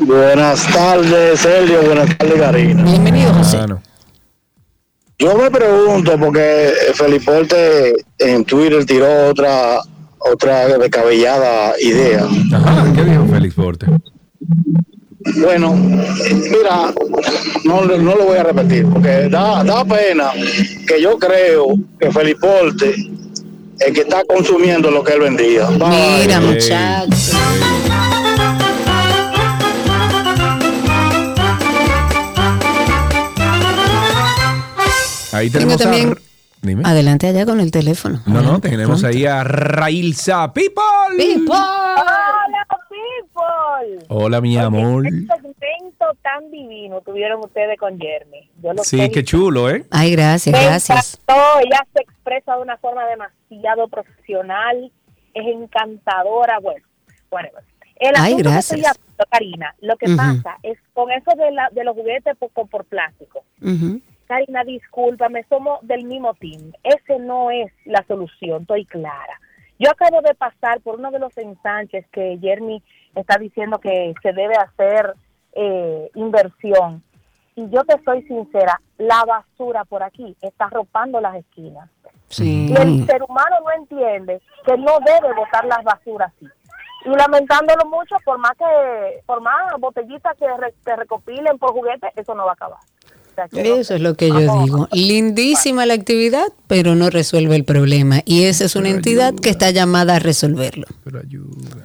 [0.00, 1.82] Buenas tardes, Sergio.
[1.82, 2.82] Buenas tardes, Karina.
[2.82, 3.58] Bienvenido, José.
[5.18, 9.80] Yo me pregunto, porque Feliporte en Twitter tiró otra
[10.18, 12.26] otra descabellada idea.
[12.52, 13.86] Ajá, ¿qué dijo Félix Porte?
[15.34, 16.92] Bueno, mira,
[17.64, 20.30] no, no lo voy a repetir, porque da, da pena
[20.86, 22.94] que yo creo que Feliporte
[23.80, 25.68] el que está consumiendo lo que él vendía.
[25.70, 26.48] Mira, Bye.
[26.52, 27.36] muchacho.
[35.32, 36.12] Ahí tenemos también.
[36.12, 36.16] a...
[36.62, 36.82] Dime.
[36.84, 38.22] Adelante allá con el teléfono.
[38.24, 39.14] No, no, tenemos pronto.
[39.14, 40.82] ahí a Railsa People.
[41.46, 42.55] Hola,
[44.08, 45.04] Hola, mi amor.
[45.04, 48.50] Qué segmento tan divino tuvieron ustedes con Jeremy.
[48.62, 49.84] Yo lo Sí, qué chulo, ¿eh?
[49.90, 51.20] Ay, gracias, Me gracias.
[51.22, 54.90] encantó, ella se expresa de una forma demasiado profesional,
[55.34, 56.84] es encantadora, bueno,
[57.30, 57.62] whatever.
[57.96, 58.80] El Ay, asunto que gracias.
[58.80, 62.50] estoy hablando, Karina, lo que pasa es con eso de, la, de los juguetes por,
[62.68, 63.44] por plástico.
[63.62, 64.00] Ujú.
[64.26, 66.72] Karina, discúlpame, somos del mismo team.
[66.82, 69.40] Ese no es la solución, estoy clara.
[69.78, 72.82] Yo acabo de pasar por uno de los ensanches que Jeremy
[73.16, 75.14] está diciendo que se debe hacer
[75.52, 77.02] eh, inversión.
[77.56, 81.88] Y yo te soy sincera, la basura por aquí está arropando las esquinas.
[82.28, 82.68] Sí.
[82.68, 86.46] Y el ser humano no entiende que no debe botar las basuras así.
[87.06, 92.10] Y lamentándolo mucho, por más que, por más botellitas que, re- que recopilen por juguetes,
[92.16, 92.78] eso no va a acabar.
[93.52, 94.88] Eso es lo que yo digo.
[94.92, 98.20] Lindísima la actividad, pero no resuelve el problema.
[98.24, 100.86] Y esa es una entidad que está llamada a resolverlo.
[101.04, 101.84] Pero ayuda.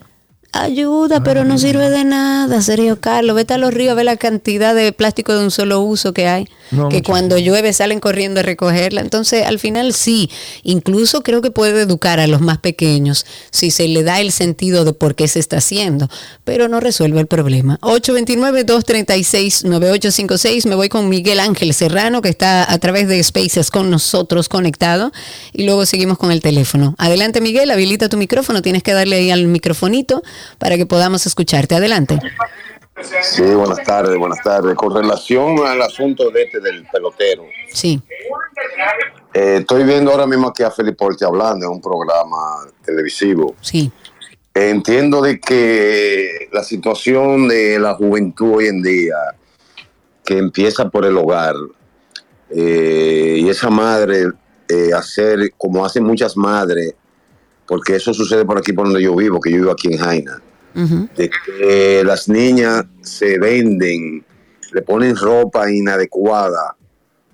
[0.54, 3.38] Ayuda, pero no sirve de nada, serio, Carlos.
[3.38, 6.28] Vete a los ríos a ver la cantidad de plástico de un solo uso que
[6.28, 6.48] hay.
[6.72, 9.02] No, que cuando llueve salen corriendo a recogerla.
[9.02, 10.30] Entonces, al final sí,
[10.64, 14.86] incluso creo que puede educar a los más pequeños si se le da el sentido
[14.86, 16.08] de por qué se está haciendo,
[16.44, 17.80] pero no resuelve el problema.
[17.82, 20.68] 829-236-9856.
[20.68, 25.12] Me voy con Miguel Ángel Serrano, que está a través de Spaces con nosotros conectado.
[25.54, 26.96] Y luego seguimos con el teléfono.
[26.98, 28.62] Adelante, Miguel, habilita tu micrófono.
[28.62, 30.22] Tienes que darle ahí al microfonito
[30.58, 31.76] para que podamos escucharte.
[31.76, 32.20] Adelante.
[33.24, 34.76] Sí, buenas tardes, buenas tardes.
[34.76, 38.02] Con relación al asunto de este del pelotero, Sí.
[39.34, 43.56] eh, estoy viendo ahora mismo aquí a Felipe Porte hablando en un programa televisivo.
[43.62, 43.92] Sí.
[44.54, 49.16] Entiendo de que la situación de la juventud hoy en día,
[50.26, 51.56] que empieza por el hogar,
[52.50, 54.26] eh, y esa madre
[54.68, 56.94] eh, hacer como hacen muchas madres,
[57.66, 60.42] porque eso sucede por aquí por donde yo vivo, que yo vivo aquí en Jaina,
[60.74, 64.24] de que las niñas se venden,
[64.72, 66.76] le ponen ropa inadecuada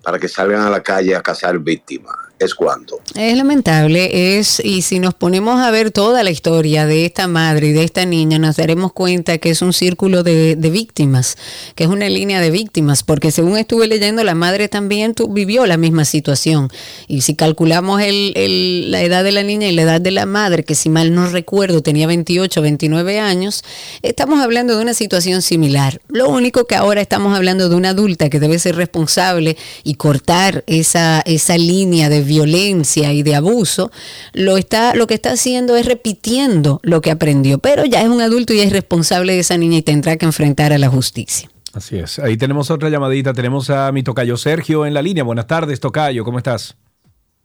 [0.02, 2.16] para que salgan a la calle a cazar víctimas.
[2.38, 3.00] ¿Es cuánto?
[3.16, 7.66] Es lamentable, es, y si nos ponemos a ver toda la historia de esta madre
[7.66, 11.36] y de esta niña, nos daremos cuenta que es un círculo de, de víctimas,
[11.74, 15.76] que es una línea de víctimas, porque según estuve leyendo, la madre también vivió la
[15.78, 16.70] misma situación.
[17.08, 20.24] Y si calculamos el, el- la edad de la niña y la edad de la
[20.24, 23.64] madre, que si mal no recuerdo tenía 28, 29 años,
[24.02, 26.00] estamos hablando de una situación similar.
[26.08, 30.62] Lo único que ahora estamos hablando de una adulta que debe ser responsable y cortar
[30.68, 33.90] esa, esa línea de violencia y de abuso,
[34.32, 38.20] lo, está, lo que está haciendo es repitiendo lo que aprendió, pero ya es un
[38.20, 41.48] adulto y es responsable de esa niña y tendrá que enfrentar a la justicia.
[41.74, 42.18] Así es.
[42.18, 43.32] Ahí tenemos otra llamadita.
[43.32, 45.22] Tenemos a mi tocayo Sergio en la línea.
[45.24, 46.24] Buenas tardes, tocayo.
[46.24, 46.76] ¿Cómo estás?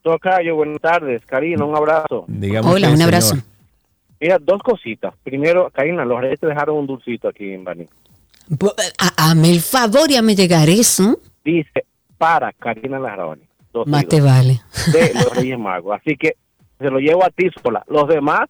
[0.02, 1.26] Tocayo, buenas tardes.
[1.26, 2.26] Karina, un abrazo.
[2.28, 3.30] Dígame Hola, un abrazo.
[3.30, 3.46] señor.
[4.20, 5.14] Mira, dos cositas.
[5.24, 7.86] Primero, Karina, los reyes te dejaron un dulcito aquí en Baní.
[9.18, 11.20] Hazme el favor y hazme llegar eso.
[11.44, 11.86] Dice,
[12.18, 13.44] para Karina Larraoni.
[13.74, 14.62] Dos Más te vale.
[14.94, 15.98] De los Reyes Magos.
[16.00, 16.36] Así que
[16.80, 17.84] se lo llevo a ti sola.
[17.88, 18.42] Los demás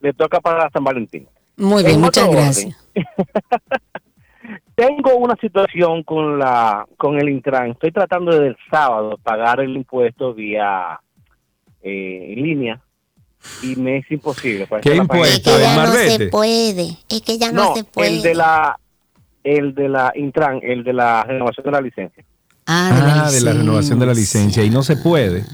[0.00, 1.28] le toca para San Valentín.
[1.56, 2.76] Muy bien, En muchas gracias.
[4.74, 7.72] Tengo una situación con la con el Intran.
[7.72, 10.98] Estoy tratando desde el sábado pagar el impuesto vía
[11.82, 12.80] eh, en línea
[13.62, 14.66] y me es imposible.
[14.66, 15.58] Por ¿Qué eso la página- impuesto?
[15.58, 16.28] ¿El Marbete?
[16.28, 18.08] puede, es que ya no, No, se puede.
[18.08, 18.78] el de la
[19.44, 22.24] el de la Intran, el de la renovación de la licencia.
[22.72, 24.62] Ah, Ah, de la renovación de la licencia.
[24.62, 25.44] Y no se puede.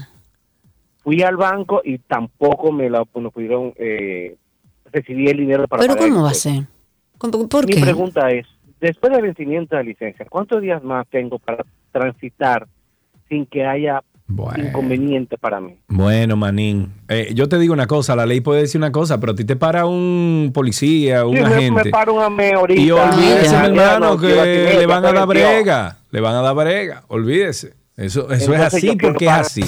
[1.03, 4.35] Fui al banco y tampoco me lo no pudieron eh,
[4.91, 6.63] recibir el dinero para Pero pagar ¿cómo va a ser?
[7.17, 8.45] ¿Cómo- ¿Por Mi pregunta es,
[8.79, 12.67] después del vencimiento de la licencia, ¿cuántos días más tengo para transitar
[13.29, 14.03] sin que haya
[14.57, 15.75] inconveniente para mí?
[15.87, 16.91] Bueno, manín.
[17.07, 18.15] Eh, yo te digo una cosa.
[18.15, 21.43] La ley puede decir una cosa, pero a ti te para un policía, un Sí,
[21.43, 21.91] agente.
[21.91, 22.81] me ame ahorita.
[22.81, 25.97] Y olvídese, ya, hermano, no, que le van a dar brega.
[26.11, 27.03] Le van a dar brega.
[27.07, 27.73] Olvídese.
[27.95, 29.63] Eso, eso es así porque es así.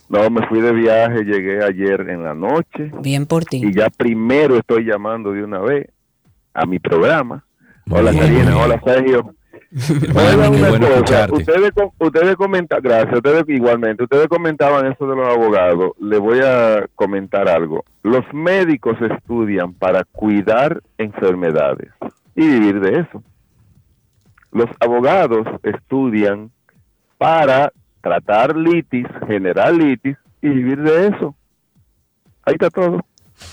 [0.09, 2.91] No, me fui de viaje, llegué ayer en la noche.
[3.01, 3.63] Bien por ti.
[3.65, 5.87] Y ya primero estoy llamando de una vez
[6.53, 7.45] a mi programa.
[7.89, 9.33] Hola Karina, hola Sergio.
[9.87, 11.29] Qué una bueno cosa.
[11.31, 15.93] Ustedes, ustedes comentaban, gracias, ustedes igualmente, ustedes comentaban eso de los abogados.
[16.01, 17.85] Le voy a comentar algo.
[18.03, 21.91] Los médicos estudian para cuidar enfermedades
[22.35, 23.23] y vivir de eso.
[24.51, 26.51] Los abogados estudian
[27.17, 31.37] para tratar litis, generar litis y vivir de eso.
[32.45, 33.05] Ahí está todo.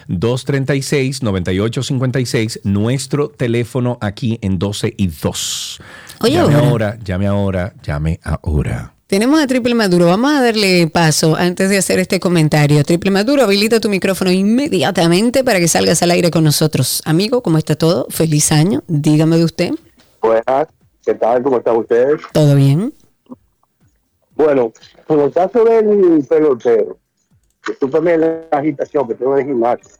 [0.09, 5.81] 829-236-9856, nuestro teléfono aquí en 12 y 2.
[6.21, 6.69] Oye, llame ahora.
[6.69, 8.93] ahora, llame ahora, llame ahora.
[9.07, 10.05] Tenemos a Triple Maduro.
[10.05, 12.85] Vamos a darle paso antes de hacer este comentario.
[12.85, 17.01] Triple Maduro, habilita tu micrófono inmediatamente para que salgas al aire con nosotros.
[17.07, 18.07] Amigo, ¿cómo está todo?
[18.11, 18.85] Feliz año.
[18.87, 19.71] Dígame de usted.
[20.21, 20.69] Buenas,
[21.05, 21.43] ¿qué tal?
[21.43, 22.21] ¿Cómo están ustedes?
[22.33, 22.93] ¿Todo bien?
[24.35, 24.73] Bueno,
[25.07, 26.99] con el caso del pelotero,
[27.67, 29.91] discúlpame la agitación que tengo en el gimnasio.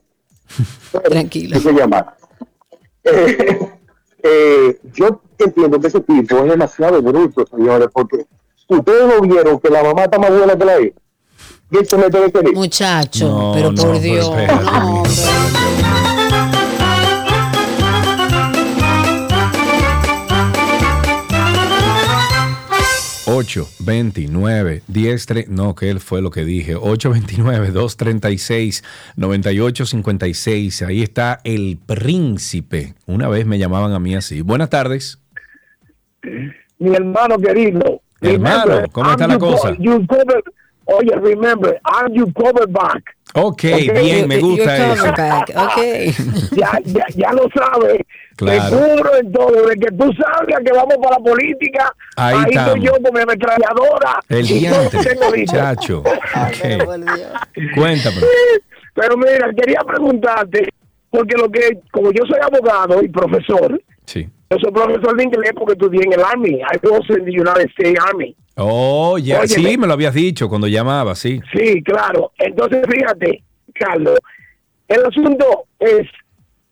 [1.05, 1.55] Tranquilo.
[1.55, 2.15] ¿Qué se llama?
[3.05, 3.59] Eh,
[4.23, 8.27] eh, yo entiendo que ese tipo es demasiado bruto, señores, porque
[8.69, 10.97] ustedes no vieron que la mamá está más buena que la hija.
[11.71, 12.55] Y de querer.
[12.55, 14.27] Muchacho, No, pero no, por pero Dios.
[14.29, 15.11] espérate, no, Ocho,
[23.81, 28.85] 29, 10, 3, no, que él fue lo que dije, 829, 236,
[29.17, 32.95] 9856, ahí está el príncipe.
[33.07, 34.43] Una vez me llamaban a mí así.
[34.43, 35.19] Buenas tardes.
[36.79, 38.03] Mi hermano querido.
[38.21, 39.75] Hermano, remember, ¿cómo está I'm la cosa?
[39.79, 40.43] you covered-
[40.87, 43.17] oye, remember, I'm you covered back.
[43.41, 45.05] Ok, Ok, bien, me gusta eso.
[45.05, 45.79] covered back, ok.
[46.57, 47.99] ya, ya, ya lo sabes.
[48.37, 48.63] Claro.
[48.71, 49.67] Te cubro en todo.
[49.67, 53.21] De que tú salgas que vamos para la política, Ahí ahí, estoy yo con mi
[53.21, 54.21] ametralladora.
[54.29, 55.53] El listo.
[55.53, 56.03] chacho.
[56.39, 57.75] Ok.
[57.75, 58.17] Cuéntame.
[58.95, 60.69] Pero mira, quería preguntarte,
[61.11, 64.29] porque lo que, como yo soy abogado y profesor, Sí.
[64.51, 66.61] yo soy profesor de inglés porque estudié en el Army.
[66.61, 68.35] I was in the United States Army.
[68.61, 71.41] Oh, ya, sí, me lo habías dicho cuando llamaba, sí.
[71.53, 72.33] Sí, claro.
[72.39, 74.19] Entonces, fíjate, Carlos,
[74.89, 76.09] el asunto es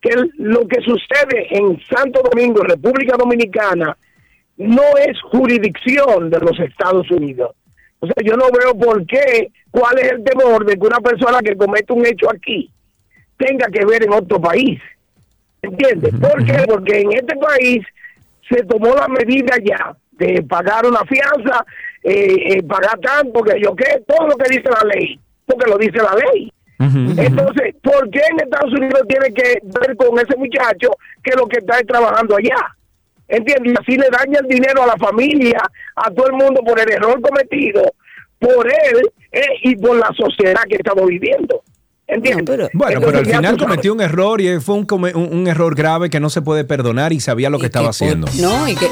[0.00, 3.96] que lo que sucede en Santo Domingo, República Dominicana,
[4.56, 7.54] no es jurisdicción de los Estados Unidos.
[8.00, 11.38] O sea, yo no veo por qué, cuál es el temor de que una persona
[11.38, 12.68] que comete un hecho aquí
[13.36, 14.80] tenga que ver en otro país.
[15.62, 16.14] ¿Entiendes?
[16.20, 16.64] ¿Por qué?
[16.66, 17.84] Porque en este país
[18.48, 21.64] se tomó la medida ya de pagar una fianza,
[22.02, 25.76] eh, eh, pagar tanto, que yo qué, todo lo que dice la ley, porque lo
[25.78, 26.52] dice la ley.
[26.78, 30.90] Entonces, ¿por qué en Estados Unidos tiene que ver con ese muchacho
[31.22, 32.76] que lo que está es trabajando allá?
[33.28, 33.72] ¿Entiendes?
[33.72, 35.58] Y así le daña el dinero a la familia,
[35.96, 37.82] a todo el mundo por el error cometido,
[38.38, 41.62] por él eh, y por la sociedad que estamos viviendo.
[42.06, 42.44] ¿Entiendes?
[42.72, 46.08] Bueno, pero al Entonces, final cometió un error y fue un, un- un error grave
[46.08, 48.28] que no se puede perdonar y sabía lo que estaba haciendo.
[48.40, 48.86] No, y que.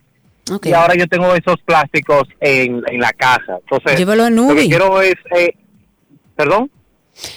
[0.64, 3.58] Y ahora yo tengo esos plásticos en, en la casa.
[3.62, 4.68] Entonces, Llévalo a lo que Nubi.
[4.68, 5.14] quiero es...
[5.36, 5.54] eh,
[6.36, 6.70] ¿Perdón?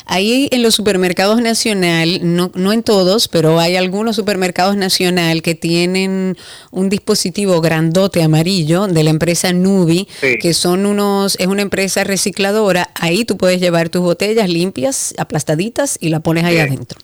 [0.05, 5.55] Ahí en los supermercados nacional, no, no en todos, pero hay algunos supermercados nacional que
[5.55, 6.35] tienen
[6.71, 10.37] un dispositivo grandote amarillo de la empresa Nubi, Sí.
[10.37, 12.89] que son unos, es una empresa recicladora.
[12.99, 16.59] Ahí tú puedes llevar tus botellas limpias, aplastaditas y la pones ahí Sí.
[16.59, 16.99] adentro.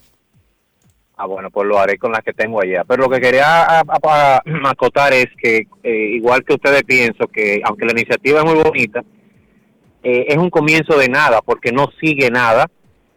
[1.17, 2.83] Ah, bueno, pues lo haré con las que tengo allá.
[2.83, 3.79] Pero lo que quería
[4.65, 9.01] acotar es que, eh, igual que ustedes pienso que, aunque la iniciativa es muy bonita,
[10.03, 12.69] eh, es un comienzo de nada, porque no sigue nada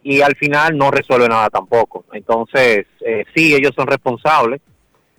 [0.02, 2.04] y al final no resuelve nada tampoco.
[2.12, 4.60] Entonces, eh, sí, ellos son responsables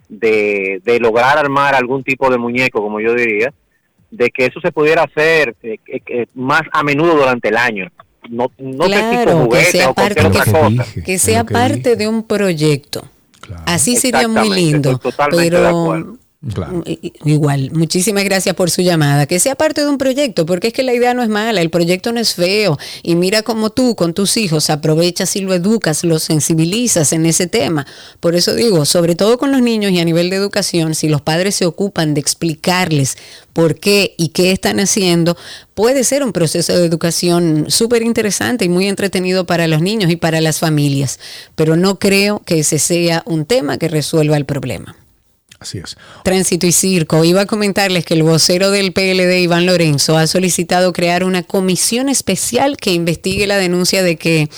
[0.07, 3.53] de, de lograr armar algún tipo de muñeco, como yo diría,
[4.09, 5.55] de que eso se pudiera hacer
[6.33, 7.91] más a menudo durante el año.
[8.29, 10.85] No, no sé si con Claro, que sea o parte, otra cosa.
[11.05, 13.05] que sea parte de un proyecto.
[13.65, 14.99] Así sería muy lindo.
[15.31, 16.18] Pero
[16.85, 19.25] I- i- Igual, muchísimas gracias por su llamada.
[19.25, 21.69] Que sea parte de un proyecto, porque es que la idea no es mala, el
[21.69, 22.77] proyecto no es feo.
[23.03, 27.47] Y mira cómo tú con tus hijos aprovechas y lo educas, lo sensibilizas en ese
[27.47, 27.85] tema.
[28.21, 31.21] Por eso digo, sobre todo con los niños y a nivel de educación, si los
[31.21, 33.17] padres se ocupan de explicarles
[33.51, 35.35] por qué y qué están haciendo,
[35.73, 40.15] puede ser un proceso de educación súper interesante y muy entretenido para los niños y
[40.15, 41.19] para las familias.
[41.55, 44.95] Pero no creo que ese sea un tema que resuelva el problema.
[45.59, 45.97] Así es.
[46.23, 47.25] Tránsito y Circo.
[47.25, 52.07] Iba a comentarles que el vocero del PLD, Iván Lorenzo, ha solicitado crear una comisión
[52.07, 54.49] especial que investigue la denuncia de que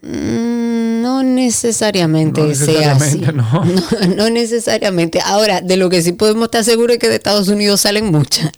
[0.03, 3.19] Mm, No necesariamente No sea así.
[3.19, 3.34] necesariamente,
[4.07, 4.15] no.
[4.15, 5.19] no necesariamente.
[5.23, 8.52] Ahora, de lo que sí podemos estar seguros es que de Estados Unidos salen muchas.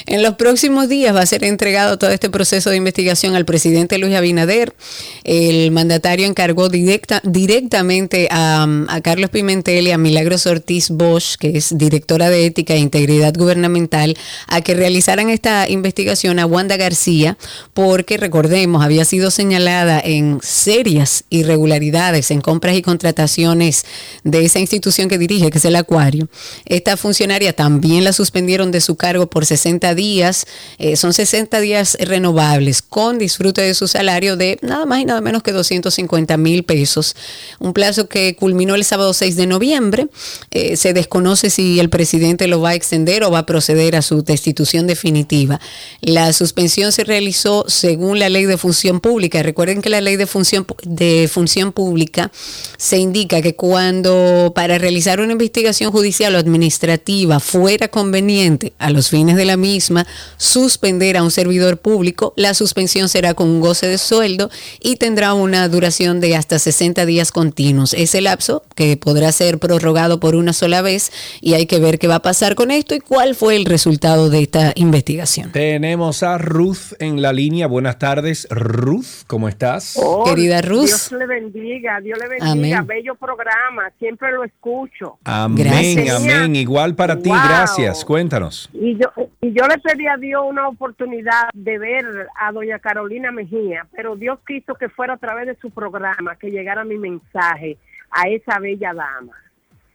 [0.06, 3.98] En los próximos días va a ser entregado todo este proceso de investigación al presidente
[3.98, 4.76] Luis Abinader.
[5.24, 11.58] El mandatario encargó directa, directamente a, a Carlos Pimentel y a Milagros Ortiz Bosch, que
[11.58, 17.38] es directora de Ética e Integridad Gubernamental, a que realizaran esta investigación a Wanda García,
[17.74, 23.86] porque recordemos, había sido señalada en serias irregularidades en compras y contrataciones
[24.24, 26.28] de esa institución que dirige, que es el Acuario.
[26.66, 30.46] Esta funcionaria también la suspendieron de su cargo por 60 días.
[30.80, 35.22] Eh, son 60 días renovables con disfrute de su salario de nada más y nada
[35.22, 37.16] menos que 250 mil pesos.
[37.60, 40.08] Un plazo que culminó el sábado 6 de noviembre.
[40.52, 44.02] Eh, se desconoce si el presidente lo va a extender o va a proceder a
[44.02, 45.60] su destitución definitiva.
[46.02, 49.44] La suspensión se realizó según la ley de función pública.
[49.44, 52.32] Recuerden que la ley de función, de función pública
[52.78, 59.10] se indica que cuando para realizar una investigación judicial o administrativa fuera conveniente a los
[59.10, 60.08] fines de la misma
[60.38, 64.50] suspender a un servidor público, la suspensión será con un goce de sueldo
[64.82, 67.94] y tendrá una duración de hasta 60 días continuos.
[67.94, 71.12] Ese lapso que podrá ser prorrogado por una sola vez
[71.42, 74.30] y hay que ver qué va a pasar con esto y cuál fue el resultado
[74.30, 75.52] de esta investigación.
[75.52, 77.68] Tenemos a Ruth en la línea.
[77.68, 79.94] Buenas tardes, Ruth, ¿cómo estás?
[79.96, 80.86] Oh, Querida Ruth.
[80.86, 82.80] Dios le bendiga, Dios le bendiga.
[82.80, 82.88] Amén.
[82.88, 85.18] Bello programa, siempre lo escucho.
[85.24, 86.56] Amén, amén.
[86.56, 87.38] Igual para ti, Wow.
[87.48, 88.06] gracias.
[88.06, 88.70] Cuéntanos.
[88.74, 89.12] Y yo,
[89.42, 94.16] y yo le pedí a Dios una oportunidad de ver a doña Carolina Mejía, pero
[94.16, 97.78] Dios quiso que fuera a través de su programa que llegara mi mensaje
[98.12, 99.34] a esa bella dama.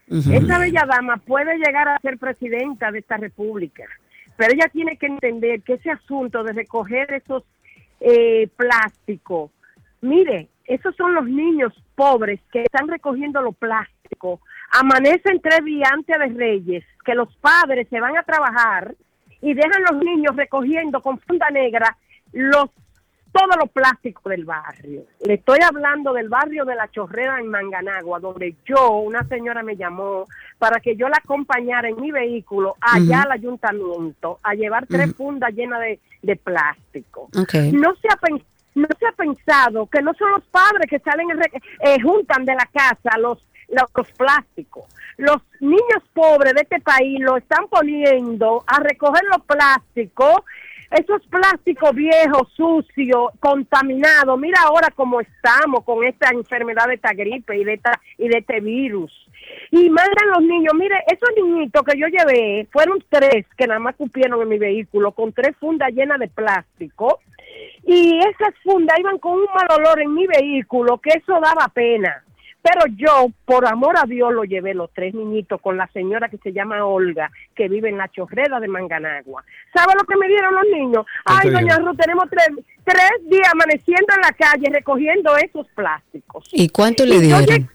[0.08, 3.84] Esa bella dama puede llegar a ser presidenta de esta república,
[4.36, 7.44] pero ella tiene que entender que ese asunto de recoger esos
[8.00, 9.50] eh, plásticos,
[10.02, 14.40] mire, esos son los niños pobres que están recogiendo lo plástico.
[14.72, 18.94] Amanecen tres días antes de Reyes, que los padres se van a trabajar
[19.40, 21.96] y dejan los niños recogiendo con funda negra
[22.32, 22.70] los
[23.32, 25.04] todo lo plástico del barrio.
[25.26, 29.74] Le estoy hablando del barrio de la Chorrera en Manganagua, donde yo, una señora me
[29.74, 30.26] llamó
[30.58, 35.50] para que yo la acompañara en mi vehículo allá al ayuntamiento a llevar tres fundas
[35.54, 37.30] llenas de, de plástico.
[37.72, 38.44] No se ha pen-
[38.74, 41.28] no se ha pensado que no son los padres que salen
[41.80, 43.38] eh, juntan de la casa los,
[43.68, 44.84] los los plásticos.
[45.18, 50.42] Los niños pobres de este país lo están poniendo a recoger los plásticos,
[50.90, 54.38] esos plásticos viejos, sucios, contaminados.
[54.38, 58.38] Mira ahora cómo estamos con esta enfermedad de esta gripe y de esta y de
[58.38, 59.12] este virus.
[59.70, 63.96] Y mandan los niños, mire, esos niñitos que yo llevé, fueron tres que nada más
[63.96, 67.20] cupieron en mi vehículo con tres fundas llenas de plástico.
[67.84, 72.24] Y esas fundas iban con un mal olor en mi vehículo, que eso daba pena.
[72.62, 76.38] Pero yo, por amor a Dios, lo llevé los tres niñitos con la señora que
[76.38, 79.42] se llama Olga, que vive en la chorrera de Manganagua.
[79.74, 81.04] ¿Sabe lo que me dieron los niños?
[81.24, 81.78] Ay, doña?
[81.78, 82.46] Ruth, tenemos tres,
[82.84, 86.48] tres días amaneciendo en la calle recogiendo esos plásticos.
[86.52, 87.68] ¿Y cuánto le dieron?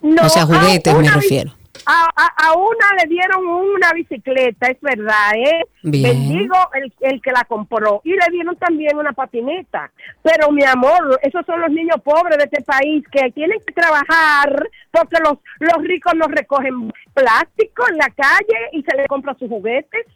[0.00, 1.52] No, o sea, juguetes me refiero.
[1.86, 5.64] A, a- a una le dieron una bicicleta, es verdad, ¿eh?
[5.82, 6.02] Bien.
[6.30, 8.00] Bendigo el, el que la compró.
[8.04, 9.90] Y le dieron también una patineta.
[10.22, 14.68] Pero, mi amor, esos son los niños pobres de este país que tienen que trabajar
[14.90, 19.48] porque los, los ricos no recogen plástico en la calle y se les compra sus
[19.48, 20.06] juguetes.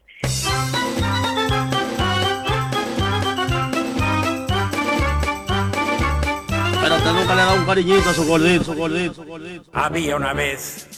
[6.80, 9.64] Pero usted nunca le da un cariñito a su gordito, su gordito, su gordito.
[9.72, 10.97] Había una vez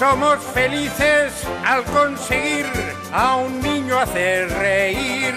[0.00, 1.30] Somos felices
[1.62, 2.64] al conseguir
[3.12, 5.34] a un niño hacer reír.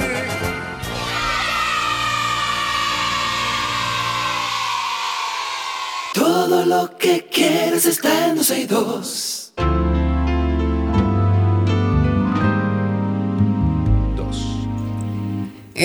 [6.14, 9.43] Todo lo que quieres está en 262.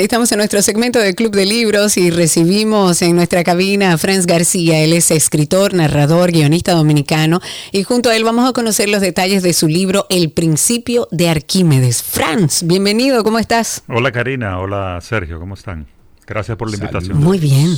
[0.01, 4.27] Estamos en nuestro segmento de Club de Libros y recibimos en nuestra cabina a Franz
[4.27, 4.79] García.
[4.79, 7.41] Él es escritor, narrador, guionista dominicano
[7.73, 11.29] y junto a él vamos a conocer los detalles de su libro El principio de
[11.29, 12.05] Arquímedes.
[12.05, 13.83] Franz, bienvenido, ¿cómo estás?
[13.89, 15.89] Hola Karina, hola Sergio, ¿cómo están?
[16.29, 17.19] Gracias por la invitación.
[17.19, 17.75] Muy bien.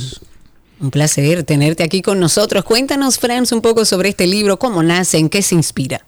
[0.79, 2.63] Un placer tenerte aquí con nosotros.
[2.63, 6.05] Cuéntanos, Franz, un poco sobre este libro, cómo nace, en qué se inspira.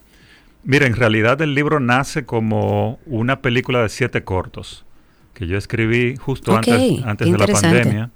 [0.63, 4.85] Mira, en realidad el libro nace como una película de siete cortos
[5.33, 8.09] que yo escribí justo antes, antes de la pandemia.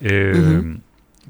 [0.00, 0.78] Eh.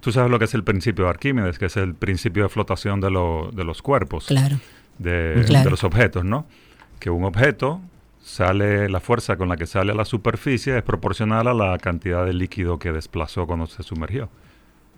[0.00, 3.00] Tú sabes lo que es el principio de Arquímedes, que es el principio de flotación
[3.00, 4.58] de, lo- de los cuerpos, Claro.
[4.98, 5.64] de, Claro.
[5.64, 6.46] de los objetos, ¿no?
[7.00, 7.80] Que un objeto
[8.22, 12.26] sale la fuerza con la que sale a la superficie es proporcional a la cantidad
[12.26, 14.28] de líquido que desplazó cuando se sumergió.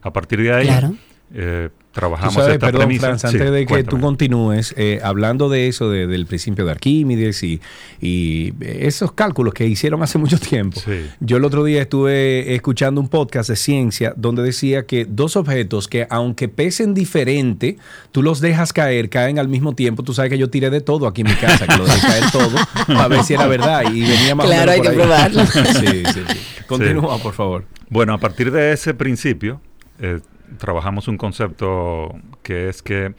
[0.03, 0.95] A partir de ahí, Claro.
[1.35, 3.07] Eh, Tú trabajamos sabes, esta perdón, premisa.
[3.09, 3.99] Franz, Sí, antes de que cuéntame.
[3.99, 7.61] tú continúes, eh, hablando de eso, de- del principio de Arquímedes y,
[8.01, 10.81] y esos cálculos que hicieron hace mucho tiempo.
[11.19, 15.89] Yo el otro día estuve escuchando un podcast de ciencia donde decía que dos objetos
[15.89, 17.79] que aunque pesen diferente,
[18.13, 20.05] tú los dejas caer, caen al mismo tiempo.
[20.05, 22.25] Tú sabes que yo tiré de todo aquí en mi casa, que lo dejé caer
[22.31, 22.57] todo
[22.87, 24.95] para ver si era verdad y venía más Claro, hay que ahí.
[24.95, 25.45] probarlo.
[25.47, 26.63] Sí, sí, sí.
[26.69, 27.65] Continúa, por favor.
[27.91, 29.61] Bueno, a partir de ese principio,
[30.01, 30.21] eh,
[30.57, 33.15] trabajamos un concepto que es que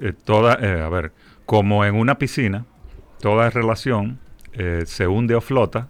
[0.00, 1.12] eh, toda, eh, a ver,
[1.46, 2.66] como en una piscina,
[3.20, 4.18] toda relación
[4.52, 5.88] eh, se hunde o flota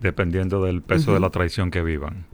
[0.00, 2.26] dependiendo del peso de la traición que vivan.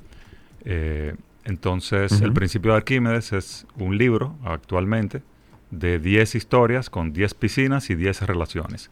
[1.44, 5.22] Entonces, el principio de Arquímedes es un libro actualmente
[5.70, 8.90] de 10 historias con 10 piscinas y 10 relaciones.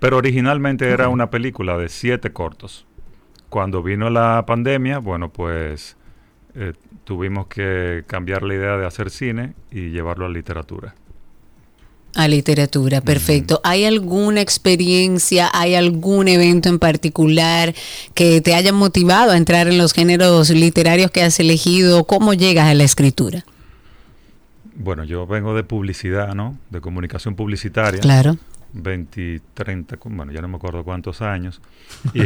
[0.00, 2.86] Pero originalmente era una película de 7 cortos.
[3.48, 5.97] Cuando vino la pandemia, bueno, pues
[6.54, 6.72] eh,
[7.04, 10.94] tuvimos que cambiar la idea de hacer cine y llevarlo a literatura.
[12.14, 13.60] A literatura, perfecto.
[13.64, 17.74] ¿Hay alguna experiencia, hay algún evento en particular
[18.14, 22.04] que te haya motivado a entrar en los géneros literarios que has elegido?
[22.04, 23.44] ¿Cómo llegas a la escritura?
[24.74, 26.56] Bueno, yo vengo de publicidad, ¿no?
[26.70, 28.00] De comunicación publicitaria.
[28.00, 28.38] Claro.
[28.72, 31.60] 20, 30, cu- bueno, ya no me acuerdo cuántos años.
[32.14, 32.20] Y-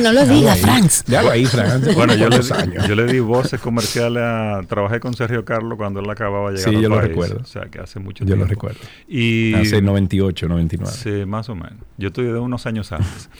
[0.00, 1.04] No lo diga, Franz.
[1.06, 1.94] Déjalo ahí, Franz.
[1.94, 2.86] Bueno, yo le, ¿Cuántos años?
[2.86, 4.60] yo le di voces comerciales a...
[4.68, 7.38] Trabajé con Sergio Carlos cuando él acababa de llegar Sí, al yo lo recuerdo.
[7.40, 8.68] O sea, que hace mucho Yo lo tiempo.
[8.68, 8.80] recuerdo.
[9.08, 9.54] Y...
[9.54, 10.92] Hace 98, 99.
[10.96, 11.78] Sí, más o menos.
[11.96, 13.30] Yo estoy de unos años antes.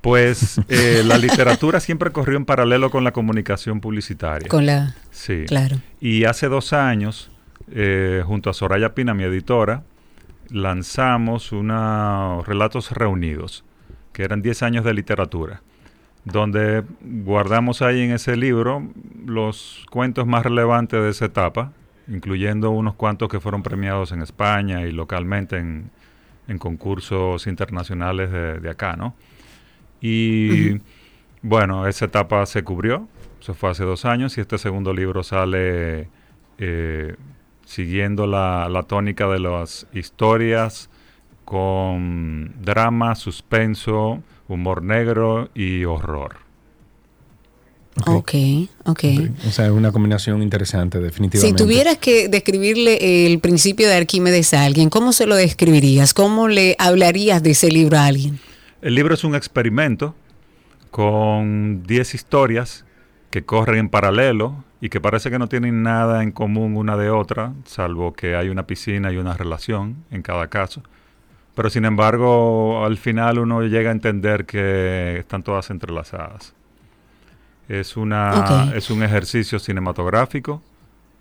[0.00, 4.48] Pues eh, la literatura siempre corrió en paralelo con la comunicación publicitaria.
[4.48, 5.44] Con la- Sí.
[5.46, 5.76] claro.
[6.00, 7.30] Y hace dos años,
[7.72, 9.82] eh, junto a Soraya Pina, mi editora,
[10.54, 13.64] lanzamos unos relatos reunidos,
[14.12, 15.62] que eran 10 años de literatura,
[16.24, 18.88] donde guardamos ahí en ese libro
[19.26, 21.72] los cuentos más relevantes de esa etapa,
[22.06, 25.90] incluyendo unos cuantos que fueron premiados en España y localmente en,
[26.46, 29.16] en concursos internacionales de, de acá, ¿no?
[30.00, 30.80] Y
[31.42, 33.08] bueno, esa etapa se cubrió,
[33.40, 36.08] eso fue hace dos años, y este segundo libro sale
[36.58, 37.16] eh,
[37.64, 40.90] siguiendo la, la tónica de las historias
[41.44, 46.44] con drama, suspenso, humor negro y horror.
[48.06, 48.32] Ok,
[48.86, 49.04] ok.
[49.46, 51.62] O sea, es una combinación interesante, Si definitivamente.
[51.62, 56.12] tuvieras que describirle el principio de Arquímedes a alguien, ¿cómo se lo describirías?
[56.12, 58.40] ¿Cómo le hablarías de ese libro a alguien?
[58.82, 60.14] El libro es un experimento
[60.90, 62.84] con 10 historias
[63.30, 67.08] que corren en paralelo y que parece que no tienen nada en común una de
[67.08, 70.82] otra, salvo que hay una piscina y una relación en cada caso.
[71.54, 76.52] Pero sin embargo, al final uno llega a entender que están todas entrelazadas.
[77.66, 80.60] Es, una, es un ejercicio cinematográfico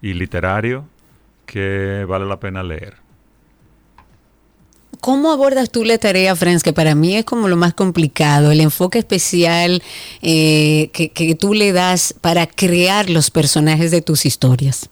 [0.01, 0.83] y literario
[1.45, 2.97] que vale la pena leer.
[5.03, 6.63] ¿Cómo abordas tú la tarea, Franz?
[6.63, 9.83] Que para mí es como lo más complicado, el enfoque especial
[10.21, 14.89] eh, que, que tú le das para crear los personajes de tus historias.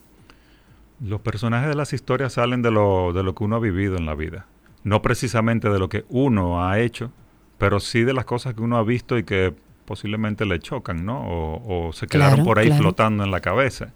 [1.00, 4.06] Los personajes de las historias salen de lo, de lo que uno ha vivido en
[4.06, 4.48] la vida.
[4.84, 7.14] No precisamente de lo que uno ha hecho,
[7.58, 9.54] pero sí de las cosas que uno ha visto y que
[9.86, 11.22] posiblemente le chocan, ¿no?
[11.22, 12.82] O, o se quedaron Claro, por ahí claro.
[12.84, 13.94] flotando en la cabeza.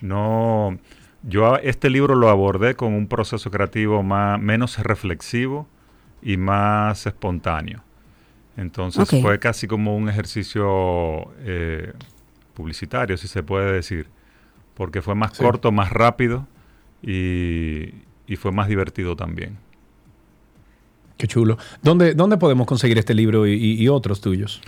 [0.00, 0.78] No,
[1.22, 5.66] yo a- este libro lo abordé con un proceso creativo más, menos reflexivo
[6.22, 7.82] y más espontáneo.
[8.56, 11.92] Entonces fue casi como un ejercicio eh,
[12.54, 14.08] publicitario, si se puede decir,
[14.74, 15.42] porque fue más Sí.
[15.42, 16.46] corto, más rápido
[17.02, 17.94] y,
[18.26, 19.56] y fue más divertido también.
[21.16, 21.56] Qué chulo.
[21.82, 24.60] ¿Dónde, dónde podemos conseguir este libro y, y- y otros tuyos?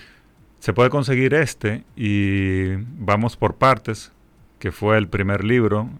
[0.60, 4.12] Se puede conseguir este y vamos por partes,
[4.58, 5.90] que fue el primer libro,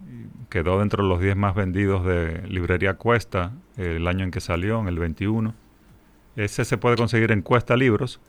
[0.49, 4.79] quedó dentro de los 10 más vendidos de Librería Cuesta el año en que salió,
[4.79, 5.53] en el 21.
[6.35, 8.19] Ese se puede conseguir en Cuesta Libros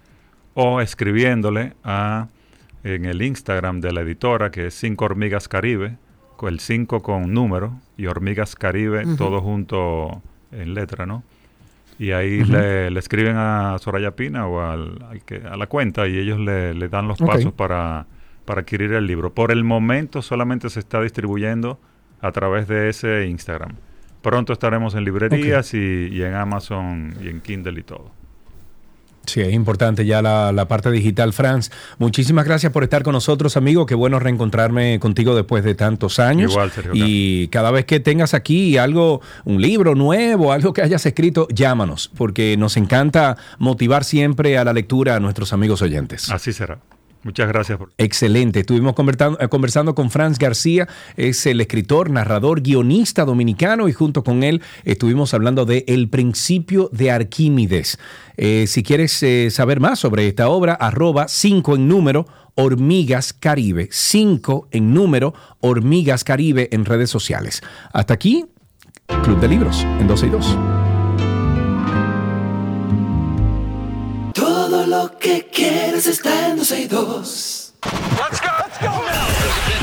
[0.54, 2.28] o escribiéndole a
[2.84, 5.98] en el Instagram de la editora, que es 5 Hormigas Caribe,
[6.42, 10.22] el 5 con número y Hormigas Caribe, todo junto
[10.52, 11.24] en letra, ¿no?
[11.98, 16.06] Y ahí le, le escriben a Soraya Pina o al, al que, a la cuenta
[16.06, 18.06] y ellos le, le dan los pasos para,
[18.44, 19.32] para adquirir el libro.
[19.32, 21.80] Por el momento solamente se está distribuyendo
[22.20, 23.76] a través de ese Instagram.
[24.22, 28.10] Pronto estaremos en librerías y, y en Amazon y en Kindle y todo.
[29.26, 31.70] Sí, es importante ya la, la parte digital, Franz.
[31.98, 33.84] Muchísimas gracias por estar con nosotros, amigo.
[33.84, 36.52] Qué bueno reencontrarme contigo después de tantos años.
[36.52, 41.04] Igual, Sergio, Y cada vez que tengas aquí algo, un libro nuevo, algo que hayas
[41.06, 46.30] escrito, llámanos, porque nos encanta motivar siempre a la lectura a nuestros amigos oyentes.
[46.30, 46.78] Así será.
[47.26, 47.90] Muchas gracias por...
[47.98, 48.60] Excelente.
[48.60, 50.86] Estuvimos conversando, eh, conversando con Franz García,
[51.16, 56.88] es el escritor, narrador, guionista dominicano y junto con él estuvimos hablando de El principio
[56.92, 57.98] de Arquímedes.
[58.36, 63.88] Eh, si quieres eh, saber más sobre esta obra, arroba 5 en número, Hormigas Caribe.
[63.90, 67.60] 5 en número, Hormigas Caribe en redes sociales.
[67.92, 68.44] Hasta aquí,
[69.24, 70.85] Club de Libros en 12 y 2.
[74.86, 77.72] Lo que quieres está en 12 y 2.
[77.82, 78.48] Let's go.
[78.58, 79.04] Let's go.
[79.04, 79.75] There's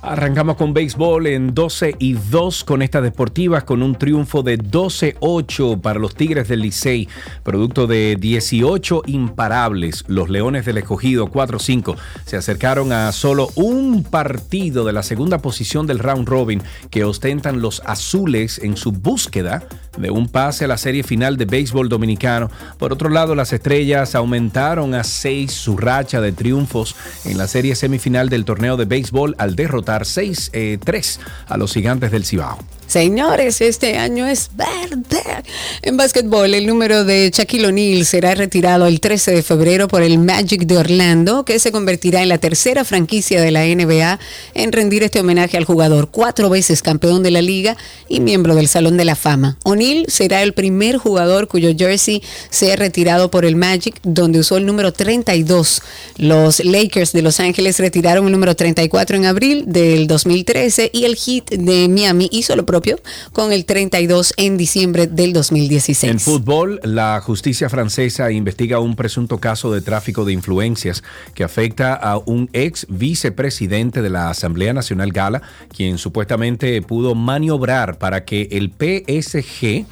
[0.00, 5.80] Arrancamos con béisbol en 12 y 2 con estas deportivas con un triunfo de 12-8
[5.80, 7.08] para los Tigres del Licey,
[7.42, 10.04] producto de 18 imparables.
[10.06, 15.88] Los Leones del Escogido 4-5 se acercaron a solo un partido de la segunda posición
[15.88, 19.66] del round robin que ostentan los azules en su búsqueda
[19.96, 22.50] de un pase a la serie final de béisbol dominicano.
[22.78, 27.74] Por otro lado, las estrellas aumentaron a 6 su racha de triunfos en la serie
[27.74, 32.58] semifinal del torneo de béisbol al derrotar 6-3 a los gigantes del Cibao.
[32.88, 35.20] Señores, este año es verde.
[35.82, 40.18] En básquetbol, el número de Shaquille O'Neal será retirado el 13 de febrero por el
[40.18, 44.18] Magic de Orlando, que se convertirá en la tercera franquicia de la NBA
[44.54, 47.76] en rendir este homenaje al jugador, cuatro veces campeón de la liga
[48.08, 49.58] y miembro del Salón de la Fama.
[49.64, 54.64] O'Neal será el primer jugador cuyo jersey sea retirado por el Magic, donde usó el
[54.64, 55.82] número 32.
[56.16, 61.16] Los Lakers de Los Ángeles retiraron el número 34 en abril del 2013 y el
[61.16, 62.77] Heat de Miami hizo lo propio
[63.32, 66.12] con el 32 en diciembre del 2016.
[66.12, 71.02] En fútbol, la justicia francesa investiga un presunto caso de tráfico de influencias
[71.34, 75.42] que afecta a un ex vicepresidente de la Asamblea Nacional Gala,
[75.74, 79.86] quien supuestamente pudo maniobrar para que el PSG,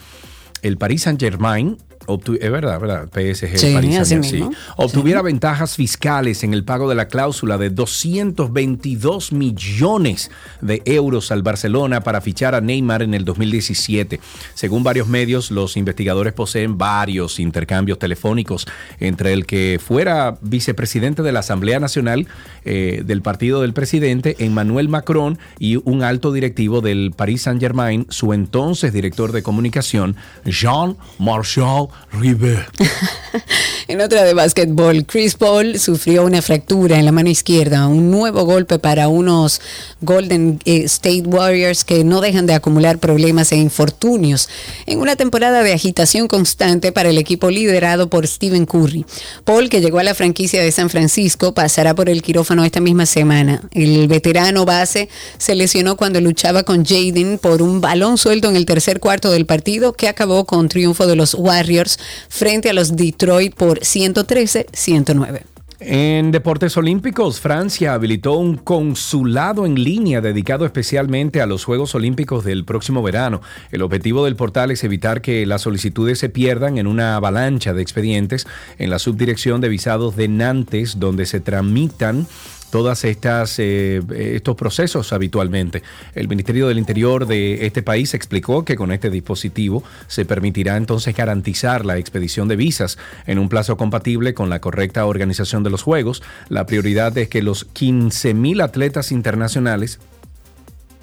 [0.62, 3.08] el Paris Saint-Germain, es verdad, ¿verdad?
[3.12, 4.50] PSG, Sí, así mismo.
[4.50, 4.56] sí.
[4.76, 10.30] obtuviera ventajas fiscales en el pago de la cláusula de 222 millones
[10.60, 14.20] de euros al Barcelona para fichar a Neymar en el 2017.
[14.54, 18.66] Según varios medios, los investigadores poseen varios intercambios telefónicos
[19.00, 22.26] entre el que fuera vicepresidente de la Asamblea Nacional
[22.64, 28.32] eh, del partido del presidente, Emmanuel Macron, y un alto directivo del Paris Saint-Germain, su
[28.32, 32.66] entonces director de comunicación, Jean-Marchal Rivet.
[33.88, 38.44] En otra de básquetbol, Chris Paul sufrió una fractura en la mano izquierda, un nuevo
[38.44, 39.60] golpe para unos
[40.00, 44.48] Golden eh, State Warriors que no dejan de acumular problemas e infortunios
[44.86, 49.06] en una temporada de agitación constante para el equipo liderado por Stephen Curry.
[49.44, 53.06] Paul, que llegó a la franquicia de San Francisco, pasará por el quirófano esta misma
[53.06, 53.62] semana.
[53.70, 55.08] El veterano base
[55.38, 59.46] se lesionó cuando luchaba con Jaden por un balón suelto en el tercer cuarto del
[59.46, 61.85] partido que acabó con triunfo de los Warriors
[62.28, 65.42] frente a los Detroit por 113-109.
[65.78, 72.44] En deportes olímpicos, Francia habilitó un consulado en línea dedicado especialmente a los Juegos Olímpicos
[72.44, 73.42] del próximo verano.
[73.70, 77.82] El objetivo del portal es evitar que las solicitudes se pierdan en una avalancha de
[77.82, 78.46] expedientes
[78.78, 82.26] en la subdirección de visados de Nantes, donde se tramitan
[82.70, 85.82] todas estas eh, estos procesos habitualmente.
[86.14, 91.14] El Ministerio del Interior de este país explicó que con este dispositivo se permitirá entonces
[91.14, 95.82] garantizar la expedición de visas en un plazo compatible con la correcta organización de los
[95.82, 96.22] juegos.
[96.48, 99.98] La prioridad es que los 15.000 atletas internacionales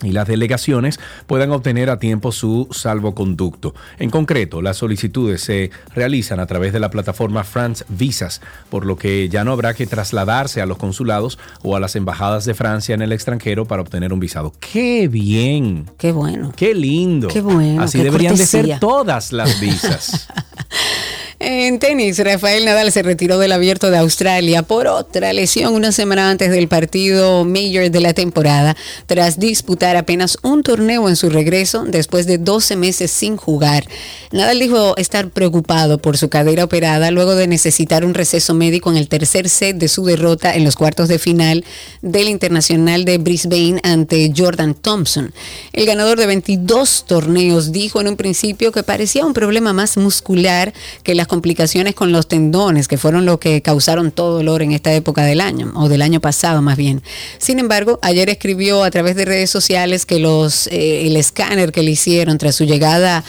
[0.01, 3.73] y las delegaciones puedan obtener a tiempo su salvoconducto.
[3.99, 8.97] En concreto, las solicitudes se realizan a través de la plataforma France Visas, por lo
[8.97, 12.95] que ya no habrá que trasladarse a los consulados o a las embajadas de Francia
[12.95, 14.53] en el extranjero para obtener un visado.
[14.59, 15.89] ¡Qué bien!
[15.97, 16.51] ¡Qué bueno!
[16.55, 17.27] ¡Qué lindo!
[17.27, 20.27] Qué bueno, Así qué deberían de ser todas las visas.
[21.45, 26.29] En tenis, Rafael Nadal se retiró del abierto de Australia por otra lesión una semana
[26.29, 31.83] antes del partido Major de la temporada, tras disputar apenas un torneo en su regreso
[31.83, 33.85] después de 12 meses sin jugar.
[34.31, 38.95] Nadal dijo estar preocupado por su cadera operada luego de necesitar un receso médico en
[38.95, 41.65] el tercer set de su derrota en los cuartos de final
[42.01, 45.33] del Internacional de Brisbane ante Jordan Thompson.
[45.73, 50.73] El ganador de 22 torneos dijo en un principio que parecía un problema más muscular
[51.03, 54.93] que las complicaciones con los tendones, que fueron lo que causaron todo dolor en esta
[54.93, 57.01] época del año, o del año pasado más bien.
[57.39, 61.81] Sin embargo, ayer escribió a través de redes sociales que los, eh, el escáner que
[61.81, 63.23] le hicieron tras su llegada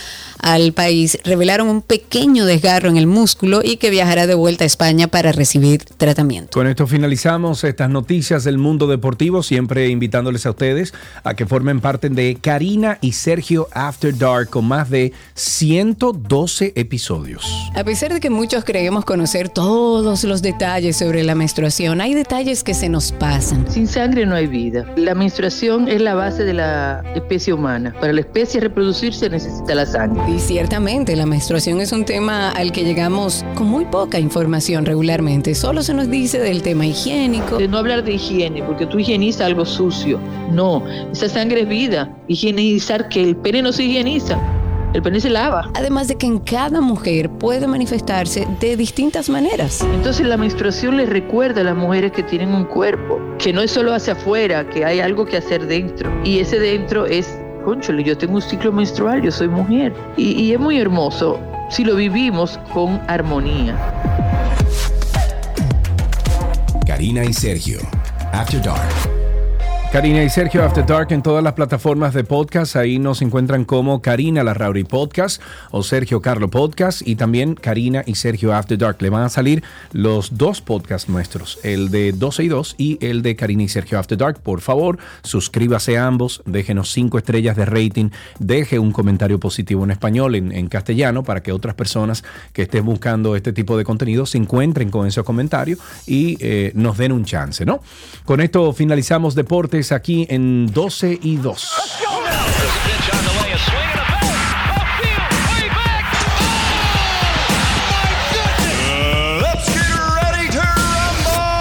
[0.44, 4.66] al país revelaron un pequeño desgarro en el músculo y que viajará de vuelta a
[4.66, 6.50] España para recibir tratamiento.
[6.52, 10.92] Con esto finalizamos estas noticias del mundo deportivo, siempre invitándoles a ustedes
[11.22, 17.70] a que formen parte de Karina y Sergio After Dark con más de 112 episodios.
[17.74, 22.62] A pesar de que muchos creemos conocer todos los detalles sobre la menstruación, hay detalles
[22.62, 23.64] que se nos pasan.
[23.70, 24.84] Sin sangre no hay vida.
[24.96, 27.94] La menstruación es la base de la especie humana.
[27.98, 30.33] Para la especie reproducirse necesita la sangre.
[30.34, 35.54] Y ciertamente la menstruación es un tema al que llegamos con muy poca información regularmente.
[35.54, 37.58] Solo se nos dice del tema higiénico.
[37.58, 40.18] De no hablar de higiene, porque tú higienizas algo sucio.
[40.50, 40.82] No,
[41.12, 42.12] esa sangre es vida.
[42.26, 44.36] Higienizar que el pene no se higieniza.
[44.92, 45.70] El pene se lava.
[45.74, 49.82] Además de que en cada mujer puede manifestarse de distintas maneras.
[49.94, 53.70] Entonces la menstruación les recuerda a las mujeres que tienen un cuerpo, que no es
[53.70, 56.12] solo hacia afuera, que hay algo que hacer dentro.
[56.24, 57.38] Y ese dentro es,
[58.04, 59.92] yo tengo un ciclo menstrual, yo soy mujer.
[60.16, 61.38] Y, y es muy hermoso
[61.70, 63.76] si lo vivimos con armonía.
[66.86, 67.80] Karina y Sergio.
[68.32, 69.13] After Dark.
[69.94, 72.74] Karina y Sergio After Dark en todas las plataformas de podcast.
[72.74, 75.40] Ahí nos encuentran como Karina Larrauri Podcast
[75.70, 78.96] o Sergio Carlo Podcast y también Karina y Sergio After Dark.
[78.98, 79.62] Le van a salir
[79.92, 84.00] los dos podcasts nuestros, el de 12 y 2 y el de Karina y Sergio
[84.00, 84.40] After Dark.
[84.40, 88.10] Por favor, suscríbase a ambos, déjenos cinco estrellas de rating,
[88.40, 93.36] deje un comentario positivo en español, en, castellano, para que otras personas que estén buscando
[93.36, 97.64] este tipo de contenido se encuentren con esos comentarios y eh, nos den un chance,
[97.64, 97.80] ¿no?
[98.24, 101.72] Con esto finalizamos deportes aquí en 12 y 2.
[109.40, 109.90] Let's get
[110.22, 111.54] ready to rumble!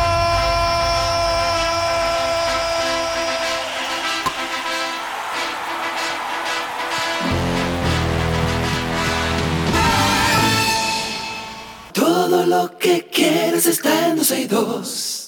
[11.94, 15.24] Todo lo que quieres está en 12 y 2.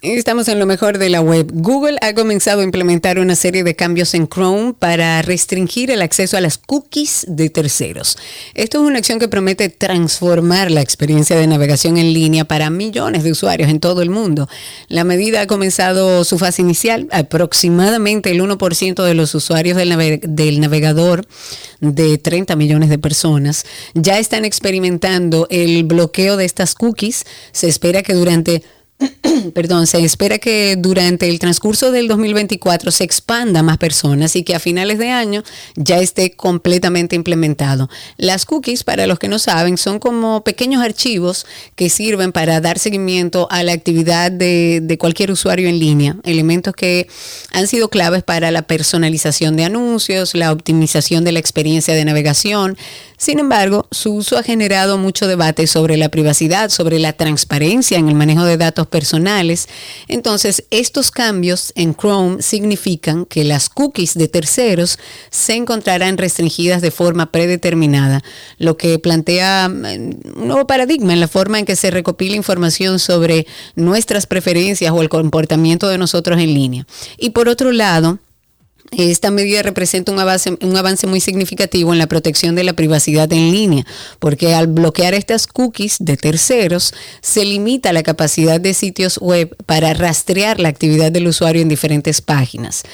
[0.00, 1.50] Estamos en lo mejor de la web.
[1.52, 6.36] Google ha comenzado a implementar una serie de cambios en Chrome para restringir el acceso
[6.36, 8.16] a las cookies de terceros.
[8.54, 13.24] Esto es una acción que promete transformar la experiencia de navegación en línea para millones
[13.24, 14.48] de usuarios en todo el mundo.
[14.86, 17.08] La medida ha comenzado su fase inicial.
[17.10, 21.26] Aproximadamente el 1% de los usuarios del, del navegador
[21.80, 23.64] de 30 millones de personas
[23.94, 27.24] ya están experimentando el bloqueo de estas cookies.
[27.50, 28.62] Se espera que durante
[29.54, 34.42] perdón, se espera que durante el transcurso del 2024 se expanda a más personas y
[34.42, 35.44] que a finales de año
[35.76, 37.88] ya esté completamente implementado.
[38.16, 41.46] Las cookies, para los que no saben, son como pequeños archivos
[41.76, 46.74] que sirven para dar seguimiento a la actividad de, de cualquier usuario en línea, elementos
[46.74, 47.08] que
[47.52, 52.76] han sido claves para la personalización de anuncios, la optimización de la experiencia de navegación.
[53.18, 58.08] Sin embargo, su uso ha generado mucho debate sobre la privacidad, sobre la transparencia en
[58.08, 59.68] el manejo de datos personales.
[60.06, 65.00] Entonces, estos cambios en Chrome significan que las cookies de terceros
[65.30, 68.22] se encontrarán restringidas de forma predeterminada,
[68.56, 73.00] lo que plantea mm, un nuevo paradigma en la forma en que se recopila información
[73.00, 76.86] sobre nuestras preferencias o el comportamiento de nosotros en línea.
[77.18, 78.20] Y por otro lado,
[78.90, 83.32] esta medida representa un avance, un avance muy significativo en la protección de la privacidad
[83.32, 83.86] en línea,
[84.18, 89.94] porque al bloquear estas cookies de terceros, se limita la capacidad de sitios web para
[89.94, 92.84] rastrear la actividad del usuario en diferentes páginas.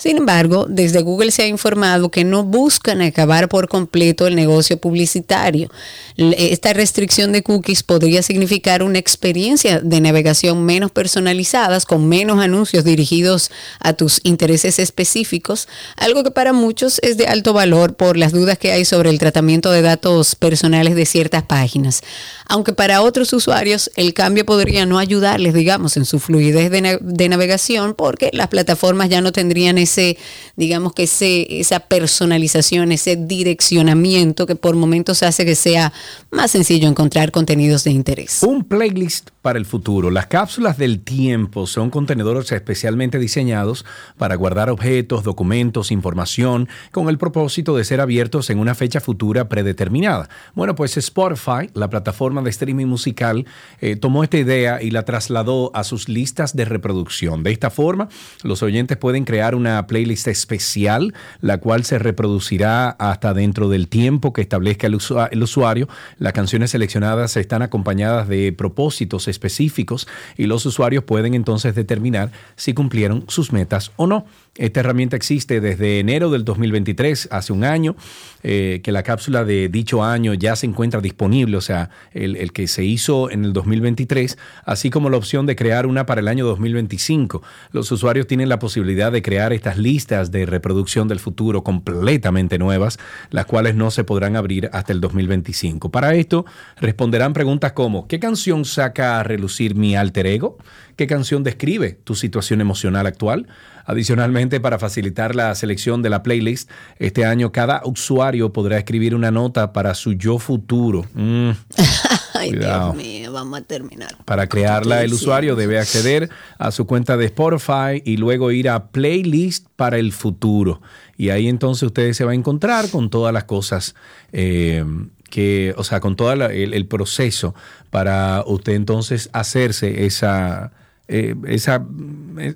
[0.00, 4.78] Sin embargo, desde Google se ha informado que no buscan acabar por completo el negocio
[4.78, 5.68] publicitario.
[6.16, 12.38] L- Esta restricción de cookies podría significar una experiencia de navegación menos personalizadas, con menos
[12.38, 13.50] anuncios dirigidos
[13.80, 15.66] a tus intereses específicos,
[15.96, 19.18] algo que para muchos es de alto valor por las dudas que hay sobre el
[19.18, 22.02] tratamiento de datos personales de ciertas páginas.
[22.48, 27.28] Aunque para otros usuarios el cambio podría no ayudarles, digamos, en su fluidez de, de
[27.28, 30.18] navegación porque las plataformas ya no tendrían ese,
[30.56, 35.92] digamos que ese, esa personalización, ese direccionamiento que por momentos hace que sea
[36.30, 38.42] más sencillo encontrar contenidos de interés.
[38.42, 40.10] Un playlist para el futuro.
[40.10, 43.84] Las cápsulas del tiempo son contenedores especialmente diseñados
[44.16, 49.48] para guardar objetos, documentos, información, con el propósito de ser abiertos en una fecha futura
[49.48, 50.28] predeterminada.
[50.54, 53.46] Bueno, pues Spotify, la plataforma de streaming musical,
[53.80, 57.42] eh, tomó esta idea y la trasladó a sus listas de reproducción.
[57.42, 58.08] De esta forma,
[58.42, 64.32] los oyentes pueden crear una playlist especial, la cual se reproducirá hasta dentro del tiempo
[64.32, 65.88] que establezca el, usua- el usuario.
[66.18, 72.74] Las canciones seleccionadas están acompañadas de propósitos específicos y los usuarios pueden entonces determinar si
[72.74, 74.26] cumplieron sus metas o no.
[74.56, 77.94] Esta herramienta existe desde enero del 2023, hace un año,
[78.42, 82.52] eh, que la cápsula de dicho año ya se encuentra disponible, o sea, el, el
[82.52, 86.26] que se hizo en el 2023, así como la opción de crear una para el
[86.26, 87.40] año 2025.
[87.70, 92.98] Los usuarios tienen la posibilidad de crear listas de reproducción del futuro completamente nuevas,
[93.30, 95.90] las cuales no se podrán abrir hasta el 2025.
[95.90, 96.46] Para esto,
[96.80, 100.58] responderán preguntas como, ¿qué canción saca a relucir mi alter ego?
[100.96, 103.46] ¿Qué canción describe tu situación emocional actual?
[103.88, 109.30] Adicionalmente, para facilitar la selección de la playlist, este año cada usuario podrá escribir una
[109.30, 111.06] nota para su yo futuro.
[111.14, 111.52] Mm,
[112.34, 112.92] Ay, Cuidado.
[112.92, 114.14] Dios mío, vamos a terminar.
[114.26, 116.28] Para crearla, el usuario debe acceder
[116.58, 120.82] a su cuenta de Spotify y luego ir a Playlist para el futuro.
[121.16, 123.94] Y ahí entonces usted se va a encontrar con todas las cosas
[124.32, 124.84] eh,
[125.30, 127.54] que, o sea, con todo el, el proceso
[127.88, 130.72] para usted entonces hacerse esa,
[131.08, 131.84] eh, esa,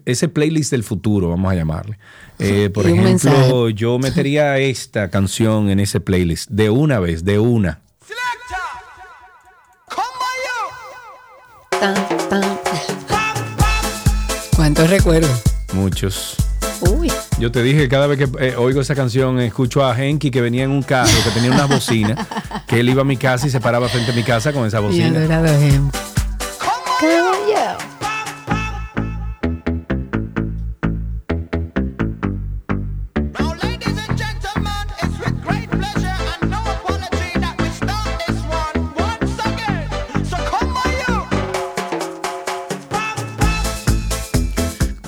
[0.05, 1.99] ese playlist del futuro, vamos a llamarle.
[2.39, 3.75] Eh, por Y ejemplo, mensaje.
[3.75, 7.81] yo metería esta canción en ese playlist de una vez, de una.
[11.81, 11.95] Tan,
[12.29, 12.59] tan.
[14.55, 15.43] ¿Cuántos recuerdos?
[15.73, 16.37] Muchos.
[16.81, 17.11] Uy.
[17.39, 20.65] Yo te dije cada vez que eh, oigo esa canción, escucho a Henky que venía
[20.65, 22.27] en un carro, que tenía unas bocinas,
[22.69, 24.79] que él iba a mi casa y se paraba frente a mi casa con esa
[24.79, 25.19] Y bocina.
[25.19, 25.49] adorado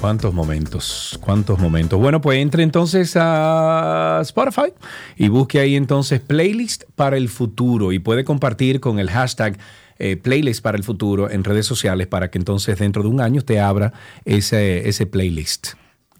[0.04, 1.18] ¿Cuántos momentos?
[1.22, 1.98] ¿Cuántos momentos?
[1.98, 4.70] Bueno, pues entre entonces a Spotify
[5.16, 9.56] y busque ahí entonces playlist para el futuro y puede compartir con el hashtag
[9.98, 13.40] eh, playlist para el futuro en redes sociales para que entonces dentro de un año
[13.40, 13.94] te abra
[14.26, 15.68] ese, ese playlist.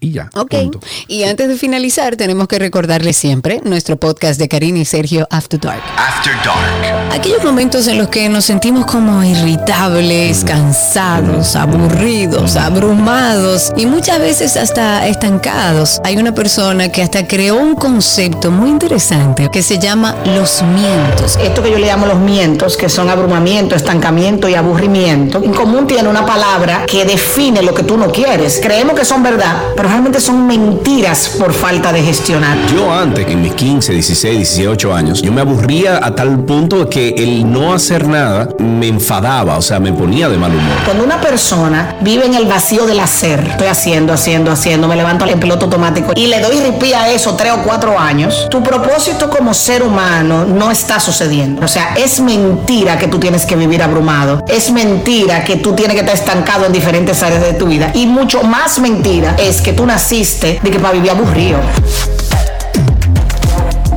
[0.05, 0.29] Y ya.
[0.35, 0.51] Ok.
[0.51, 0.79] punto.
[1.07, 5.59] Y antes de finalizar, tenemos que recordarle siempre nuestro podcast de Karina y Sergio After
[5.59, 5.81] Dark.
[5.97, 7.11] After Dark.
[7.11, 14.57] Aquellos momentos en los que nos sentimos como irritables, cansados, aburridos, abrumados y muchas veces
[14.57, 15.99] hasta estancados.
[16.03, 21.39] Hay una persona que hasta creó un concepto muy interesante que se llama los mientos.
[21.41, 25.87] Esto que yo le llamo los mientos, que son abrumamiento, estancamiento y aburrimiento, en común
[25.87, 28.59] tiene una palabra que define lo que tú no quieres.
[28.61, 32.57] Creemos que son verdad, pero realmente son mentiras por falta de gestionar.
[32.75, 37.15] Yo antes, en mis 15, 16, 18 años, yo me aburría a tal punto que
[37.17, 40.75] el no hacer nada me enfadaba, o sea, me ponía de mal humor.
[40.83, 45.25] Cuando una persona vive en el vacío del hacer, estoy haciendo, haciendo, haciendo, me levanto
[45.27, 49.29] en piloto automático y le doy ripí a eso tres o cuatro años, tu propósito
[49.29, 51.63] como ser humano no está sucediendo.
[51.63, 54.43] O sea, es mentira que tú tienes que vivir abrumado.
[54.49, 57.91] Es mentira que tú tienes que estar estancado en diferentes áreas de tu vida.
[57.93, 61.59] Y mucho más mentira es que tú naciste de que para vivir aburrido.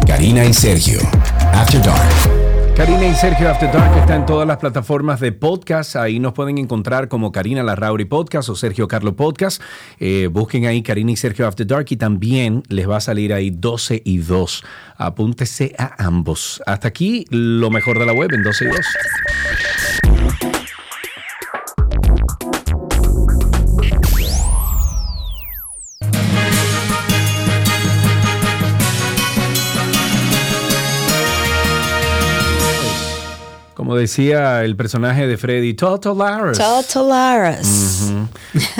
[0.06, 1.00] Karina y Sergio.
[1.52, 2.38] After Dark.
[2.78, 5.96] Karina y Sergio After Dark está en todas las plataformas de podcast.
[5.96, 9.60] Ahí nos pueden encontrar como Karina Larrauri Podcast o Sergio Carlo Podcast.
[9.98, 13.50] Eh, busquen ahí Karina y Sergio After Dark y también les va a salir ahí
[13.50, 14.62] 12 y 2.
[14.96, 16.62] Apúntese a ambos.
[16.66, 18.86] Hasta aquí lo mejor de la web en 12 y 2.
[33.88, 36.58] Como decía el personaje de Freddy, Totolaris.
[36.58, 38.02] Totolaris.
[38.04, 38.28] Ujú.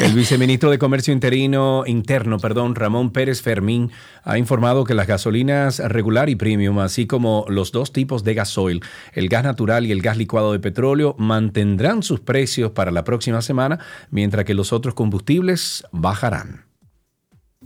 [0.05, 3.91] El viceministro de Comercio Interino, Interno, perdón, Ramón Pérez Fermín,
[4.23, 8.83] ha informado que las gasolinas regular y premium, así como los dos tipos de gasoil,
[9.15, 13.41] el gas natural y el gas licuado de petróleo, mantendrán sus precios para la próxima
[13.41, 13.79] semana,
[14.11, 16.68] mientras que los otros combustibles bajarán.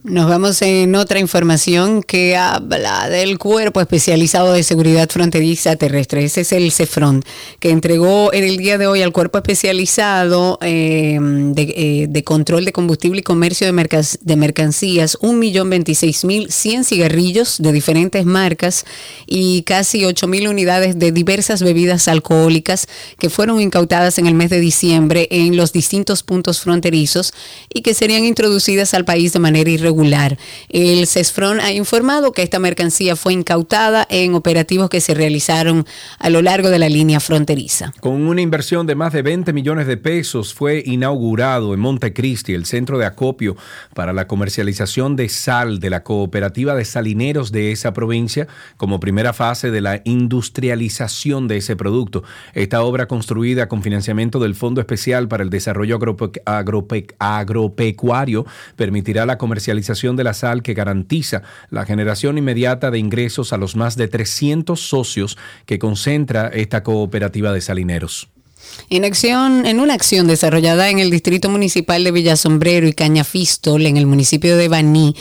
[0.05, 6.25] Nos vamos en otra información que habla del Cuerpo Especializado de Seguridad Fronteriza Terrestre.
[6.25, 7.23] Ese es el CEFRON,
[7.61, 11.15] que entregó en el día de hoy al Cuerpo Especializado de,
[11.57, 18.25] eh, de Control de Combustible y Comercio de, mercas- de Mercancías 1.026.100 cigarrillos de diferentes
[18.25, 18.85] marcas
[19.29, 22.89] y casi 8.000 unidades de diversas bebidas alcohólicas
[23.21, 27.33] que fueron incautadas en el mes de diciembre en los distintos puntos fronterizos
[27.73, 29.92] y que serían introducidas al país de manera irregular.
[30.69, 35.85] El CESFRON ha informado que esta mercancía fue incautada en operativos que se realizaron
[36.19, 37.93] a lo largo de la línea fronteriza.
[38.01, 42.67] Con una inversión de más de 20 millones de pesos fue inaugurado en Montecristi el
[42.67, 43.57] centro de acopio
[43.95, 48.47] para la comercialización de sal de la cooperativa de salineros de esa provincia
[48.77, 52.23] como primera fase de la industrialización de ese producto.
[52.55, 58.47] Esta obra construida con financiamiento del Fondo Especial para el Desarrollo Agrope- Agrope- Agropecuario
[58.77, 63.77] permitirá la comercialización de la sal que garantiza la generación inmediata de ingresos a los
[63.77, 68.29] más de 300 socios que concentra esta cooperativa de salineros.
[68.91, 73.97] En acción, en una acción desarrollada en el distrito municipal de Villasombrero y Cañafistol, en
[73.97, 75.15] el municipio de Baní,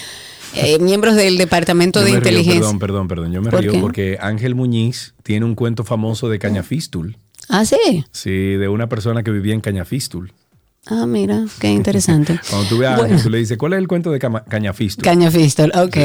[0.56, 2.62] eh, miembros del departamento Yo de río, inteligencia.
[2.62, 3.32] perdón, perdón, perdón.
[3.34, 3.80] Yo me ¿Por río qué?
[3.80, 7.18] porque Ángel Muñiz tiene un cuento famoso de Cañafistul.
[7.50, 8.06] Ah, sí.
[8.12, 10.32] Sí, de una persona que vivía en Cañafistul.
[10.88, 12.40] Ah, mira, qué interesante.
[12.50, 13.22] Cuando tú veas a Bueno.
[13.22, 15.04] Tú le dices, ¿cuál es el cuento de Cañafistul?
[15.04, 15.98] Cañafistol, ok.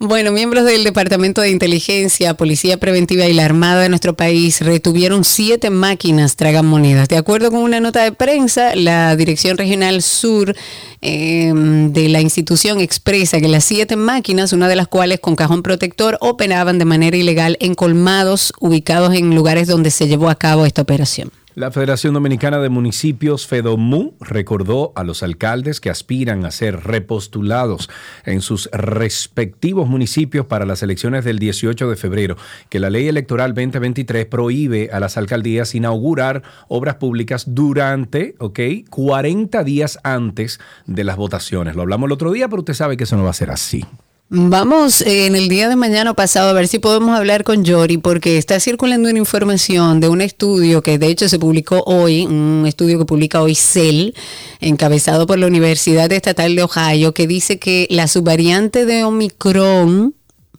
[0.00, 5.22] Bueno, miembros del Departamento de Inteligencia, Policía Preventiva y la Armada de nuestro país retuvieron
[5.22, 7.08] siete máquinas tragamonedas.
[7.08, 10.56] De acuerdo con una nota de prensa, la Dirección Regional Sur
[11.02, 15.62] eh, de la institución expresa que las siete máquinas, una de las cuales con cajón
[15.62, 20.66] protector, operaban de manera ilegal en colmados ubicados en lugares donde se llevó a cabo
[20.66, 21.30] esta operación.
[21.60, 27.90] La Federación Dominicana de Municipios, FEDOMU, recordó a los alcaldes que aspiran a ser repostulados
[28.24, 32.36] en sus respectivos municipios para las elecciones del 18 de febrero
[32.70, 38.58] que la ley electoral 2023 prohíbe a las alcaldías inaugurar obras públicas durante, ¿ok?
[38.88, 41.76] 40 días antes de las votaciones.
[41.76, 43.84] Lo hablamos el otro día, pero usted sabe que eso no va a ser así.
[44.32, 47.98] Vamos eh, en el día de mañana pasado a ver si podemos hablar con Yori
[47.98, 52.64] porque está circulando una información de un estudio que de hecho se publicó hoy, un
[52.64, 54.14] estudio que publica hoy CEL,
[54.60, 60.14] encabezado por la Universidad Estatal de Ohio, que dice que la subvariante de Omicron,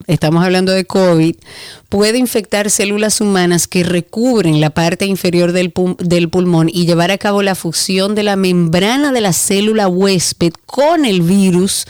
[0.05, 1.35] estamos hablando de COVID,
[1.87, 7.09] puede infectar células humanas que recubren la parte inferior del, pul- del pulmón y llevar
[7.11, 11.85] a cabo la fusión de la membrana de la célula huésped con el virus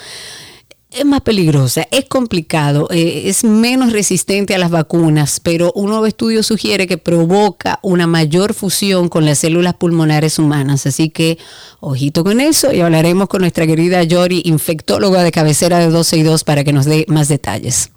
[0.91, 6.05] es más peligrosa, es complicado, eh, es menos resistente a las vacunas, pero un nuevo
[6.05, 10.85] estudio sugiere que provoca una mayor fusión con las células pulmonares humanas.
[10.85, 11.37] Así que,
[11.79, 16.23] ojito con eso y hablaremos con nuestra querida Yori, infectóloga de cabecera de 12 y
[16.23, 17.91] 2, para que nos dé más detalles.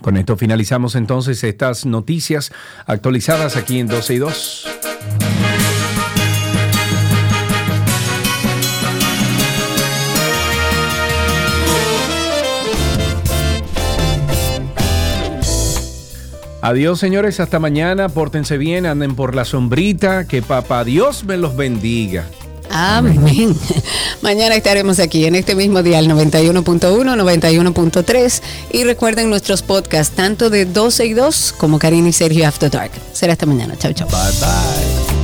[0.00, 2.52] Con esto finalizamos entonces estas noticias
[2.86, 4.66] actualizadas aquí en 12 y 2.
[16.66, 17.38] Adiós, señores.
[17.38, 18.08] Hasta mañana.
[18.08, 18.86] Pórtense bien.
[18.86, 20.26] Anden por la sombrita.
[20.26, 22.26] Que papá Dios me los bendiga.
[22.70, 23.56] Amén.
[24.20, 30.64] Mañana estaremos aquí en este mismo dial 91.1, 91.3 y recuerden nuestros podcasts tanto de
[30.64, 32.90] 12 y 2 como Karina y Sergio After Dark.
[33.12, 33.76] Será hasta mañana.
[33.78, 34.08] Chao, chao.
[34.08, 35.15] Bye bye.